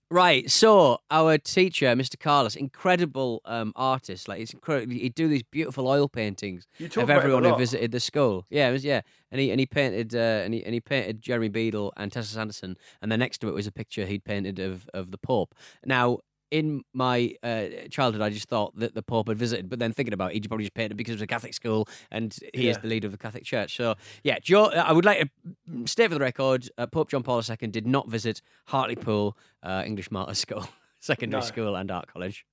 Right. 0.08 0.48
So 0.50 0.98
our 1.10 1.36
teacher, 1.38 1.86
Mr. 1.86 2.16
Carlos, 2.16 2.54
incredible 2.54 3.40
um, 3.44 3.72
artist. 3.74 4.28
Like 4.28 4.38
he's 4.38 4.52
incredible. 4.52 4.92
He'd 4.92 5.14
do 5.14 5.26
these 5.26 5.42
beautiful 5.42 5.88
oil 5.88 6.06
paintings 6.06 6.66
of 6.96 7.08
a 7.10 7.12
everyone 7.12 7.44
who 7.44 7.56
visited 7.56 7.90
the 7.90 7.98
school. 7.98 8.46
Yeah, 8.50 8.68
it 8.68 8.72
was 8.72 8.84
yeah. 8.84 9.00
And 9.32 9.40
he 9.40 9.50
and 9.50 9.58
he 9.58 9.66
painted 9.66 10.14
uh, 10.14 10.44
and 10.44 10.54
he 10.54 10.62
and 10.64 10.74
he 10.74 10.80
painted 10.80 11.22
Jeremy 11.22 11.48
Beadle 11.48 11.92
and 11.96 12.12
Tessa 12.12 12.34
Sanderson. 12.34 12.76
And 13.00 13.10
then 13.10 13.18
next 13.18 13.38
to 13.38 13.48
it 13.48 13.54
was 13.54 13.66
a 13.66 13.72
picture 13.72 14.06
he'd 14.06 14.24
painted 14.24 14.58
of 14.60 14.88
of 14.94 15.10
the 15.10 15.18
Pope. 15.18 15.54
Now. 15.84 16.18
In 16.52 16.82
my 16.92 17.34
uh, 17.42 17.64
childhood, 17.90 18.20
I 18.20 18.28
just 18.28 18.46
thought 18.46 18.78
that 18.78 18.94
the 18.94 19.02
Pope 19.02 19.28
had 19.28 19.38
visited, 19.38 19.70
but 19.70 19.78
then 19.78 19.90
thinking 19.92 20.12
about 20.12 20.32
it, 20.32 20.34
he'd 20.34 20.48
probably 20.48 20.64
just 20.64 20.74
painted 20.74 20.98
because 20.98 21.12
it 21.12 21.14
was 21.14 21.22
a 21.22 21.26
Catholic 21.26 21.54
school 21.54 21.88
and 22.10 22.36
he 22.52 22.68
is 22.68 22.76
the 22.76 22.88
leader 22.88 23.06
of 23.06 23.12
the 23.12 23.16
Catholic 23.18 23.44
Church. 23.44 23.74
So, 23.74 23.94
yeah, 24.22 24.38
Joe, 24.38 24.66
I 24.66 24.92
would 24.92 25.06
like 25.06 25.30
to 25.66 25.86
state 25.86 26.08
for 26.08 26.14
the 26.14 26.20
record 26.20 26.68
uh, 26.76 26.86
Pope 26.86 27.08
John 27.08 27.22
Paul 27.22 27.40
II 27.48 27.68
did 27.68 27.86
not 27.86 28.06
visit 28.10 28.42
Hartlepool 28.66 29.34
uh, 29.62 29.82
English 29.86 30.10
Martyrs 30.10 30.40
School, 30.40 30.68
secondary 31.00 31.40
No. 31.40 31.46
school, 31.46 31.74
and 31.74 31.90
art 31.90 32.06
college. 32.06 32.44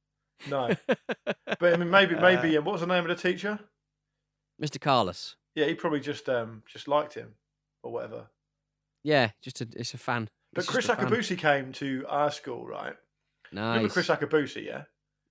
No, 0.49 0.73
but 1.25 1.73
I 1.73 1.75
mean, 1.75 1.89
maybe, 1.89 2.15
maybe. 2.15 2.57
um, 2.57 2.63
what 2.63 2.71
was 2.71 2.81
the 2.81 2.87
name 2.87 3.05
of 3.05 3.09
the 3.09 3.21
teacher? 3.21 3.59
Mr. 4.63 4.79
Carlos. 4.79 5.35
Yeah, 5.55 5.65
he 5.65 5.73
probably 5.73 5.99
just 5.99 6.29
um 6.29 6.63
just 6.65 6.87
liked 6.87 7.15
him 7.15 7.33
or 7.83 7.91
whatever. 7.91 8.27
Yeah, 9.03 9.31
just 9.41 9.59
a, 9.59 9.67
it's 9.75 9.93
a 9.93 9.97
fan. 9.97 10.29
But 10.53 10.63
He's 10.63 10.69
Chris. 10.69 10.87
Akabusi 10.87 11.37
came 11.37 11.73
to 11.73 12.05
our 12.07 12.31
school, 12.31 12.65
right? 12.65 12.95
Remember 13.51 13.89
Chris 13.89 14.07
Akabusi? 14.07 14.65
Yeah, 14.65 14.83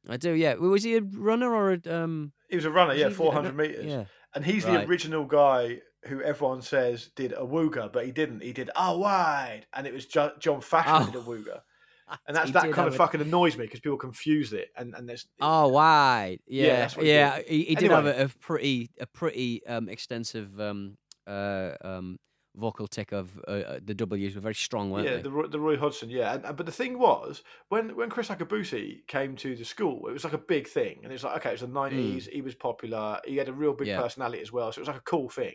I 0.09 0.17
do, 0.17 0.33
yeah. 0.33 0.55
Was 0.55 0.83
he 0.85 0.97
a 0.97 1.01
runner 1.03 1.53
or 1.55 1.73
a. 1.73 1.81
Um, 2.03 2.33
he 2.49 2.57
was 2.57 2.65
a 2.65 2.71
runner. 2.71 2.91
Was 2.93 3.01
Yeah, 3.01 3.09
he- 3.09 3.15
four 3.15 3.33
hundred 3.33 3.57
meters. 3.57 3.87
yeah. 3.87 4.05
and 4.35 4.45
he's 4.45 4.65
Right. 4.65 4.81
the 4.81 4.87
original 4.89 5.25
guy 5.25 5.81
who 6.05 6.23
everyone 6.23 6.63
says 6.63 7.11
did 7.17 7.33
a 7.33 7.39
wooga, 7.45 7.93
but 7.93 8.05
he 8.07 8.13
didn't. 8.13 8.43
He 8.43 8.53
did 8.53 8.71
a 8.77 8.97
wide, 8.97 9.67
and 9.73 9.87
it 9.87 9.93
was 9.93 10.07
jo- 10.07 10.33
John 10.39 10.61
Fashanu 10.61 11.03
Oh. 11.03 11.07
did 11.07 11.15
a 11.17 11.25
wooga. 11.25 11.61
And 12.27 12.35
that's 12.35 12.53
that 12.53 12.73
kind 12.73 12.89
of 12.89 12.95
a- 12.95 12.97
fucking 12.97 13.21
annoys 13.21 13.59
me 13.59 13.67
because 13.67 13.81
people 13.81 13.99
confuse 13.99 14.55
it, 14.55 14.69
and 14.77 14.95
and 14.95 15.07
there's 15.09 15.27
Oh, 15.41 15.69
wide. 15.69 16.39
Yeah, 16.47 16.67
Yeah, 16.67 16.77
that's 16.77 16.97
what 16.97 17.05
yeah. 17.05 17.37
he 17.37 17.43
did. 17.43 17.51
He, 17.51 17.65
he 17.65 17.75
did 17.75 17.91
have 17.91 18.07
a, 18.07 18.25
a 18.25 18.29
pretty, 18.29 18.91
a 18.99 19.07
pretty 19.07 19.67
um, 19.67 19.91
extensive 19.91 20.59
um, 20.59 20.97
uh, 21.27 21.73
um, 21.83 22.19
vocal 22.59 22.87
tick 22.87 23.13
of 23.13 23.41
uh, 23.49 23.51
uh, 23.51 23.81
the 23.85 23.95
W's 23.95 24.35
were 24.35 24.41
very 24.41 24.55
strong, 24.55 24.91
weren't 24.91 25.07
yeah, 25.07 25.17
they? 25.17 25.23
the 25.23 25.31
Roy- 25.31 25.47
the 25.47 25.61
Roy 25.61 25.77
Hodgson, 25.79 26.11
yeah. 26.11 26.35
And, 26.35 26.45
and- 26.45 26.57
but 26.57 26.67
the 26.67 26.73
thing 26.73 26.99
was, 26.99 27.43
when 27.69 27.95
when 27.97 28.11
Chris 28.11 28.29
Akabusi 28.29 29.07
came 29.07 29.37
to 29.37 29.57
the 29.57 29.65
school, 29.65 30.09
it 30.09 30.13
was 30.13 30.25
like 30.25 30.33
a 30.33 30.39
big 30.39 30.69
thing, 30.69 31.01
and 31.03 31.13
it 31.13 31.15
was 31.15 31.25
like 31.25 31.37
okay, 31.39 31.51
it 31.51 31.53
was 31.53 31.61
the 31.63 31.69
nineties. 31.69 32.27
He 32.33 32.43
was 32.43 32.55
popular. 32.55 33.21
He 33.25 33.37
had 33.37 33.49
a 33.49 33.53
real 33.53 33.73
big. 33.75 33.87
Yeah. 33.89 34.01
personality 34.03 34.43
as 34.43 34.53
well, 34.53 34.71
so 34.73 34.79
it 34.81 34.83
was 34.83 34.89
like 34.89 34.99
a 34.99 35.11
cool 35.13 35.29
thing. 35.29 35.55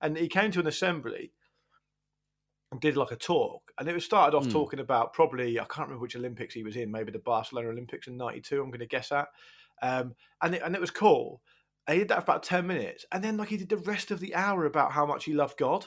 And 0.00 0.16
he 0.16 0.28
came 0.28 0.50
to 0.52 0.60
an 0.60 0.66
assembly 0.66 1.32
and 2.70 2.80
did 2.80 2.96
like 2.96 3.10
a 3.10 3.16
talk, 3.16 3.72
and 3.78 3.88
it 3.88 3.94
was 3.94 4.04
started 4.04 4.36
off 4.36 4.44
Hmm. 4.44 4.50
talking 4.50 4.80
about 4.80 5.12
probably 5.12 5.58
I 5.58 5.64
can't 5.64 5.88
remember 5.88 6.02
which 6.02 6.16
Olympics 6.16 6.54
he 6.54 6.62
was 6.64 6.76
in, 6.76 6.90
maybe 6.90 7.10
the 7.12 7.18
Barcelona 7.18 7.68
Olympics 7.68 8.06
in 8.06 8.16
'92. 8.16 8.60
I'm 8.62 8.70
going 8.70 8.80
to 8.80 8.86
guess 8.86 9.10
at, 9.12 9.28
um, 9.82 10.14
and 10.42 10.54
it, 10.54 10.62
and 10.62 10.74
it 10.74 10.80
was 10.80 10.90
cool. 10.90 11.40
And 11.86 11.94
he 11.94 12.00
did 12.00 12.08
that 12.08 12.16
for 12.16 12.22
about 12.30 12.42
ten 12.42 12.66
minutes, 12.66 13.06
and 13.10 13.24
then 13.24 13.38
like 13.38 13.48
he 13.48 13.56
did 13.56 13.70
the 13.70 13.78
rest 13.78 14.10
of 14.10 14.20
the 14.20 14.34
hour 14.34 14.66
about 14.66 14.92
how 14.92 15.06
much 15.06 15.24
he 15.24 15.32
loved 15.32 15.56
God. 15.56 15.86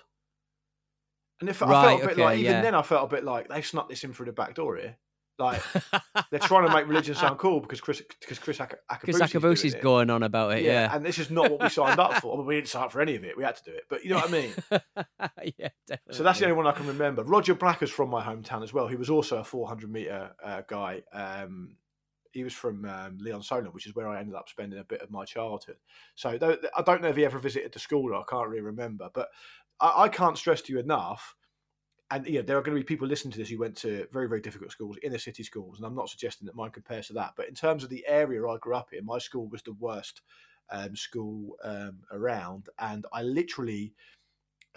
And 1.42 1.50
if 1.50 1.62
I 1.62 1.68
Right, 1.70 1.88
felt 1.88 2.04
a 2.04 2.06
bit 2.08 2.14
okay, 2.14 2.24
like, 2.24 2.40
even 2.40 2.52
yeah. 2.54 2.62
then, 2.62 2.76
I 2.76 2.82
felt 2.82 3.12
a 3.12 3.16
bit 3.16 3.24
like 3.26 3.50
they 3.50 3.62
snuck 3.62 3.90
this 3.90 4.04
in 4.04 4.14
through 4.14 4.28
the 4.28 4.32
back 4.32 4.56
door 4.56 4.78
here. 4.78 4.96
Like 5.40 5.62
they're 6.30 6.40
trying 6.40 6.68
to 6.68 6.74
make 6.74 6.88
religion 6.88 7.16
sound 7.16 7.40
cool 7.40 7.62
because 7.62 7.82
Chris 7.82 8.04
because 8.20 8.38
Chris 8.38 8.60
Ak- 8.60 8.78
Akabusi's 8.92 9.74
it. 9.74 9.82
going 9.82 10.12
on 10.12 10.22
about 10.22 10.52
it, 10.56 10.64
yeah. 10.64 10.96
and 10.96 11.04
this 11.04 11.18
is 11.18 11.32
not 11.32 11.50
what 11.50 11.62
we 11.64 11.70
signed 11.70 12.00
up 12.00 12.16
for. 12.22 12.34
I 12.36 12.38
mean, 12.38 12.46
we 12.46 12.56
didn't 12.56 12.68
sign 12.68 12.84
up 12.84 12.92
for 12.92 13.02
any 13.02 13.16
of 13.16 13.24
it. 13.24 13.36
We 13.36 13.44
had 13.44 13.56
to 13.56 13.64
do 13.64 13.72
it, 13.72 13.86
but 13.90 14.04
you 14.04 14.12
know 14.12 14.18
what 14.18 14.30
I 14.30 14.32
mean. 14.32 14.52
yeah, 15.58 15.70
definitely. 15.88 16.14
So 16.14 16.22
that's 16.22 16.38
the 16.38 16.46
only 16.46 16.58
one 16.58 16.68
I 16.68 16.74
can 16.74 16.86
remember. 16.86 17.24
Roger 17.24 17.56
Black 17.56 17.82
is 17.82 17.90
from 17.90 18.10
my 18.12 18.24
hometown 18.24 18.62
as 18.62 18.72
well. 18.72 18.88
He 18.88 18.96
was 18.96 19.10
also 19.10 19.38
a 19.40 19.44
400 19.44 19.92
meter 19.92 20.32
uh, 20.44 20.62
guy. 20.68 21.02
Um, 21.12 21.78
he 22.34 22.44
was 22.44 22.54
from 22.54 22.86
um, 22.86 23.18
Lee-on-Solent, 23.20 23.74
which 23.74 23.88
is 23.88 23.96
where 23.96 24.08
I 24.08 24.20
ended 24.20 24.36
up 24.36 24.48
spending 24.48 24.80
a 24.80 24.84
bit 24.84 25.02
of 25.02 25.10
my 25.12 25.26
childhood. 25.26 25.78
So 26.16 26.30
I 26.30 26.82
don't 26.84 27.02
know 27.02 27.10
if 27.10 27.16
he 27.18 27.26
ever 27.26 27.40
visited 27.40 27.74
the 27.74 27.80
school. 27.80 28.14
Or 28.14 28.22
I 28.22 28.24
can't 28.30 28.48
really 28.48 28.62
remember, 28.62 29.10
but 29.14 29.30
I, 29.82 30.04
I 30.04 30.10
can't 30.10 30.38
stress 30.38 30.62
to 30.64 30.74
you 30.74 30.80
enough. 30.80 31.36
And 32.10 32.28
yeah, 32.28 32.42
there 32.42 32.58
are 32.58 32.62
going 32.62 32.76
to 32.76 32.82
be 32.82 32.86
people 32.86 33.08
listening 33.08 33.32
to 33.32 33.38
this 33.38 33.50
who 33.50 33.60
went 33.60 33.78
to 33.78 34.06
very, 34.12 34.28
very 34.28 34.42
difficult 34.42 34.72
schools, 34.72 34.98
inner 35.02 35.18
city 35.18 35.44
schools, 35.44 35.78
and 35.78 35.86
I'm 35.86 35.96
not 35.96 36.10
suggesting 36.10 36.46
that 36.46 36.56
mine 36.56 36.72
compares 36.72 37.08
to 37.08 37.14
that. 37.14 37.34
But 37.38 37.48
in 37.48 37.56
terms 37.56 37.84
of 37.84 37.90
the 37.90 38.06
area 38.08 38.46
I 38.46 38.58
grew 38.58 38.76
up 38.76 38.92
in, 38.92 39.06
my 39.06 39.18
school 39.18 39.48
was 39.48 39.64
the 39.64 39.74
worst 39.74 40.22
um, 40.70 40.96
school 40.96 41.56
um, 41.64 42.00
around, 42.12 42.68
and 42.80 43.06
I 43.14 43.24
literally 43.24 43.94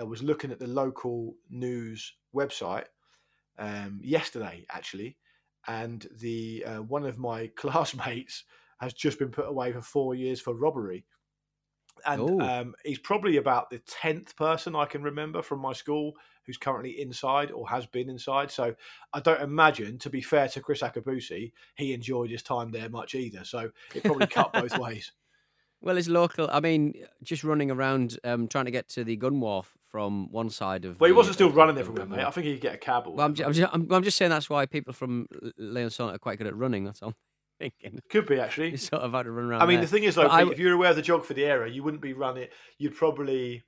was 0.03 0.23
looking 0.23 0.51
at 0.51 0.59
the 0.59 0.67
local 0.67 1.35
news 1.51 2.15
website 2.35 2.87
um, 3.59 4.01
yesterday, 4.03 4.65
actually, 4.71 5.17
and 5.67 6.07
the 6.21 6.65
uh, 6.67 6.83
one 6.83 7.05
of 7.05 7.19
my 7.19 7.47
classmates 7.57 8.45
has 8.81 8.93
just 8.93 9.19
been 9.19 9.31
put 9.31 9.49
away 9.49 9.73
for 9.73 9.81
four 9.81 10.15
years 10.15 10.41
for 10.41 10.55
robbery, 10.55 11.05
and 12.07 12.43
um, 12.43 12.75
he's 12.85 12.99
probably 12.99 13.37
about 13.37 13.71
the 13.71 13.79
tenth 13.81 14.37
person 14.37 14.75
I 14.77 14.85
can 14.87 15.03
remember 15.03 15.43
from 15.43 15.61
my 15.61 15.73
school 15.73 16.13
who's 16.47 16.57
currently 16.59 17.01
inside 17.01 17.51
or 17.51 17.69
has 17.71 17.87
been 17.87 18.11
inside. 18.11 18.51
So 18.51 18.75
I 19.15 19.21
don't 19.21 19.41
imagine, 19.41 19.99
to 20.01 20.11
be 20.11 20.21
fair 20.21 20.47
to 20.49 20.61
Chris 20.61 20.83
Akabusi, 20.83 21.53
he 21.75 21.93
enjoyed 21.95 22.31
his 22.31 22.43
time 22.43 22.71
there 22.71 22.91
much 22.91 23.15
either. 23.15 23.45
So 23.45 23.71
it 23.95 24.05
probably 24.05 24.27
cut 24.27 24.53
both 24.53 24.77
ways. 24.79 25.13
Well, 25.81 25.97
it's 25.99 26.09
local. 26.09 26.49
I 26.51 26.61
mean, 26.61 26.95
just 27.23 27.45
running 27.45 27.71
around 27.71 28.19
um, 28.25 28.49
trying 28.49 28.65
to 28.67 28.71
get 28.71 28.89
to 28.91 29.05
the 29.05 29.17
Gunwharf 29.17 29.67
from 29.91 30.31
one 30.33 30.49
side 30.51 30.85
of. 30.85 30.99
Well, 31.01 31.09
he 31.09 31.13
the- 31.13 31.17
wasn't 31.17 31.35
still 31.35 31.49
of- 31.49 31.57
running 31.57 31.79
everywhere, 31.79 32.07
mate. 32.07 32.25
I 32.25 32.31
think 32.31 32.47
he'd 32.47 32.61
get 32.61 32.75
a 32.75 32.79
cab. 32.79 33.07
Or 33.07 33.15
Well, 33.15 33.27
I'm 33.27 33.35
just, 33.35 33.47
I'm, 33.47 33.53
just, 33.53 33.75
I'm, 33.75 33.93
I'm 33.93 34.03
just 34.03 34.17
saying 34.19 34.31
that's 34.31 34.49
why 34.51 34.67
people 34.67 34.93
from 34.95 35.27
Lee-on-Solent 35.59 36.15
are 36.17 36.19
quite 36.19 36.39
good 36.39 36.47
at 36.47 36.57
running. 36.57 36.85
That's 36.85 37.03
all 37.03 37.15
thinking. 37.59 38.01
Could 38.11 38.27
be 38.27 38.39
actually. 38.41 38.71
You 38.71 38.77
sort 38.77 39.03
of 39.03 39.13
had 39.13 39.25
to 39.25 39.31
run 39.31 39.47
around. 39.47 39.63
I 39.63 39.67
mean, 39.67 39.77
there. 39.77 39.87
the 39.87 39.91
thing 39.91 40.05
is, 40.05 40.15
though, 40.15 40.23
I 40.27 40.51
if 40.51 40.59
you're 40.59 40.73
aware 40.75 40.91
of 40.91 40.97
the 40.97 41.03
geography 41.03 41.29
for 41.29 41.35
the 41.35 41.45
area, 41.45 41.73
you 41.73 41.83
wouldn't 41.83 42.03
be 42.03 42.13
running. 42.13 42.49
You'd 42.79 42.95
probably, 42.97 43.63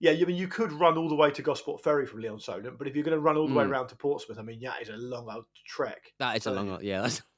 yeah. 0.00 0.12
I 0.12 0.24
mean, 0.24 0.36
you 0.36 0.48
could 0.48 0.72
run 0.72 0.96
all 0.98 1.08
the 1.08 1.14
way 1.14 1.30
to 1.30 1.42
Gosport 1.42 1.82
Ferry 1.82 2.06
from 2.06 2.20
Lee-on-Solent, 2.20 2.78
but 2.78 2.86
if 2.88 2.94
you're 2.94 3.04
going 3.04 3.16
to 3.16 3.20
run 3.20 3.36
all 3.36 3.48
the 3.48 3.54
way 3.54 3.64
Mm. 3.64 3.70
around 3.70 3.88
to 3.88 3.96
Portsmouth, 3.96 4.38
I 4.38 4.42
mean, 4.42 4.60
that 4.62 4.82
is 4.82 4.88
a 4.88 4.96
long 4.96 5.28
old 5.30 5.44
trek. 5.66 6.12
That 6.18 6.36
is 6.36 6.46
a 6.46 6.50
So- 6.50 6.52
long, 6.54 6.78
yeah. 6.82 7.02
That's. 7.02 7.22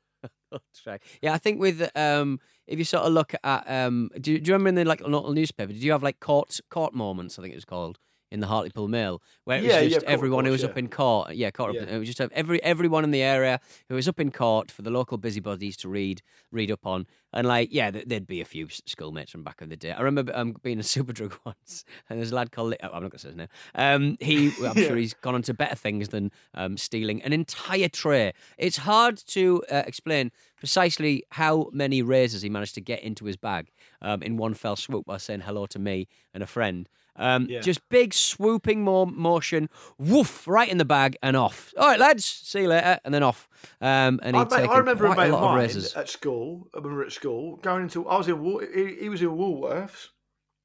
Yeah, 1.21 1.35
I 1.35 1.39
think 1.39 1.61
with 1.61 1.91
um, 1.97 2.39
if 2.69 2.79
you 2.79 2.85
sort 2.85 3.03
of 3.05 3.13
look 3.13 3.35
at 3.43 3.65
um, 3.71 4.09
do, 4.21 4.33
you- 4.33 4.41
do 4.41 4.49
you 4.51 4.55
remember 4.55 4.69
in 4.69 4.75
the 4.77 4.85
like 4.85 5.01
local 5.01 5.33
newspaper? 5.33 5.73
Did 5.73 5.83
you 5.83 5.93
have 5.93 6.03
like 6.05 6.21
court 6.21 6.61
court 6.71 6.95
moments? 6.95 7.39
I 7.39 7.43
think 7.43 7.53
it 7.53 7.57
was 7.57 7.65
called 7.65 7.99
in 8.35 8.41
the 8.41 8.47
Hartlepool 8.49 8.89
Mail, 8.89 9.23
where 9.45 9.59
it 9.59 9.63
was 9.63 9.73
Yeah, 9.73 9.81
yeah, 9.81 9.89
just 9.95 10.07
course, 10.07 10.13
everyone 10.13 10.45
who 10.45 10.51
was 10.51 10.61
course, 10.63 10.71
up 10.73 10.79
in 10.79 10.89
court. 10.89 11.35
Yeah, 11.35 11.51
court. 11.51 11.75
Yeah. 11.75 11.85
It 11.85 11.99
was 11.99 12.09
just 12.13 12.21
every 12.33 12.63
everyone 12.63 13.05
in 13.05 13.11
the 13.13 13.23
area 13.23 13.61
who 13.89 13.95
was 13.95 14.09
up 14.09 14.21
in 14.21 14.31
court 14.31 14.71
for 14.71 14.83
the 14.83 14.91
local 14.91 15.17
busybodies 15.17 15.77
to 15.79 15.89
read 15.89 16.21
read 16.53 16.71
up 16.71 16.85
on. 16.85 17.07
And 17.33 17.49
like, 17.49 17.71
yeah, 17.73 17.91
there'd 17.91 18.27
be 18.29 18.41
a 18.41 18.45
few 18.45 18.69
schoolmates 18.71 19.33
from 19.33 19.43
back 19.43 19.61
in 19.61 19.69
the 19.69 19.77
day. 19.77 19.91
I 19.93 20.03
remember 20.03 20.33
um, 20.37 20.55
being 20.63 20.79
a 20.79 20.83
Superdrug 20.95 21.37
once, 21.45 21.85
and 22.09 22.19
there's 22.19 22.31
a 22.33 22.35
lad 22.35 22.53
called. 22.53 22.75
Oh, 22.83 22.87
I'm 22.93 23.03
not 23.03 23.11
going 23.11 23.11
to 23.13 23.19
say 23.19 23.29
his 23.29 23.37
name. 23.37 23.49
Um, 23.75 24.17
he, 24.21 24.49
I'm 24.67 24.77
Yeah. 24.77 24.89
sure 24.89 24.97
he's 24.97 25.15
gone 25.15 25.35
on 25.35 25.43
to 25.43 25.55
better 25.55 25.75
things 25.77 26.09
than 26.09 26.31
um, 26.55 26.77
stealing 26.77 27.23
an 27.23 27.33
entire 27.33 27.89
tray. 27.89 28.33
It's 28.59 28.77
hard 28.79 29.17
to 29.29 29.63
uh, 29.71 29.83
explain 29.87 30.31
precisely 30.57 31.25
how 31.31 31.69
many 31.73 32.03
razors 32.03 32.43
he 32.43 32.49
managed 32.49 32.75
to 32.75 32.81
get 32.81 33.03
into 33.03 33.25
his 33.27 33.37
bag 33.37 33.71
um, 34.01 34.23
in 34.23 34.37
one 34.37 34.55
fell 34.55 34.77
swoop 34.77 35.05
by 35.05 35.19
saying 35.19 35.41
hello 35.41 35.67
to 35.67 35.79
me 35.79 36.09
and 36.33 36.43
a 36.43 36.47
friend. 36.47 36.89
Um, 37.17 37.47
Yeah. 37.49 37.61
Just 37.61 37.89
big 37.89 38.13
swooping 38.13 38.83
mo- 38.83 39.07
motion, 39.07 39.69
woof, 39.99 40.49
right 40.49 40.69
in 40.69 40.79
the 40.79 40.85
bag 40.85 41.17
and 41.23 41.37
off. 41.37 41.73
All 41.79 41.87
right, 41.87 41.99
lads, 42.01 42.25
see 42.25 42.63
you 42.63 42.69
later, 42.69 42.99
and 43.05 43.15
then 43.15 43.23
off. 43.23 43.49
Um, 43.81 44.19
and 44.23 44.37
I, 44.37 44.41
he'd 44.41 44.51
mate, 44.51 44.69
I 44.69 44.79
remember 44.79 45.07
a 45.07 45.15
quite 45.15 45.29
mate 45.29 45.31
a 45.31 45.37
lot 45.39 45.51
of 45.51 45.57
razors. 45.57 45.95
at 45.95 46.09
school 46.09 46.69
we 46.75 46.81
were 46.93 47.05
at 47.05 47.13
school 47.13 47.57
going 47.57 47.83
into. 47.85 48.09
I 48.09 48.17
was 48.19 48.29
in. 48.29 48.43
He, 48.75 48.97
he 49.03 49.09
was 49.09 49.23
in 49.23 49.29
Woolworths, 49.29 50.09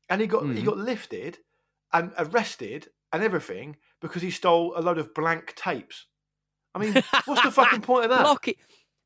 and 0.10 0.22
he 0.22 0.28
got 0.28 0.42
Hmm. 0.44 0.56
he 0.56 0.64
got 0.64 0.78
lifted 0.78 1.38
and 1.94 2.12
arrested 2.18 2.88
and 3.14 3.24
everything 3.24 3.78
because 4.02 4.22
he 4.22 4.32
stole 4.32 4.74
a 4.76 4.82
load 4.82 4.98
of 4.98 5.14
blank 5.14 5.54
tapes. 5.56 6.06
I 6.76 6.80
mean, 6.80 6.94
what's 7.26 7.42
the 7.44 7.52
fucking 7.52 7.82
point 7.82 8.06
of 8.06 8.12
that? 8.12 8.24
Lock 8.24 8.48
it. 8.48 8.58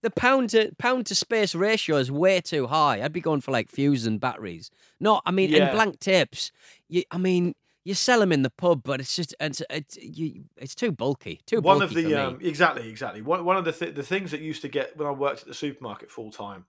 The 0.03 0.11
pound 0.11 0.51
to 0.51 0.71
pound 0.77 1.07
to 1.07 1.15
space 1.15 1.55
ratio 1.55 1.97
is 1.97 2.11
way 2.11 2.41
too 2.41 2.67
high. 2.67 3.01
I'd 3.01 3.13
be 3.13 3.21
going 3.21 3.41
for 3.41 3.51
like 3.51 3.69
fuses 3.71 4.05
and 4.05 4.19
batteries. 4.19 4.69
No, 4.99 5.21
I 5.25 5.31
mean, 5.31 5.49
Yeah. 5.49 5.63
in 5.63 5.69
blank 5.69 5.99
tapes, 5.99 6.51
you, 6.89 7.03
I 7.09 7.17
mean, 7.17 7.55
you 7.85 7.95
sell 7.95 8.19
them 8.19 8.31
in 8.33 8.43
the 8.43 8.51
pub, 8.51 8.83
but 8.83 8.99
it's 8.99 9.15
just 9.15 9.35
it's 9.39 9.63
it's, 9.69 9.97
you, 9.97 10.45
it's 10.57 10.75
too 10.75 10.91
bulky. 10.91 11.41
Too 11.47 11.61
one 11.61 11.65
bulky 11.67 11.81
of 11.81 11.93
the 11.93 12.15
um, 12.15 12.39
exactly 12.41 12.89
exactly 12.89 13.21
one, 13.21 13.45
one 13.45 13.57
of 13.57 13.65
the 13.65 13.71
th- 13.71 13.95
the 13.95 14.03
things 14.03 14.31
that 14.31 14.41
used 14.41 14.61
to 14.63 14.69
get 14.69 14.97
when 14.97 15.07
I 15.07 15.11
worked 15.11 15.41
at 15.41 15.47
the 15.47 15.53
supermarket 15.53 16.11
full 16.11 16.31
time. 16.31 16.65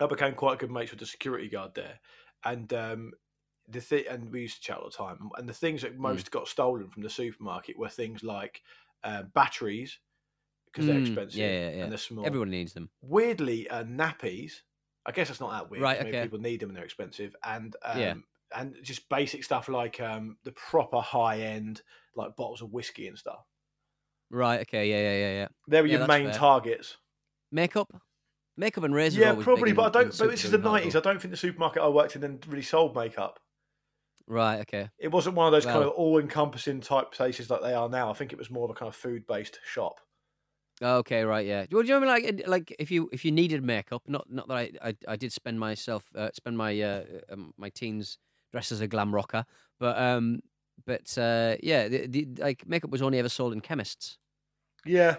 I 0.00 0.06
became 0.06 0.34
quite 0.34 0.58
good 0.58 0.70
mates 0.70 0.90
with 0.90 1.00
the 1.00 1.06
security 1.06 1.48
guard 1.48 1.74
there, 1.74 2.00
and 2.44 2.72
um, 2.72 3.12
the 3.68 3.80
thi- 3.80 4.06
and 4.06 4.32
we 4.32 4.42
used 4.42 4.56
to 4.56 4.62
chat 4.62 4.78
all 4.78 4.84
the 4.86 4.90
time. 4.90 5.30
And 5.36 5.48
the 5.48 5.54
things 5.54 5.82
Hmm. 5.82 5.86
that 5.86 5.98
most 5.98 6.30
got 6.30 6.48
stolen 6.48 6.88
from 6.90 7.02
the 7.02 7.10
supermarket 7.10 7.78
were 7.78 7.88
things 7.90 8.22
like 8.22 8.62
uh, 9.04 9.24
batteries 9.34 9.98
because 10.72 10.86
they're 10.86 10.96
Mm, 10.96 11.06
expensive 11.08 11.38
yeah, 11.40 11.46
yeah, 11.46 11.70
yeah. 11.76 11.82
and 11.84 11.92
they're 11.92 11.98
small. 11.98 12.26
Everyone 12.26 12.50
needs 12.50 12.72
them. 12.72 12.90
Weirdly, 13.02 13.68
uh, 13.68 13.84
nappies. 13.84 14.62
I 15.04 15.12
guess 15.12 15.28
that's 15.28 15.40
not 15.40 15.50
that 15.52 15.70
weird. 15.70 15.82
Right, 15.82 15.98
maybe 16.02 16.16
okay. 16.16 16.26
People 16.26 16.38
need 16.40 16.60
them 16.60 16.70
and 16.70 16.76
they're 16.76 16.84
expensive, 16.84 17.34
and 17.44 17.76
um, 17.84 18.00
Yeah. 18.00 18.14
and 18.56 18.76
just 18.82 19.08
basic 19.08 19.44
stuff 19.44 19.68
like 19.68 20.00
um, 20.00 20.38
the 20.44 20.52
proper 20.52 21.00
high 21.00 21.40
end 21.40 21.82
like 22.14 22.36
bottles 22.36 22.62
of 22.62 22.72
whiskey 22.72 23.08
and 23.08 23.18
stuff. 23.18 23.44
Right. 24.30 24.60
Okay. 24.60 24.88
Yeah. 24.88 25.00
Yeah. 25.00 25.18
Yeah. 25.18 25.32
Yeah. 25.40 25.48
They 25.68 25.80
were 25.82 25.86
Yeah, 25.88 25.98
your 25.98 26.06
main 26.06 26.24
fair. 26.26 26.34
targets. 26.34 26.96
Makeup, 27.50 27.90
makeup 28.56 28.84
and 28.84 28.94
razor. 28.94 29.20
Yeah, 29.20 29.34
probably, 29.40 29.72
but 29.72 29.94
I 29.94 30.02
don't. 30.02 30.16
But 30.18 30.30
this 30.30 30.44
is 30.44 30.50
the 30.52 30.58
nineties. 30.58 30.96
I 30.96 31.00
don't 31.00 31.20
think 31.20 31.32
the 31.32 31.36
supermarket 31.36 31.82
I 31.82 31.88
worked 31.88 32.14
in 32.14 32.22
then 32.22 32.40
really 32.46 32.62
sold 32.62 32.94
makeup. 32.94 33.40
Right. 34.26 34.60
Okay. 34.60 34.88
It 34.98 35.08
wasn't 35.08 35.34
one 35.34 35.46
of 35.46 35.52
those 35.52 35.66
kind 35.66 35.82
of 35.84 35.90
all-encompassing 35.90 36.80
type 36.80 37.10
places 37.12 37.50
like 37.50 37.60
they 37.60 37.74
are 37.74 37.88
now. 37.88 38.08
I 38.10 38.14
think 38.14 38.32
it 38.32 38.38
was 38.38 38.50
more 38.50 38.64
of 38.64 38.70
a 38.70 38.74
kind 38.74 38.88
of 38.88 38.94
food-based 38.94 39.58
shop. 39.64 40.00
Okay, 40.82 41.22
right, 41.22 41.46
yeah. 41.46 41.66
Well, 41.70 41.82
do 41.82 41.88
you 41.88 41.94
remember 41.94 42.06
like 42.06 42.42
like 42.48 42.76
if 42.78 42.90
you 42.90 43.08
if 43.12 43.24
you 43.24 43.30
needed 43.30 43.62
makeup? 43.62 44.02
Not 44.06 44.30
not 44.30 44.48
that 44.48 44.56
I 44.56 44.70
I, 44.82 44.96
I 45.08 45.16
did 45.16 45.32
spend 45.32 45.60
myself 45.60 46.04
uh, 46.16 46.30
spend 46.34 46.58
my 46.58 46.80
uh, 46.80 47.04
um, 47.30 47.54
my 47.56 47.68
teens 47.70 48.18
dressed 48.50 48.72
as 48.72 48.80
a 48.80 48.88
glam 48.88 49.14
rocker, 49.14 49.44
but 49.78 49.96
um 49.96 50.40
but 50.84 51.16
uh 51.16 51.56
yeah, 51.62 51.88
the, 51.88 52.06
the, 52.06 52.26
like 52.38 52.66
makeup 52.66 52.90
was 52.90 53.02
only 53.02 53.18
ever 53.18 53.28
sold 53.28 53.52
in 53.52 53.60
chemists. 53.60 54.18
Yeah, 54.84 55.18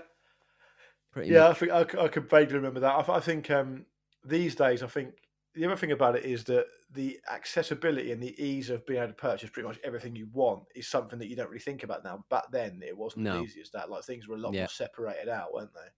Pretty 1.13 1.29
yeah. 1.31 1.45
I 1.45 1.49
much. 1.49 1.59
think 1.59 1.71
I 1.71 2.07
could 2.07 2.29
vaguely 2.29 2.55
remember 2.55 2.79
that. 2.79 3.07
I, 3.09 3.15
I 3.15 3.19
think 3.19 3.49
um, 3.51 3.85
these 4.25 4.55
days, 4.55 4.81
I 4.81 4.87
think 4.87 5.13
the 5.53 5.65
other 5.65 5.75
thing 5.75 5.91
about 5.91 6.15
it 6.15 6.25
is 6.25 6.43
that 6.45 6.65
the 6.93 7.19
accessibility 7.31 8.11
and 8.11 8.21
the 8.21 8.39
ease 8.43 8.69
of 8.69 8.85
being 8.85 8.99
able 8.99 9.09
to 9.09 9.13
purchase 9.15 9.49
pretty 9.49 9.67
much 9.67 9.79
everything 9.83 10.15
you 10.15 10.27
want 10.31 10.63
is 10.75 10.87
something 10.87 11.19
that 11.19 11.27
you 11.27 11.35
don't 11.35 11.47
really 11.49 11.59
think 11.59 11.83
about 11.83 12.03
now. 12.03 12.23
Back 12.29 12.51
then, 12.51 12.81
it 12.85 12.95
wasn't 12.97 13.23
No. 13.25 13.37
as 13.43 13.49
easy 13.49 13.61
as 13.61 13.71
that. 13.71 13.89
Like 13.89 14.03
things 14.03 14.27
were 14.27 14.35
a 14.35 14.39
lot 14.39 14.53
Yeah. 14.53 14.61
more 14.61 14.67
separated 14.69 15.27
out, 15.29 15.53
weren't 15.53 15.73
they? 15.73 15.89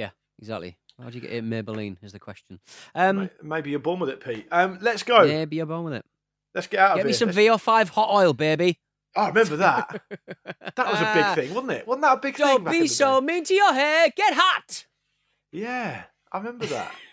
Yeah, 0.00 0.10
exactly. 0.38 0.78
How 1.00 1.08
do 1.10 1.14
you 1.14 1.20
get 1.20 1.32
in 1.32 1.48
Maybelline? 1.50 1.96
Is 2.02 2.12
the 2.12 2.18
question. 2.18 2.60
Um, 2.94 3.30
Maybe 3.42 3.70
you're 3.70 3.80
born 3.80 4.00
with 4.00 4.10
it, 4.10 4.20
Pete. 4.24 4.46
Um, 4.50 4.78
let's 4.80 5.02
go. 5.02 5.26
maybe 5.26 5.56
you're 5.56 5.66
born 5.66 5.84
with 5.84 5.94
it. 5.94 6.04
Let's 6.54 6.66
get 6.66 6.80
out 6.80 6.90
of 6.92 6.96
Get 6.98 7.06
me 7.06 7.12
here. 7.12 7.18
some 7.18 7.28
Let's- 7.28 7.38
VO5 7.38 7.88
hot 7.90 8.10
oil, 8.10 8.32
baby. 8.34 8.78
I 9.16 9.28
remember 9.28 9.56
that. 9.56 10.02
That 10.74 10.86
was 10.86 11.00
a 11.02 11.12
big 11.14 11.44
thing, 11.46 11.54
wasn't 11.54 11.72
it? 11.72 11.86
Wasn't 11.86 12.00
that 12.02 12.16
a 12.16 12.20
big 12.20 12.34
thing? 12.36 12.46
Don't 12.46 12.64
back 12.64 12.74
in 12.74 12.80
be 12.82 12.88
so 12.88 13.20
day? 13.20 13.26
mean 13.26 13.44
to 13.44 13.52
your 13.54 13.74
hair. 13.74 14.08
Get 14.16 14.32
hot. 14.34 14.86
Yeah, 15.50 16.04
I 16.32 16.38
remember 16.38 16.64
that. 16.66 16.94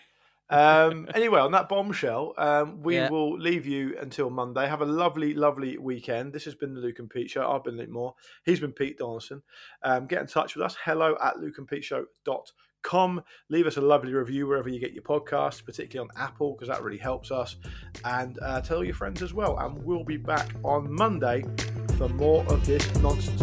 um, 0.50 1.08
anyway, 1.14 1.40
on 1.40 1.52
that 1.52 1.68
bombshell, 1.68 2.34
um, 2.36 2.82
we 2.82 2.96
Yeah. 2.96 3.08
will 3.08 3.38
leave 3.38 3.66
you 3.66 3.96
until 4.00 4.30
Monday. 4.30 4.66
Have 4.66 4.82
a 4.82 4.86
lovely, 4.86 5.32
lovely 5.32 5.78
weekend. 5.78 6.32
This 6.32 6.44
has 6.44 6.54
been 6.54 6.74
the 6.74 6.80
Luke 6.80 6.98
and 6.98 7.08
Pete 7.08 7.30
Show. 7.30 7.48
I've 7.50 7.64
been 7.64 7.76
Luke 7.76 7.88
Moore. 7.88 8.14
He's 8.44 8.60
been 8.60 8.72
Pete 8.72 8.98
Donaldson. 8.98 9.42
Um, 9.82 10.06
get 10.06 10.20
in 10.20 10.26
touch 10.26 10.56
with 10.56 10.64
us. 10.64 10.76
Hello 10.84 11.16
at 11.22 11.36
lukeandpeteshow.com. 11.36 13.22
Leave 13.48 13.66
us 13.66 13.76
a 13.76 13.80
lovely 13.80 14.12
review 14.12 14.46
wherever 14.46 14.68
you 14.68 14.80
get 14.80 14.92
your 14.92 15.02
podcasts, 15.02 15.64
particularly 15.64 16.08
on 16.10 16.16
Apple, 16.22 16.54
because 16.54 16.68
that 16.68 16.82
really 16.82 16.98
helps 16.98 17.30
us. 17.30 17.56
And 18.04 18.38
uh, 18.42 18.60
tell 18.60 18.82
your 18.82 18.94
friends 18.94 19.22
as 19.22 19.32
well. 19.34 19.58
And 19.58 19.82
we'll 19.84 20.04
be 20.04 20.16
back 20.16 20.54
on 20.64 20.92
Monday 20.92 21.44
for 21.96 22.08
more 22.08 22.44
of 22.46 22.64
this 22.66 22.92
nonsense. 22.96 23.42